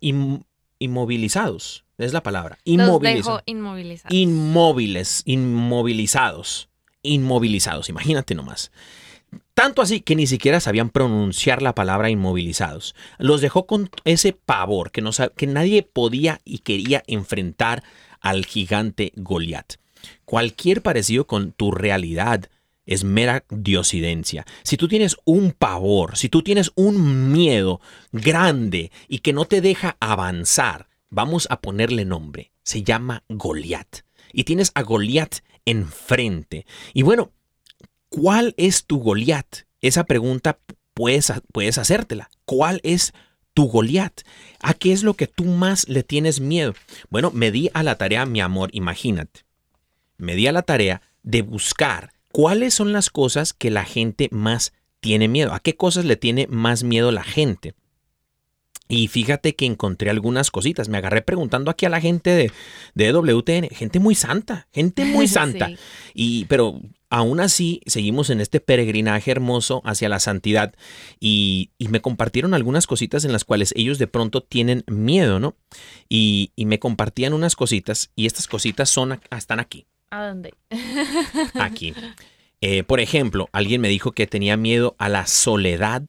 inmovilizados, 0.79 1.85
es 1.97 2.13
la 2.13 2.23
palabra, 2.23 2.57
Los 2.65 2.73
inmovilizados 2.73 3.41
inmovilizados. 3.45 4.13
inmóviles, 4.13 5.21
inmovilizados, 5.25 6.69
inmovilizados, 7.01 7.89
imagínate 7.89 8.35
nomás. 8.35 8.71
Tanto 9.53 9.81
así 9.81 10.01
que 10.01 10.15
ni 10.15 10.27
siquiera 10.27 10.59
sabían 10.59 10.89
pronunciar 10.89 11.61
la 11.61 11.75
palabra 11.75 12.09
inmovilizados. 12.09 12.95
Los 13.17 13.41
dejó 13.41 13.65
con 13.65 13.89
ese 14.05 14.33
pavor 14.33 14.91
que, 14.91 15.01
no 15.01 15.11
que 15.35 15.47
nadie 15.47 15.83
podía 15.83 16.39
y 16.45 16.59
quería 16.59 17.03
enfrentar 17.07 17.83
al 18.21 18.45
gigante 18.45 19.11
Goliat. 19.15 19.73
Cualquier 20.25 20.81
parecido 20.81 21.25
con 21.25 21.51
tu 21.51 21.71
realidad 21.71 22.49
es 22.87 23.03
mera 23.03 23.45
diosidencia. 23.49 24.47
Si 24.63 24.77
tú 24.77 24.87
tienes 24.87 25.17
un 25.25 25.51
pavor, 25.51 26.17
si 26.17 26.29
tú 26.29 26.41
tienes 26.41 26.71
un 26.73 27.31
miedo 27.31 27.79
grande 28.11 28.91
y 29.07 29.19
que 29.19 29.33
no 29.33 29.45
te 29.45 29.61
deja 29.61 29.97
avanzar, 29.99 30.87
vamos 31.09 31.47
a 31.51 31.61
ponerle 31.61 32.05
nombre. 32.05 32.51
Se 32.63 32.81
llama 32.81 33.23
Goliat. 33.29 33.99
Y 34.33 34.45
tienes 34.45 34.71
a 34.73 34.81
Goliat 34.81 35.35
enfrente. 35.65 36.65
Y 36.93 37.03
bueno, 37.03 37.31
¿cuál 38.09 38.55
es 38.57 38.85
tu 38.85 38.99
Goliat? 38.99 39.67
Esa 39.81 40.05
pregunta 40.05 40.59
puedes, 40.93 41.31
puedes 41.51 41.77
hacértela. 41.77 42.29
¿Cuál 42.45 42.79
es 42.83 43.13
tu 43.53 43.67
Goliat? 43.67 44.21
¿A 44.61 44.73
qué 44.73 44.93
es 44.93 45.03
lo 45.03 45.15
que 45.15 45.27
tú 45.27 45.43
más 45.43 45.89
le 45.89 46.03
tienes 46.03 46.39
miedo? 46.39 46.73
Bueno, 47.09 47.31
me 47.31 47.51
di 47.51 47.69
a 47.73 47.83
la 47.83 47.95
tarea, 47.95 48.25
mi 48.25 48.39
amor, 48.39 48.69
imagínate. 48.71 49.41
Me 50.17 50.35
di 50.35 50.47
a 50.47 50.51
la 50.51 50.61
tarea 50.61 51.01
de 51.23 51.41
buscar 51.41 52.16
cuáles 52.37 52.75
son 52.75 52.93
las 52.93 53.09
cosas 53.09 53.51
que 53.51 53.71
la 53.71 53.83
gente 53.83 54.29
más 54.31 54.71
tiene 54.99 55.27
miedo. 55.27 55.53
¿A 55.53 55.59
qué 55.59 55.75
cosas 55.75 56.05
le 56.05 56.17
tiene 56.17 56.45
más 56.45 56.83
miedo 56.83 57.11
la 57.11 57.23
gente? 57.23 57.73
Y 58.87 59.07
fíjate 59.07 59.55
que 59.55 59.65
encontré 59.65 60.11
algunas 60.11 60.51
cositas. 60.51 60.87
Me 60.87 60.99
agarré 60.99 61.23
preguntando 61.23 61.71
aquí 61.71 61.87
a 61.87 61.89
la 61.89 61.99
gente 61.99 62.29
de, 62.29 62.51
de 62.93 63.11
WTN, 63.11 63.69
gente 63.75 63.99
muy 63.99 64.13
santa, 64.13 64.67
gente 64.71 65.03
muy 65.03 65.27
santa. 65.27 65.69
Sí. 65.69 65.77
Y, 66.13 66.45
pero 66.45 66.79
aún 67.09 67.39
así 67.39 67.81
seguimos 67.87 68.29
en 68.29 68.39
este 68.39 68.59
peregrinaje 68.59 69.31
hermoso 69.31 69.81
hacia 69.83 70.07
la 70.07 70.19
santidad 70.19 70.75
y, 71.19 71.71
y 71.79 71.87
me 71.87 72.01
compartieron 72.01 72.53
algunas 72.53 72.85
cositas 72.85 73.25
en 73.25 73.31
las 73.31 73.45
cuales 73.45 73.73
ellos 73.75 73.97
de 73.97 74.05
pronto 74.05 74.43
tienen 74.43 74.83
miedo, 74.85 75.39
¿no? 75.39 75.55
Y, 76.07 76.51
y 76.55 76.67
me 76.67 76.77
compartían 76.77 77.33
unas 77.33 77.55
cositas 77.55 78.11
y 78.15 78.27
estas 78.27 78.45
cositas 78.45 78.91
son, 78.91 79.19
están 79.31 79.59
aquí, 79.59 79.87
¿A 80.09 80.27
dónde? 80.27 80.53
aquí. 81.55 81.93
Eh, 82.61 82.83
por 82.83 82.99
ejemplo, 82.99 83.49
alguien 83.51 83.81
me 83.81 83.89
dijo 83.89 84.11
que 84.13 84.25
tenía 84.27 84.57
miedo 84.57 84.95
a 84.97 85.09
la 85.09 85.27
soledad, 85.27 86.03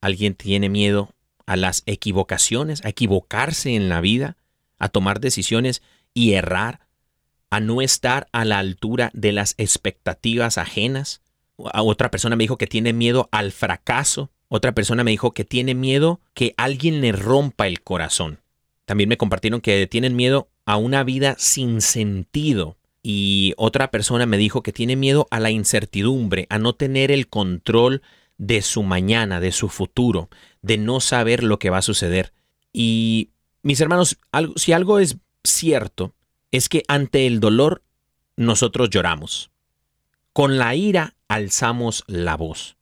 alguien 0.00 0.34
tiene 0.34 0.68
miedo 0.68 1.14
a 1.46 1.56
las 1.56 1.82
equivocaciones, 1.86 2.84
a 2.84 2.88
equivocarse 2.88 3.74
en 3.74 3.88
la 3.88 4.00
vida, 4.00 4.36
a 4.78 4.88
tomar 4.88 5.20
decisiones 5.20 5.82
y 6.14 6.32
errar, 6.32 6.80
a 7.50 7.60
no 7.60 7.82
estar 7.82 8.28
a 8.32 8.44
la 8.44 8.58
altura 8.58 9.10
de 9.12 9.32
las 9.32 9.54
expectativas 9.58 10.56
ajenas. 10.56 11.20
Otra 11.56 12.10
persona 12.10 12.36
me 12.36 12.44
dijo 12.44 12.58
que 12.58 12.66
tiene 12.66 12.92
miedo 12.92 13.28
al 13.32 13.52
fracaso. 13.52 14.30
Otra 14.48 14.72
persona 14.72 15.04
me 15.04 15.10
dijo 15.10 15.32
que 15.32 15.44
tiene 15.44 15.74
miedo 15.74 16.20
que 16.34 16.54
alguien 16.56 17.00
le 17.00 17.12
rompa 17.12 17.66
el 17.66 17.82
corazón. 17.82 18.40
También 18.84 19.08
me 19.08 19.16
compartieron 19.16 19.60
que 19.60 19.86
tienen 19.86 20.16
miedo 20.16 20.48
a 20.64 20.76
una 20.76 21.04
vida 21.04 21.34
sin 21.38 21.80
sentido. 21.80 22.76
Y 23.02 23.54
otra 23.56 23.90
persona 23.90 24.26
me 24.26 24.38
dijo 24.38 24.62
que 24.62 24.72
tiene 24.72 24.96
miedo 24.96 25.26
a 25.30 25.40
la 25.40 25.50
incertidumbre, 25.50 26.46
a 26.50 26.58
no 26.58 26.74
tener 26.74 27.10
el 27.10 27.28
control 27.28 28.02
de 28.38 28.62
su 28.62 28.82
mañana, 28.82 29.40
de 29.40 29.52
su 29.52 29.68
futuro, 29.68 30.28
de 30.62 30.78
no 30.78 31.00
saber 31.00 31.42
lo 31.42 31.58
que 31.58 31.70
va 31.70 31.78
a 31.78 31.82
suceder. 31.82 32.32
Y 32.72 33.30
mis 33.62 33.80
hermanos, 33.80 34.18
si 34.56 34.72
algo 34.72 34.98
es 34.98 35.16
cierto, 35.44 36.14
es 36.50 36.68
que 36.68 36.84
ante 36.88 37.26
el 37.26 37.40
dolor 37.40 37.82
nosotros 38.36 38.90
lloramos. 38.90 39.50
Con 40.32 40.58
la 40.58 40.74
ira 40.74 41.14
alzamos 41.28 42.04
la 42.06 42.36
voz. 42.36 42.76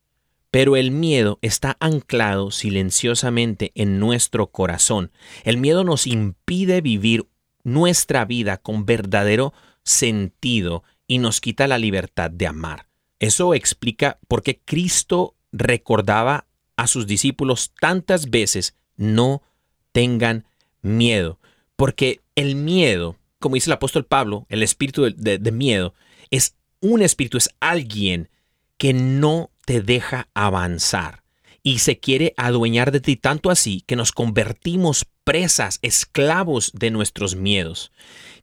Pero 0.51 0.75
el 0.75 0.91
miedo 0.91 1.39
está 1.41 1.77
anclado 1.79 2.51
silenciosamente 2.51 3.71
en 3.73 3.99
nuestro 3.99 4.47
corazón. 4.47 5.11
El 5.43 5.57
miedo 5.57 5.83
nos 5.83 6.07
impide 6.07 6.81
vivir 6.81 7.27
nuestra 7.63 8.25
vida 8.25 8.57
con 8.57 8.85
verdadero 8.85 9.53
sentido 9.83 10.83
y 11.07 11.17
nos 11.17 11.41
quita 11.41 11.67
la 11.67 11.77
libertad 11.77 12.31
de 12.31 12.47
amar. 12.47 12.87
Eso 13.19 13.53
explica 13.53 14.19
por 14.27 14.41
qué 14.41 14.59
Cristo 14.63 15.35
recordaba 15.51 16.47
a 16.75 16.87
sus 16.87 17.05
discípulos 17.05 17.73
tantas 17.79 18.29
veces, 18.29 18.75
no 18.95 19.43
tengan 19.91 20.45
miedo. 20.81 21.39
Porque 21.75 22.21
el 22.35 22.55
miedo, 22.55 23.17
como 23.39 23.55
dice 23.55 23.69
el 23.69 23.73
apóstol 23.73 24.05
Pablo, 24.05 24.45
el 24.49 24.63
espíritu 24.63 25.03
de, 25.15 25.51
miedo, 25.51 25.93
es 26.29 26.55
un 26.79 27.01
espíritu, 27.01 27.37
es 27.37 27.49
alguien 27.59 28.29
que 28.77 28.93
no 28.93 29.51
te 29.65 29.81
deja 29.81 30.27
avanzar 30.33 31.23
y 31.63 31.79
se 31.79 31.99
quiere 31.99 32.33
adueñar 32.37 32.91
de 32.91 32.99
ti 32.99 33.15
tanto 33.15 33.51
así 33.51 33.81
que 33.85 33.95
nos 33.95 34.11
convertimos 34.11 35.05
presas, 35.23 35.77
esclavos 35.83 36.71
de 36.73 36.89
nuestros 36.89 37.35
miedos. 37.35 37.91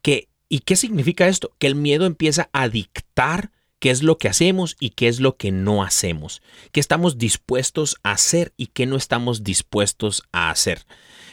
Que, 0.02 0.28
¿Y 0.48 0.60
qué 0.60 0.76
significa 0.76 1.28
esto? 1.28 1.52
Que 1.58 1.66
el 1.66 1.74
miedo 1.74 2.06
empieza 2.06 2.48
a 2.52 2.68
dictar 2.68 3.50
qué 3.78 3.90
es 3.90 4.02
lo 4.02 4.18
que 4.18 4.28
hacemos 4.28 4.76
y 4.80 4.90
qué 4.90 5.08
es 5.08 5.20
lo 5.20 5.36
que 5.36 5.52
no 5.52 5.82
hacemos, 5.82 6.42
qué 6.72 6.80
estamos 6.80 7.18
dispuestos 7.18 7.96
a 8.02 8.12
hacer 8.12 8.52
y 8.56 8.68
qué 8.68 8.86
no 8.86 8.96
estamos 8.96 9.44
dispuestos 9.44 10.24
a 10.32 10.50
hacer. 10.50 10.86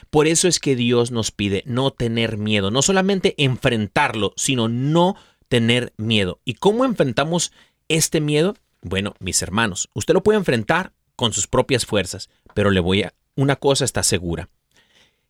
Por 0.10 0.28
eso 0.28 0.48
es 0.48 0.60
que 0.60 0.76
Dios 0.76 1.12
nos 1.12 1.32
pide 1.32 1.64
no 1.66 1.92
tener 1.92 2.38
miedo, 2.38 2.72
no 2.72 2.82
solamente 2.82 3.36
enfrentarlo, 3.38 4.34
sino 4.36 4.68
no 4.70 5.16
tener 5.48 5.94
miedo. 5.98 6.40
¿Y 6.46 6.56
cómo 6.56 6.86
enfrentamos 6.86 7.52
este 7.88 8.22
miedo? 8.22 8.56
Bueno, 8.82 9.16
mis 9.20 9.42
hermanos, 9.42 9.90
usted 9.94 10.14
lo 10.14 10.24
puede 10.24 10.38
enfrentar 10.38 10.94
con 11.16 11.34
sus 11.34 11.48
propias 11.48 11.86
fuerzas, 11.86 12.30
pero 12.54 12.72
le 12.72 12.80
voy 12.80 13.04
a... 13.04 13.14
Una 13.38 13.58
cosa 13.58 13.84
está 13.84 14.02
segura, 14.04 14.48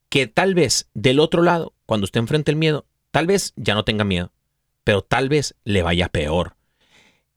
que 0.10 0.28
tal 0.28 0.54
vez 0.54 0.90
del 0.94 1.20
otro 1.20 1.42
lado, 1.42 1.74
cuando 1.88 2.06
usted 2.06 2.20
enfrente 2.20 2.52
el 2.52 2.58
miedo, 2.58 2.86
tal 3.16 3.28
vez 3.28 3.54
ya 3.56 3.76
no 3.76 3.86
tenga 3.86 4.04
miedo, 4.04 4.34
pero 4.84 5.02
tal 5.02 5.30
vez 5.30 5.56
le 5.64 5.84
vaya 5.84 6.10
peor. 6.10 6.58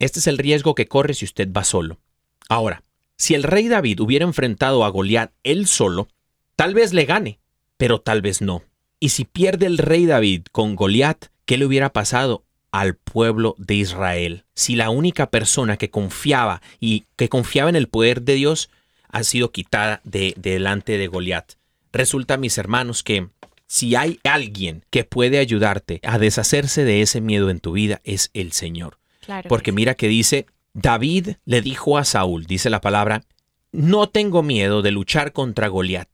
Este 0.01 0.19
es 0.19 0.27
el 0.27 0.37
riesgo 0.37 0.75
que 0.75 0.89
corre 0.89 1.15
si 1.15 1.25
usted 1.25 1.53
va 1.53 1.63
solo. 1.63 2.01
Ahora, 2.49 2.83
si 3.17 3.37
el 3.37 3.45
rey 3.45 3.69
David 3.69 4.01
hubiera 4.01 4.25
enfrentado 4.25 4.85
a 4.85 4.89
Goliat 4.89 5.31
él 5.45 5.69
solo, 5.69 6.09
tal 6.57 6.75
vez 6.75 6.93
le 6.93 7.05
gane, 7.05 7.39
pero 7.77 8.01
tal 8.01 8.23
vez 8.23 8.43
no. 8.43 8.65
Y 8.99 9.11
si 9.11 9.25
pierde 9.25 9.67
el 9.67 9.79
rey 9.79 10.05
David 10.05 10.47
con 10.51 10.75
Goliat, 10.75 11.27
¿qué 11.45 11.57
le 11.57 11.65
hubiera 11.65 11.93
pasado 11.93 12.45
al 12.73 12.97
pueblo 12.97 13.55
de 13.57 13.77
Israel. 13.77 14.47
Si 14.57 14.75
la 14.75 14.91
única 14.91 15.31
persona 15.31 15.77
que 15.77 15.91
confiaba 15.91 16.61
y 16.81 17.05
que 17.15 17.29
confiaba 17.29 17.71
en 17.71 17.77
el 17.77 17.87
poder 17.87 18.23
de 18.23 18.35
Dios 18.35 18.69
ha 19.11 19.23
sido 19.23 19.53
quitada 19.53 20.01
de, 20.03 20.35
delante 20.37 20.99
de 20.99 21.07
Goliat. 21.07 21.53
Resulta, 21.93 22.37
mis 22.37 22.59
hermanos, 22.59 23.05
que 23.05 23.29
si 23.69 23.95
hay 23.95 24.19
alguien 24.25 24.83
que 24.91 25.05
puede 25.05 25.39
ayudarte 25.39 26.01
a 26.03 26.19
deshacerse 26.19 26.85
de 26.85 27.03
ese 27.03 27.21
miedo 27.21 27.51
en 27.51 27.61
tu 27.61 27.73
vida, 27.73 28.01
es 28.03 28.31
el 28.33 28.53
Señor. 28.53 28.99
Claro 29.21 29.49
Porque 29.49 29.73
mira 29.73 29.95
que 29.95 30.09
dice, 30.09 30.47
David 30.73 31.37
le 31.45 31.61
dijo 31.61 31.99
a 31.99 32.05
Saúl, 32.05 32.47
dice 32.47 32.71
la 32.71 32.81
palabra, 32.81 33.25
no 33.71 34.09
tengo 34.09 34.43
miedo 34.43 34.81
de 34.81 34.91
luchar 34.91 35.33
contra 35.33 35.69
Goliat. 35.69 36.09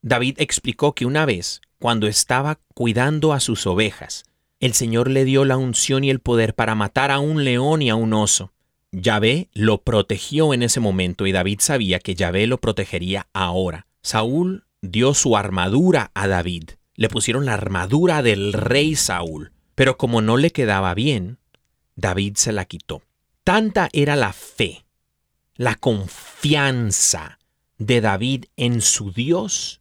David 0.00 0.36
explicó 0.38 0.94
que 0.94 1.04
una 1.04 1.26
vez, 1.26 1.60
cuando 1.78 2.06
estaba 2.06 2.58
cuidando 2.74 3.34
a 3.34 3.40
sus 3.40 3.66
ovejas, 3.66 4.24
el 4.58 4.72
Señor 4.72 5.10
le 5.10 5.26
dio 5.26 5.44
la 5.44 5.58
unción 5.58 6.04
y 6.04 6.10
el 6.10 6.20
poder 6.20 6.54
para 6.54 6.74
matar 6.74 7.10
a 7.10 7.18
un 7.18 7.44
león 7.44 7.82
y 7.82 7.90
a 7.90 7.96
un 7.96 8.14
oso. 8.14 8.52
Yahvé 8.92 9.50
lo 9.52 9.82
protegió 9.82 10.54
en 10.54 10.62
ese 10.62 10.80
momento 10.80 11.26
y 11.26 11.32
David 11.32 11.58
sabía 11.60 11.98
que 11.98 12.14
Yahvé 12.14 12.46
lo 12.46 12.58
protegería 12.58 13.26
ahora. 13.34 13.86
Saúl 14.02 14.64
dio 14.80 15.12
su 15.12 15.36
armadura 15.36 16.10
a 16.14 16.28
David. 16.28 16.70
Le 16.96 17.08
pusieron 17.08 17.46
la 17.46 17.54
armadura 17.54 18.22
del 18.22 18.52
rey 18.52 18.96
Saúl. 18.96 19.52
Pero 19.74 19.96
como 19.96 20.22
no 20.22 20.36
le 20.36 20.50
quedaba 20.50 20.94
bien, 20.94 21.38
David 21.96 22.36
se 22.36 22.52
la 22.52 22.64
quitó. 22.64 23.02
Tanta 23.42 23.88
era 23.92 24.16
la 24.16 24.32
fe, 24.32 24.84
la 25.56 25.74
confianza 25.74 27.38
de 27.78 28.00
David 28.00 28.46
en 28.56 28.80
su 28.80 29.12
Dios, 29.12 29.80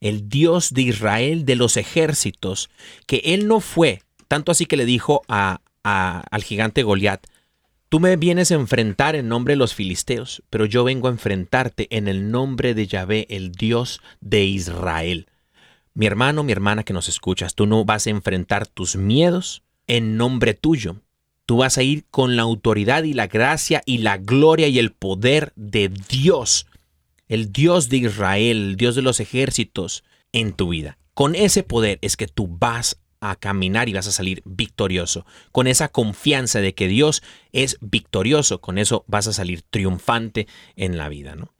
el 0.00 0.28
Dios 0.28 0.72
de 0.72 0.82
Israel 0.82 1.44
de 1.44 1.56
los 1.56 1.76
ejércitos, 1.76 2.70
que 3.06 3.22
él 3.24 3.48
no 3.48 3.60
fue, 3.60 4.02
tanto 4.28 4.52
así 4.52 4.66
que 4.66 4.76
le 4.76 4.84
dijo 4.84 5.22
al 5.28 6.42
gigante 6.44 6.82
Goliat, 6.82 7.26
tú 7.88 8.00
me 8.00 8.16
vienes 8.16 8.50
a 8.50 8.54
enfrentar 8.54 9.16
en 9.16 9.28
nombre 9.28 9.52
de 9.52 9.58
los 9.58 9.74
filisteos, 9.74 10.42
pero 10.48 10.64
yo 10.64 10.84
vengo 10.84 11.08
a 11.08 11.12
enfrentarte 11.12 11.88
en 11.90 12.08
el 12.08 12.30
nombre 12.30 12.74
de 12.74 12.86
Yahvé, 12.86 13.26
el 13.28 13.52
Dios 13.52 14.00
de 14.20 14.44
Israel. 14.44 15.26
Mi 15.96 16.06
hermano, 16.06 16.42
mi 16.42 16.50
hermana 16.50 16.82
que 16.82 16.92
nos 16.92 17.08
escuchas, 17.08 17.54
tú 17.54 17.66
no 17.66 17.84
vas 17.84 18.08
a 18.08 18.10
enfrentar 18.10 18.66
tus 18.66 18.96
miedos 18.96 19.62
en 19.86 20.16
nombre 20.16 20.52
tuyo. 20.52 20.96
Tú 21.46 21.58
vas 21.58 21.78
a 21.78 21.84
ir 21.84 22.04
con 22.10 22.34
la 22.34 22.42
autoridad 22.42 23.04
y 23.04 23.12
la 23.12 23.28
gracia 23.28 23.80
y 23.86 23.98
la 23.98 24.18
gloria 24.18 24.66
y 24.66 24.80
el 24.80 24.90
poder 24.90 25.52
de 25.54 25.90
Dios, 26.08 26.66
el 27.28 27.52
Dios 27.52 27.90
de 27.90 27.98
Israel, 27.98 28.70
el 28.70 28.76
Dios 28.76 28.96
de 28.96 29.02
los 29.02 29.20
ejércitos 29.20 30.02
en 30.32 30.52
tu 30.52 30.70
vida. 30.70 30.98
Con 31.14 31.36
ese 31.36 31.62
poder 31.62 32.00
es 32.02 32.16
que 32.16 32.26
tú 32.26 32.48
vas 32.48 32.98
a 33.20 33.36
caminar 33.36 33.88
y 33.88 33.92
vas 33.92 34.08
a 34.08 34.12
salir 34.12 34.42
victorioso. 34.44 35.24
Con 35.52 35.68
esa 35.68 35.88
confianza 35.88 36.60
de 36.60 36.74
que 36.74 36.88
Dios 36.88 37.22
es 37.52 37.78
victorioso, 37.80 38.60
con 38.60 38.78
eso 38.78 39.04
vas 39.06 39.28
a 39.28 39.32
salir 39.32 39.62
triunfante 39.62 40.48
en 40.74 40.98
la 40.98 41.08
vida, 41.08 41.36
¿no? 41.36 41.53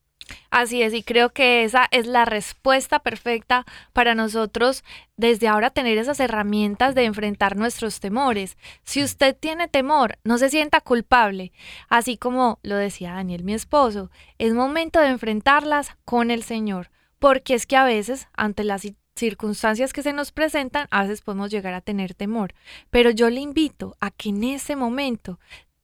Así 0.51 0.83
es, 0.83 0.95
y 0.95 1.03
creo 1.03 1.31
que 1.31 1.65
esa 1.65 1.87
es 1.91 2.07
la 2.07 2.25
respuesta 2.25 2.99
perfecta 2.99 3.65
para 3.93 4.15
nosotros 4.15 4.85
desde 5.17 5.49
ahora 5.49 5.71
tener 5.71 5.99
esas 5.99 6.21
herramientas 6.21 6.95
de 6.95 7.05
enfrentar 7.05 7.57
nuestros 7.57 8.01
temores. 8.01 8.57
Si 8.85 9.03
usted 9.03 9.37
tiene 9.37 9.69
temor, 9.69 10.19
no 10.25 10.39
se 10.39 10.51
sienta 10.51 10.81
culpable. 10.81 11.53
Así 11.89 12.17
como 12.17 12.59
lo 12.63 12.77
decía 12.77 13.13
Daniel, 13.13 13.45
mi 13.45 13.55
esposo, 13.55 14.11
es 14.39 14.55
momento 14.55 15.01
de 15.01 15.09
enfrentarlas 15.09 15.97
con 16.05 16.31
el 16.31 16.43
Señor, 16.43 16.91
porque 17.19 17.55
es 17.55 17.67
que 17.67 17.77
a 17.77 17.85
veces, 17.85 18.29
ante 18.37 18.65
las 18.65 18.85
ci- 18.85 18.97
circunstancias 19.17 19.93
que 19.93 20.03
se 20.03 20.13
nos 20.13 20.33
presentan, 20.33 20.89
a 20.91 21.03
veces 21.03 21.21
podemos 21.21 21.51
llegar 21.51 21.75
a 21.75 21.81
tener 21.81 22.15
temor. 22.15 22.55
Pero 22.91 23.11
yo 23.11 23.31
le 23.31 23.41
invito 23.41 23.97
a 24.01 24.11
que 24.11 24.31
en 24.31 24.43
ese 24.45 24.75
momento, 24.75 25.39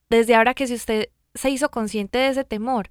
desde 0.09 0.34
ahora 0.34 0.55
que 0.55 0.66
si 0.66 0.74
usted 0.74 1.09
se 1.34 1.51
hizo 1.51 1.70
consciente 1.70 2.18
de 2.18 2.28
ese 2.28 2.45
temor, 2.45 2.91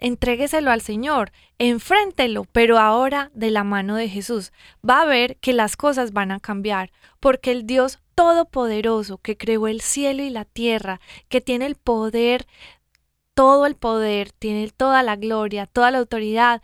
entrégueselo 0.00 0.70
al 0.70 0.80
Señor, 0.80 1.32
enfréntelo, 1.58 2.44
pero 2.52 2.78
ahora 2.78 3.30
de 3.34 3.50
la 3.50 3.64
mano 3.64 3.96
de 3.96 4.08
Jesús. 4.08 4.52
Va 4.88 5.02
a 5.02 5.06
ver 5.06 5.36
que 5.36 5.52
las 5.52 5.76
cosas 5.76 6.12
van 6.12 6.32
a 6.32 6.40
cambiar, 6.40 6.90
porque 7.20 7.52
el 7.52 7.66
Dios 7.66 8.00
Todopoderoso 8.14 9.16
que 9.16 9.38
creó 9.38 9.66
el 9.66 9.80
cielo 9.80 10.22
y 10.22 10.28
la 10.28 10.44
tierra, 10.44 11.00
que 11.28 11.40
tiene 11.40 11.64
el 11.64 11.76
poder, 11.76 12.46
todo 13.34 13.64
el 13.64 13.76
poder, 13.76 14.32
tiene 14.32 14.70
toda 14.76 15.02
la 15.02 15.16
gloria, 15.16 15.64
toda 15.66 15.90
la 15.90 15.98
autoridad, 15.98 16.60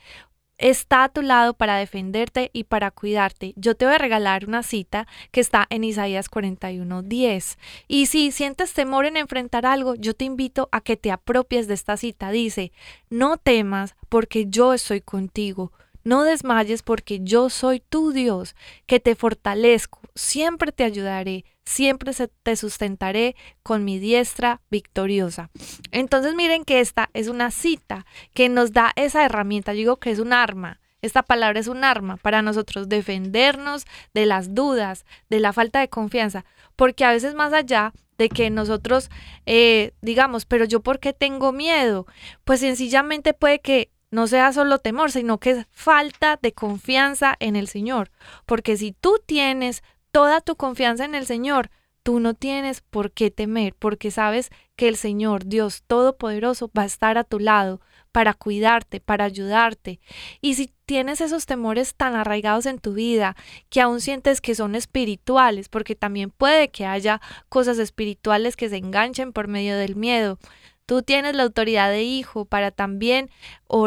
está 0.59 1.04
a 1.04 1.09
tu 1.09 1.22
lado 1.22 1.54
para 1.54 1.76
defenderte 1.76 2.50
y 2.52 2.64
para 2.64 2.90
cuidarte. 2.90 3.52
Yo 3.57 3.74
te 3.74 3.84
voy 3.84 3.94
a 3.94 3.98
regalar 3.98 4.46
una 4.46 4.62
cita 4.62 5.07
que 5.30 5.40
está 5.40 5.66
en 5.70 5.84
Isaías 5.84 6.28
41:10. 6.30 7.59
Y 7.88 8.07
si 8.07 8.32
sientes 8.32 8.72
temor 8.72 9.07
en 9.07 9.16
enfrentar 9.16 9.66
algo, 9.66 9.94
yo 9.94 10.14
te 10.14 10.24
invito 10.24 10.68
a 10.72 10.80
que 10.80 10.96
te 10.96 11.11
apropies 11.11 11.68
de 11.68 11.74
esta 11.74 11.96
cita. 11.96 12.30
Dice, 12.30 12.72
no 13.11 13.36
temas 13.36 13.96
porque 14.09 14.46
yo 14.48 14.74
estoy 14.74 15.00
contigo. 15.00 15.72
No 16.07 16.22
desmayes 16.22 16.84
porque 16.84 17.18
yo 17.20 17.50
soy 17.50 17.80
tu 17.80 18.12
Dios, 18.12 18.54
que 18.86 19.00
te 19.00 19.16
fortalezco, 19.16 19.98
siempre 20.14 20.70
te 20.70 20.84
ayudaré, 20.84 21.44
siempre 21.64 22.12
te 22.44 22.54
sustentaré 22.54 23.34
con 23.64 23.84
mi 23.84 23.98
diestra 23.98 24.61
victoriosa. 24.70 25.50
Entonces 25.90 26.36
miren 26.36 26.64
que 26.64 26.78
esta 26.78 27.11
es 27.12 27.26
una 27.26 27.50
cita 27.50 28.07
que 28.34 28.48
nos 28.48 28.72
da 28.72 28.92
esa 28.94 29.24
herramienta. 29.24 29.72
Yo 29.72 29.78
digo 29.78 29.96
que 29.96 30.12
es 30.12 30.20
un 30.20 30.32
arma. 30.32 30.78
Esta 31.02 31.24
palabra 31.24 31.59
es 31.59 31.66
un 31.66 31.82
arma 31.82 32.18
para 32.18 32.40
nosotros 32.40 32.88
defendernos 32.88 33.84
de 34.14 34.26
las 34.26 34.54
dudas, 34.54 35.07
de 35.28 35.40
la 35.40 35.52
falta 35.52 35.80
de 35.80 35.88
confianza, 35.88 36.44
porque 36.76 37.04
a 37.04 37.11
veces 37.11 37.34
más 37.34 37.52
allá 37.52 37.92
de 38.16 38.28
que 38.28 38.48
nosotros 38.48 39.11
eh, 39.44 39.90
digamos, 40.02 40.46
pero 40.46 40.66
yo 40.66 40.84
por 40.84 41.00
qué 41.00 41.12
tengo 41.12 41.50
miedo, 41.50 42.07
pues 42.44 42.61
sencillamente 42.61 43.34
puede 43.34 43.59
que 43.59 43.90
no 44.11 44.26
sea 44.26 44.52
solo 44.52 44.78
temor, 44.78 45.11
sino 45.11 45.38
que 45.38 45.50
es 45.50 45.66
falta 45.70 46.38
de 46.40 46.52
confianza 46.52 47.36
en 47.40 47.57
el 47.57 47.68
Señor, 47.68 48.11
porque 48.44 48.76
si 48.76 48.92
tú 48.92 49.20
tienes 49.24 49.82
toda 50.11 50.40
tu 50.40 50.57
confianza 50.57 51.04
en 51.04 51.14
el 51.14 51.26
Señor, 51.26 51.70
tú 52.02 52.20
no 52.20 52.34
tienes 52.34 52.82
por 52.82 53.11
qué 53.11 53.30
temer, 53.30 53.74
porque 53.78 54.11
sabes 54.11 54.50
que 54.76 54.88
el 54.88 54.96
Señor, 54.96 55.44
Dios 55.46 55.82
Todopoderoso, 55.86 56.70
va 56.76 56.82
a 56.82 56.86
estar 56.86 57.18
a 57.18 57.24
tu 57.24 57.40
lado 57.40 57.80
para 58.12 58.32
cuidarte, 58.32 59.00
para 59.00 59.24
ayudarte. 59.24 60.00
Y 60.40 60.54
si 60.54 60.72
tienes 60.86 61.20
esos 61.20 61.44
temores 61.44 61.94
tan 61.94 62.14
arraigados 62.14 62.64
en 62.64 62.78
tu 62.78 62.94
vida, 62.94 63.36
que 63.68 63.82
aún 63.82 64.00
sientes 64.00 64.40
que 64.40 64.54
son 64.54 64.74
espirituales, 64.74 65.68
porque 65.68 65.94
también 65.96 66.30
puede 66.30 66.70
que 66.70 66.86
haya 66.86 67.20
cosas 67.50 67.78
espirituales 67.78 68.57
que 68.57 68.70
se 68.70 68.76
enganchen 68.76 69.34
por 69.34 69.48
medio 69.48 69.76
del 69.76 69.96
miedo, 69.96 70.38
Tú 70.87 71.03
tienes 71.03 71.34
la 71.34 71.43
autoridad 71.43 71.91
de 71.91 72.05
hijo 72.05 72.45
para 72.45 72.70
también 72.70 73.28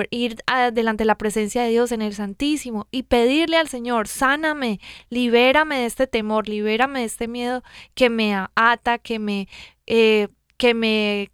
ir 0.10 0.38
delante 0.74 1.04
de 1.04 1.08
la 1.08 1.18
presencia 1.18 1.64
de 1.64 1.70
Dios 1.70 1.94
en 1.94 2.02
el 2.02 2.14
Santísimo 2.14 2.88
y 2.92 3.04
pedirle 3.04 3.56
al 3.58 3.70
Señor, 3.70 4.10
sáname, 4.10 4.82
libérame 5.10 5.78
de 5.78 5.86
este 5.86 6.08
temor, 6.08 6.50
libérame 6.50 7.00
de 7.00 7.06
este 7.06 7.30
miedo 7.30 7.64
que 7.96 8.10
me 8.10 8.36
ata, 8.56 8.98
que 8.98 9.18
me, 9.18 9.48
eh, 9.88 10.28
que 10.58 10.74
me, 10.74 11.32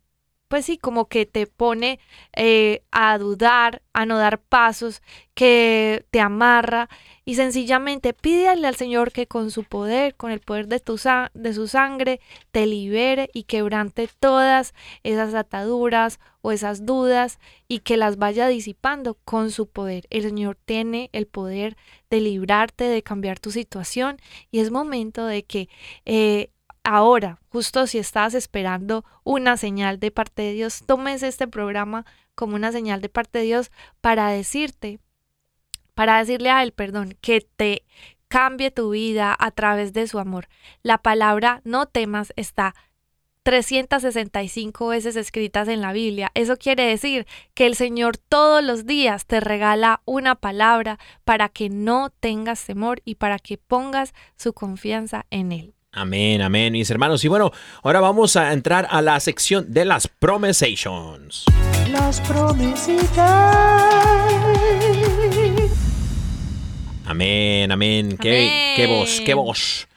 pues 0.48 0.66
sí, 0.66 0.78
como 0.78 1.08
que 1.08 1.26
te 1.26 1.48
pone 1.48 2.00
eh, 2.36 2.84
a 2.92 3.18
dudar, 3.18 3.82
a 3.94 4.06
no 4.06 4.18
dar 4.18 4.40
pasos, 4.40 5.02
que 5.34 6.06
te 6.12 6.20
amarra 6.20 6.88
y 7.26 7.36
sencillamente 7.36 8.14
pídele 8.14 8.68
al 8.68 8.76
Señor 8.76 9.12
que 9.12 9.28
con 9.28 9.52
su 9.52 9.64
poder, 9.64 10.16
con 10.16 10.32
el 10.32 10.40
poder 10.40 10.68
de, 10.68 10.80
tu 10.80 10.98
de 11.34 11.54
su 11.54 11.68
sangre, 11.68 12.22
te 12.52 12.68
libere 12.68 13.30
y 13.34 13.44
quebrante 13.44 14.08
todas 14.20 14.74
esas 15.04 15.34
ataduras 15.34 16.20
o 16.42 16.52
esas 16.52 16.86
dudas 16.86 17.40
y 17.68 17.80
que 17.80 17.98
las 17.98 18.18
vaya 18.18 18.48
disipando 18.48 19.16
con 19.26 19.50
su 19.52 19.68
poder. 19.68 20.06
El 20.12 20.22
Señor 20.24 20.58
tiene 20.64 21.10
el 21.12 21.26
poder 21.26 21.76
de 22.10 22.22
librarte, 22.22 22.84
de 22.84 23.02
cambiar 23.02 23.40
tu 23.40 23.52
situación 23.52 24.18
y 24.52 24.60
es 24.60 24.70
momento 24.72 25.26
de 25.26 25.44
que 25.44 25.70
eh, 26.06 26.52
ahora, 26.86 27.40
justo 27.50 27.88
si 27.88 27.98
estás 27.98 28.34
esperando 28.34 29.04
una 29.24 29.58
señal 29.58 30.00
de 30.00 30.12
parte 30.12 30.44
de 30.44 30.54
Dios, 30.54 30.84
tomes 30.86 31.24
este 31.24 31.48
programa 31.48 32.06
como 32.36 32.56
una 32.56 32.72
señal 32.72 33.02
de 33.02 33.10
parte 33.10 33.40
de 33.40 33.46
Dios 33.46 33.72
para 34.00 34.30
decirte, 34.30 35.00
para 35.94 36.20
decirle 36.20 36.52
a 36.52 36.64
Él, 36.64 36.72
perdón, 36.72 37.18
que 37.20 37.42
te 37.42 37.84
cambie 38.28 38.72
tu 38.72 38.92
vida 38.92 39.36
a 39.38 39.52
través 39.52 39.94
de 39.94 40.08
su 40.08 40.20
amor. 40.20 40.48
La 40.84 41.00
palabra 41.00 41.62
no 41.64 41.88
temas 41.88 42.32
está 42.36 42.76
365 43.44 44.88
veces 44.88 45.16
escritas 45.16 45.68
en 45.68 45.80
la 45.80 45.94
Biblia. 45.94 46.32
Eso 46.34 46.58
quiere 46.58 46.84
decir 46.88 47.28
que 47.54 47.68
el 47.68 47.76
Señor 47.76 48.18
todos 48.18 48.64
los 48.64 48.88
días 48.88 49.28
te 49.28 49.40
regala 49.40 50.02
una 50.06 50.34
palabra 50.34 50.98
para 51.26 51.50
que 51.50 51.70
no 51.70 52.10
tengas 52.10 52.66
temor 52.66 53.02
y 53.06 53.16
para 53.16 53.38
que 53.38 53.60
pongas 53.60 54.16
su 54.36 54.54
confianza 54.54 55.28
en 55.30 55.52
Él. 55.52 55.75
Amén, 55.96 56.42
amén, 56.42 56.74
mis 56.74 56.90
hermanos. 56.92 57.24
Y 57.24 57.30
bueno, 57.30 57.54
ahora 57.82 58.02
vamos 58.02 58.36
a 58.36 58.52
entrar 58.52 58.86
a 58.92 59.02
la 59.02 59.18
sección 59.22 59.72
de 59.72 59.86
las 59.86 60.10
promesations. 60.10 61.46
Las 61.90 62.20
promesitas. 62.20 63.16
Amén, 67.06 67.72
amén. 67.72 68.18
Qué, 68.18 68.30
Amén. 68.30 68.74
qué 68.76 68.88
voz, 68.88 69.22
qué 69.26 69.34
voz. 69.34 69.88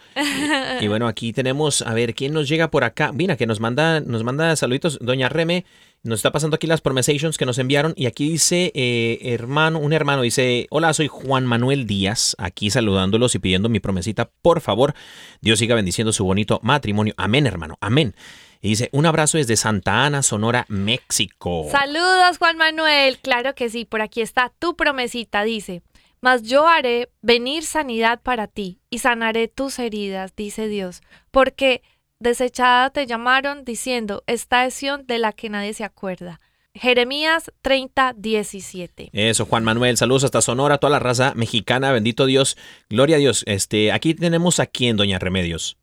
Y 0.81 0.87
bueno, 0.87 1.09
aquí 1.09 1.33
tenemos, 1.33 1.83
a 1.83 1.95
ver, 1.95 2.15
¿quién 2.15 2.33
nos 2.33 2.49
llega 2.49 2.71
por 2.71 2.85
acá? 2.85 3.11
Mira, 3.13 3.37
que 3.37 3.47
nos 3.47 3.59
manda, 3.59 4.01
nos 4.01 4.23
manda 4.23 4.55
saluditos, 4.55 4.99
doña 5.01 5.29
Reme. 5.29 5.65
Nos 6.05 6.21
está 6.21 6.31
pasando 6.31 6.55
aquí 6.55 6.67
las 6.69 6.81
promesations 6.81 7.37
que 7.37 7.45
nos 7.45 7.59
enviaron. 7.59 7.93
Y 7.97 8.07
aquí 8.07 8.31
dice, 8.31 8.71
eh, 8.75 9.19
hermano, 9.23 9.81
un 9.81 9.93
hermano 9.93 10.23
dice, 10.23 10.67
hola, 10.71 10.95
soy 10.95 11.09
Juan 11.09 11.45
Manuel 11.45 11.87
Díaz, 11.87 12.37
aquí 12.39 12.71
saludándolos 12.71 13.35
y 13.35 13.41
pidiendo 13.41 13.69
mi 13.69 13.81
promesita, 13.81 14.31
por 14.43 14.61
favor. 14.61 14.95
Dios 15.41 15.59
siga 15.59 15.75
bendiciendo 15.75 16.13
su 16.13 16.25
bonito 16.25 16.61
matrimonio. 16.63 17.15
Amén, 17.17 17.47
hermano, 17.47 17.77
amén. 17.81 18.15
Y 18.61 18.71
dice, 18.71 18.89
un 18.93 19.07
abrazo 19.07 19.39
desde 19.39 19.57
Santa 19.57 20.05
Ana, 20.05 20.23
Sonora, 20.23 20.67
México. 20.69 21.67
Saludos, 21.71 22.39
Juan 22.39 22.57
Manuel. 22.57 23.19
Claro 23.19 23.55
que 23.55 23.69
sí, 23.69 23.85
por 23.85 24.01
aquí 24.01 24.21
está 24.21 24.53
tu 24.59 24.77
promesita, 24.77 25.43
dice. 25.43 25.83
Mas 26.21 26.43
yo 26.43 26.67
haré 26.67 27.11
venir 27.23 27.65
sanidad 27.65 28.21
para 28.23 28.49
ti 28.49 28.81
y 28.91 28.99
sanaré 28.99 29.47
tus 29.47 29.79
heridas, 29.79 30.35
dice 30.35 30.67
Dios, 30.67 31.01
porque 31.31 31.83
desechada 32.21 32.91
te 32.91 33.07
llamaron 33.07 33.65
diciendo, 33.65 34.23
esta 34.27 34.67
es 34.67 34.81
de 35.05 35.19
la 35.19 35.33
que 35.33 35.51
nadie 35.51 35.73
se 35.73 35.85
acuerda. 35.85 36.41
Jeremías 36.75 37.51
30, 37.63 38.15
17. 38.17 39.11
Eso, 39.13 39.47
Juan 39.47 39.65
Manuel, 39.65 39.97
saludos 39.97 40.25
hasta 40.25 40.41
Sonora, 40.41 40.79
toda 40.79 40.93
la 40.93 40.99
raza 40.99 41.33
mexicana, 41.35 41.91
bendito 41.91 42.27
Dios, 42.27 42.57
gloria 42.89 43.17
a 43.17 43.19
Dios. 43.19 43.43
Este, 43.47 43.91
aquí 43.91 44.15
tenemos 44.15 44.61
a 44.61 44.67
quién, 44.67 44.97
doña 44.97 45.19
Remedios. 45.19 45.77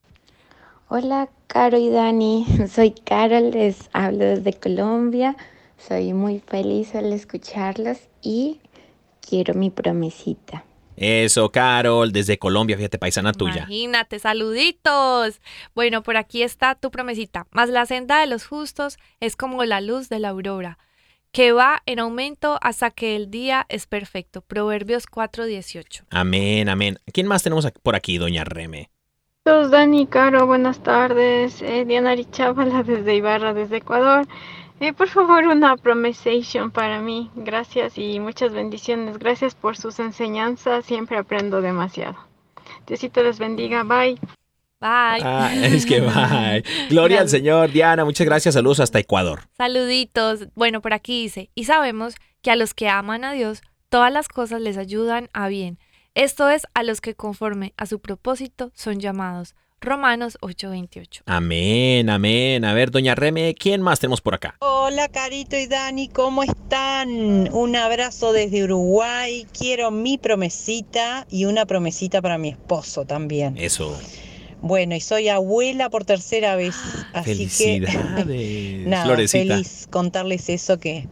Hola, 0.88 1.30
Caro 1.48 1.78
y 1.78 1.90
Dani. 1.90 2.46
Soy 2.72 2.92
Carol, 2.92 3.52
les 3.52 3.90
hablo 3.92 4.26
desde 4.26 4.54
Colombia. 4.54 5.36
Soy 5.78 6.14
muy 6.14 6.40
feliz 6.40 6.96
al 6.96 7.12
escucharlos 7.12 7.98
y 8.22 8.62
quiero 9.28 9.54
mi 9.54 9.70
promesita. 9.70 10.64
Eso, 10.98 11.52
Carol, 11.52 12.12
desde 12.12 12.38
Colombia, 12.40 12.78
fíjate, 12.78 12.98
paisana 12.98 13.34
tuya. 13.34 13.64
Imagínate, 13.68 14.20
saluditos. 14.20 15.42
Bueno, 15.74 16.04
por 16.04 16.18
aquí 16.18 16.42
está 16.44 16.76
tu 16.76 16.92
promesita. 16.92 17.48
Más 17.52 17.70
la 17.70 17.86
senda 17.86 18.20
de 18.20 18.28
los 18.28 18.46
justos 18.46 18.98
es 19.20 19.36
como 19.36 19.64
la 19.66 19.82
luz 19.82 20.10
de 20.10 20.20
la 20.20 20.30
aurora, 20.30 20.78
que 21.32 21.52
va 21.52 21.82
en 21.86 22.00
aumento 22.00 22.58
hasta 22.62 22.92
que 22.92 23.16
el 23.16 23.30
día 23.30 23.66
es 23.70 23.88
perfecto. 23.88 24.42
Proverbios 24.42 25.06
4:18. 25.08 26.06
Amén, 26.12 26.70
amén. 26.70 27.00
¿Quién 27.12 27.28
más 27.28 27.44
tenemos 27.44 27.66
aquí- 27.66 27.80
por 27.84 27.96
aquí, 27.96 28.18
doña 28.18 28.44
Reme? 28.46 28.90
Dani, 29.46 30.08
Caro, 30.08 30.48
buenas 30.48 30.82
tardes. 30.82 31.62
Eh, 31.62 31.86
Diana 31.86 32.16
Richábala 32.16 32.82
desde 32.88 33.16
Ibarra, 33.16 33.54
desde 33.54 33.78
Ecuador. 33.78 34.26
Eh, 34.80 34.92
por 34.92 35.08
favor, 35.08 35.46
una 35.46 35.78
promesation 35.78 36.70
para 36.70 37.00
mí. 37.00 37.32
Gracias 37.36 37.98
y 37.98 38.20
muchas 38.20 38.52
bendiciones. 38.52 39.18
Gracias 39.18 39.56
por 39.56 39.78
sus 39.78 40.00
enseñanzas. 40.00 40.86
Siempre 40.86 41.18
aprendo 41.18 41.62
demasiado. 41.62 42.18
Diosito 42.86 43.24
les 43.24 43.40
bendiga. 43.40 43.84
Bye. 43.84 44.20
Bye. 44.82 45.22
Ah, 45.24 45.52
es 45.54 45.86
que 45.86 46.02
bye. 46.02 46.64
Gloria 46.90 47.22
al. 47.22 47.30
Señor, 47.30 47.72
Diana, 47.72 48.04
muchas 48.04 48.26
gracias, 48.26 48.56
saludos 48.56 48.82
hasta 48.82 49.00
Ecuador. 49.00 49.44
Saluditos. 49.58 50.48
Bueno, 50.56 50.82
por 50.82 50.94
aquí 50.94 51.24
dice, 51.24 51.50
y 51.56 51.64
sabemos 51.64 52.16
que 52.42 52.52
a 52.52 52.56
los 52.56 52.74
que 52.74 52.90
aman 52.90 53.24
a 53.24 53.32
Dios, 53.32 53.62
todas 53.90 54.12
las 54.12 54.28
cosas 54.28 54.62
les 54.62 54.78
ayudan 54.78 55.30
a 55.34 55.48
bien. 55.48 55.80
Esto 56.14 56.50
es 56.50 56.68
a 56.74 56.84
los 56.84 57.02
que 57.02 57.16
conforme 57.16 57.74
a 57.78 57.86
su 57.86 58.00
propósito 58.00 58.72
son 58.76 59.00
llamados. 59.00 59.56
Romanos 59.82 60.38
8:28. 60.42 61.22
Amén, 61.28 62.10
amén. 62.10 62.66
A 62.66 62.74
ver, 62.74 62.90
doña 62.92 63.14
Reme, 63.14 63.54
¿quién 63.54 63.82
más 63.82 64.00
tenemos 64.00 64.22
por 64.22 64.34
acá? 64.34 64.56
Hola 64.60 65.10
Carito 65.10 65.58
y 65.58 65.68
Dani, 65.68 66.08
¿cómo 66.08 66.42
están? 66.44 67.54
Un 67.54 67.76
abrazo 67.76 68.34
desde 68.34 68.64
Uruguay. 68.64 69.46
Quiero 69.58 69.92
mi 69.92 70.18
promesita 70.18 71.28
y 71.30 71.46
una 71.46 71.66
promesita 71.66 72.22
para 72.22 72.38
mi 72.38 72.50
esposo 72.50 73.06
también. 73.06 73.58
Eso. 73.58 73.96
Bueno, 74.62 74.96
y 74.96 75.02
soy 75.02 75.28
abuela 75.30 75.90
por 75.92 76.06
tercera 76.06 76.56
vez, 76.56 76.76
así 77.14 77.32
que 77.32 77.36
Felicidades. 77.36 78.88
nada, 78.88 79.06
Florecita. 79.06 79.54
feliz 79.56 79.88
contarles 79.92 80.50
eso 80.50 80.80
que, 80.80 81.08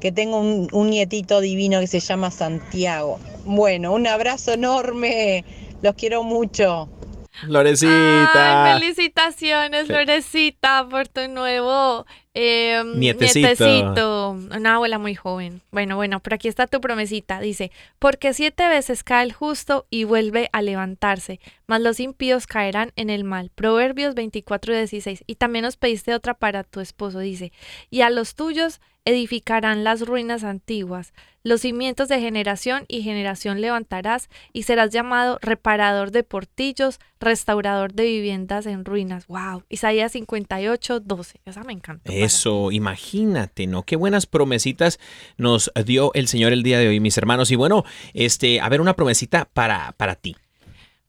que 0.00 0.12
tengo 0.12 0.38
un, 0.40 0.68
un 0.72 0.90
nietito 0.90 1.40
divino 1.40 1.80
que 1.80 1.86
se 1.86 2.00
llama 2.00 2.30
Santiago. 2.30 3.18
Bueno, 3.46 3.94
un 3.94 4.06
abrazo 4.06 4.52
enorme. 4.52 5.44
Los 5.80 5.94
quiero 5.94 6.22
mucho. 6.24 6.90
Florecita. 7.46 8.74
Ay, 8.74 8.80
felicitaciones, 8.80 9.86
Fe- 9.86 9.92
Florecita, 9.94 10.86
por 10.88 11.08
tu 11.08 11.28
nuevo 11.28 12.06
eh, 12.34 12.82
Nietecito. 12.94 13.48
nietecito. 13.48 14.30
Una 14.30 14.74
abuela 14.76 14.98
muy 14.98 15.14
joven. 15.14 15.60
Bueno, 15.70 15.96
bueno, 15.96 16.20
por 16.20 16.34
aquí 16.34 16.48
está 16.48 16.66
tu 16.66 16.80
promesita. 16.80 17.40
Dice, 17.40 17.70
porque 17.98 18.32
siete 18.34 18.68
veces 18.68 19.02
cae 19.04 19.24
el 19.24 19.32
justo 19.32 19.86
y 19.90 20.04
vuelve 20.04 20.48
a 20.52 20.62
levantarse, 20.62 21.40
mas 21.66 21.80
los 21.80 22.00
impíos 22.00 22.46
caerán 22.46 22.92
en 22.96 23.10
el 23.10 23.24
mal. 23.24 23.50
Proverbios 23.54 24.14
24, 24.14 24.74
16. 24.74 25.24
Y 25.26 25.34
también 25.36 25.64
nos 25.64 25.76
pediste 25.76 26.14
otra 26.14 26.34
para 26.34 26.64
tu 26.64 26.80
esposo. 26.80 27.18
Dice, 27.18 27.52
y 27.90 28.02
a 28.02 28.10
los 28.10 28.34
tuyos 28.34 28.80
edificarán 29.08 29.84
las 29.84 30.02
ruinas 30.02 30.44
antiguas. 30.44 31.14
Los 31.42 31.62
cimientos 31.62 32.08
de 32.08 32.20
generación 32.20 32.84
y 32.88 33.02
generación 33.02 33.62
levantarás 33.62 34.28
y 34.52 34.64
serás 34.64 34.90
llamado 34.90 35.38
reparador 35.40 36.10
de 36.10 36.24
portillos, 36.24 37.00
restaurador 37.18 37.94
de 37.94 38.04
viviendas 38.04 38.66
en 38.66 38.84
ruinas. 38.84 39.26
Wow. 39.26 39.64
Isaías 39.70 40.12
58, 40.12 41.00
12. 41.00 41.40
Esa 41.46 41.62
me 41.64 41.72
encanta. 41.72 42.12
Eso, 42.12 42.70
imagínate, 42.70 43.66
¿no? 43.66 43.82
Qué 43.84 43.96
buenas 43.96 44.26
promesitas 44.26 44.98
nos 45.38 45.72
dio 45.86 46.12
el 46.12 46.28
Señor 46.28 46.52
el 46.52 46.62
día 46.62 46.78
de 46.78 46.88
hoy, 46.88 47.00
mis 47.00 47.16
hermanos. 47.16 47.50
Y 47.50 47.56
bueno, 47.56 47.84
este, 48.12 48.60
a 48.60 48.68
ver, 48.68 48.82
una 48.82 48.94
promesita 48.94 49.46
para, 49.46 49.92
para 49.92 50.16
ti. 50.16 50.36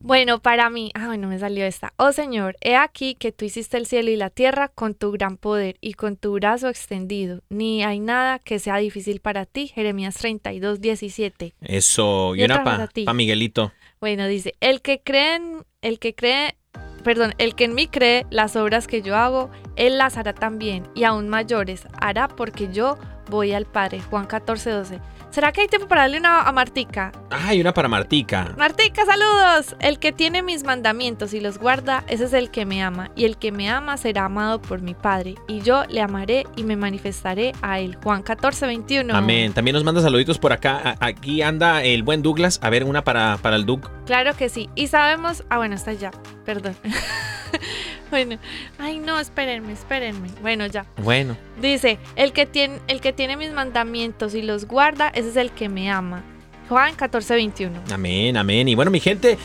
Bueno, 0.02 0.39
para 0.41 0.70
mí, 0.70 0.91
ah, 0.93 1.08
bueno, 1.08 1.28
me 1.28 1.38
salió 1.39 1.66
esta. 1.66 1.93
Oh 1.97 2.14
Señor, 2.14 2.56
he 2.62 2.78
aquí 2.78 3.16
que 3.16 3.34
tú 3.34 3.43
hiciste 3.43 3.76
el 3.76 3.86
cielo 3.86 4.10
y 4.10 4.16
la 4.16 4.30
tierra 4.30 4.70
con 4.70 4.93
tu 4.93 5.12
gran 5.12 5.36
poder 5.36 5.76
y 5.82 5.93
con 5.93 6.16
tu 6.16 6.34
brazo 6.34 6.70
extendido. 6.70 7.41
Ni 7.50 7.84
hay 7.84 8.00
nada 8.00 8.39
que 8.39 8.60
sea 8.60 8.78
difícil 8.78 9.20
para 9.20 9.45
ti. 9.45 9.68
Jeremías 9.68 10.16
32, 10.16 10.80
17. 10.80 11.54
Eso, 11.60 12.34
y, 12.34 12.43
una 12.45 12.64
para 12.64 12.88
pa 12.88 13.14
Miguelito. 13.14 13.74
Bueno, 14.00 14.26
dice, 14.28 14.56
el 14.62 14.82
que 14.82 15.02
cree 15.02 15.36
en, 15.36 15.66
el 15.82 16.00
que 16.00 16.16
cree, 16.16 16.56
perdón, 17.04 17.34
el 17.38 17.54
que 17.54 17.66
en 17.66 17.76
mí 17.76 17.88
cree, 17.88 18.26
las 18.30 18.56
obras 18.56 18.88
que 18.88 19.02
yo 19.02 19.18
hago, 19.18 19.52
él 19.76 19.97
las 19.97 20.16
hará 20.16 20.32
también, 20.32 20.88
y 20.95 21.04
aún 21.04 21.28
mayores 21.28 21.86
hará 22.00 22.30
porque 22.30 22.70
yo 22.72 22.97
voy 23.30 23.52
al 23.52 23.66
Padre. 23.66 24.00
Juan 24.00 24.28
14, 24.28 24.70
12. 24.70 25.00
¿Será 25.32 25.51
que 25.51 25.61
hay 25.61 25.67
tiempo 25.67 25.88
para 25.88 26.01
darle 26.01 26.17
una 26.17 26.41
a 26.41 26.51
Martica? 26.51 27.11
Ah, 27.30 27.53
y 27.53 27.61
una 27.61 27.71
para 27.73 27.88
Martica. 27.88 28.53
Martica, 28.57 29.05
saludos. 29.05 29.75
El 29.80 29.99
que 29.99 30.11
tiene 30.11 30.41
mis 30.41 30.63
mandamientos 30.63 31.34
y 31.36 31.39
los 31.39 31.59
guarda, 31.59 32.03
ese 32.07 32.25
es 32.25 32.34
el 32.34 32.49
que 32.49 32.65
me 32.65 32.82
ama, 32.82 33.11
y 33.15 33.25
el 33.25 33.38
que 33.38 33.51
me 33.51 33.69
ama 33.69 33.95
será 33.97 34.25
amado 34.25 34.59
por 34.59 34.82
mi 34.82 34.95
Padre, 34.95 35.36
y 35.47 35.61
yo 35.61 35.84
le 35.88 36.01
amaré 36.01 36.45
y 36.55 36.63
me 36.63 36.75
manifestaré 36.75 37.51
a 37.61 37.80
él. 37.80 37.95
Juan 38.03 38.23
14, 38.23 38.65
21. 38.65 39.15
Amén. 39.15 39.53
También 39.53 39.75
nos 39.75 39.84
manda 39.84 40.01
saluditos 40.01 40.39
por 40.39 40.51
acá. 40.51 40.82
A- 40.99 41.05
Aquí 41.05 41.41
anda 41.43 41.84
el 41.84 42.01
buen 42.03 42.21
Douglas. 42.23 42.59
A 42.63 42.69
ver, 42.71 42.84
una 42.84 43.03
para, 43.03 43.38
para 43.38 43.55
el 43.55 43.65
Doug. 43.65 43.88
Claro 44.07 44.36
que 44.36 44.49
sí. 44.49 44.67
Y 44.75 44.88
sabemos. 44.88 45.43
Ah, 45.49 45.57
bueno, 45.57 45.75
está 45.75 45.93
ya. 45.93 46.09
Perdón. 46.43 46.75
bueno. 48.12 48.38
Ay, 48.78 48.99
no, 48.99 49.20
espérenme, 49.20 49.74
espérenme. 49.74 50.30
Bueno, 50.41 50.68
ya. 50.68 50.86
Bueno. 50.97 51.38
Dice: 51.62 51.99
el 52.16 52.34
que, 52.34 52.45
tiene, 52.45 52.80
el 52.88 53.01
que 53.01 53.14
tiene 53.14 53.38
mis 53.38 53.51
mandamientos 53.51 54.36
y 54.36 54.41
los 54.41 54.66
guarda, 54.66 55.10
ese 55.10 55.30
es 55.30 55.36
el 55.36 55.51
que 55.51 55.70
me 55.70 55.91
ama. 55.91 56.24
Juan 56.70 56.95
14, 56.95 57.34
21. 57.34 57.82
Amén, 57.91 58.38
amén. 58.38 58.68
Y 58.68 58.76
bueno, 58.76 58.91
mi 58.91 58.99
gente, 58.99 59.38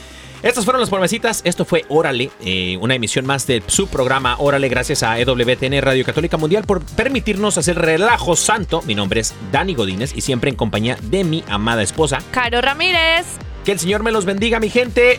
estas 0.42 0.64
fueron 0.66 0.80
las 0.80 0.90
promesitas. 0.90 1.40
Esto 1.44 1.64
fue 1.64 1.86
Órale, 1.88 2.30
eh, 2.44 2.76
una 2.78 2.94
emisión 2.94 3.24
más 3.24 3.46
de 3.46 3.62
su 3.66 3.88
programa 3.88 4.36
Órale, 4.38 4.68
gracias 4.68 5.02
a 5.02 5.18
EWTN 5.18 5.80
Radio 5.80 6.04
Católica 6.04 6.36
Mundial 6.36 6.64
por 6.64 6.84
permitirnos 6.84 7.56
hacer 7.56 7.78
relajo 7.78 8.36
santo. 8.36 8.82
Mi 8.82 8.94
nombre 8.94 9.20
es 9.20 9.34
Dani 9.50 9.74
Godínez 9.74 10.12
y 10.14 10.20
siempre 10.20 10.50
en 10.50 10.56
compañía 10.56 10.98
de 11.00 11.24
mi 11.24 11.42
amada 11.48 11.82
esposa. 11.82 12.18
Caro 12.30 12.60
Ramírez. 12.60 13.24
Que 13.64 13.72
el 13.72 13.78
Señor 13.78 14.02
me 14.02 14.12
los 14.12 14.26
bendiga, 14.26 14.60
mi 14.60 14.68
gente. 14.68 15.18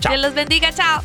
Chao. 0.00 0.12
Dios 0.12 0.22
los 0.22 0.34
bendiga. 0.34 0.70
Chao. 0.74 1.02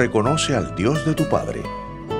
Reconoce 0.00 0.56
al 0.56 0.74
Dios 0.76 1.04
de 1.04 1.12
tu 1.12 1.28
Padre, 1.28 1.62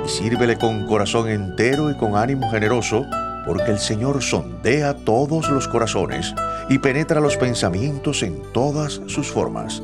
y 0.05 0.09
sírvele 0.09 0.59
con 0.59 0.87
corazón 0.87 1.31
entero 1.31 1.91
y 1.91 1.97
con 1.97 2.15
ánimo 2.15 2.51
generoso, 2.51 3.07
porque 3.47 3.71
el 3.71 3.79
Señor 3.79 4.23
sondea 4.23 4.95
todos 4.95 5.49
los 5.49 5.67
corazones 5.67 6.35
y 6.69 6.77
penetra 6.77 7.21
los 7.21 7.39
pensamientos 7.39 8.23
en 8.23 8.43
todas 8.53 9.01
sus 9.07 9.29
formas. 9.29 9.83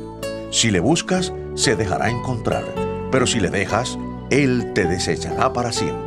Si 0.51 0.69
le 0.69 0.79
buscas, 0.79 1.33
se 1.55 1.75
dejará 1.75 2.11
encontrar, 2.11 2.65
pero 3.11 3.25
si 3.25 3.39
le 3.39 3.49
dejas, 3.49 3.97
Él 4.29 4.73
te 4.75 4.85
desechará 4.85 5.51
para 5.51 5.71
siempre. 5.71 6.06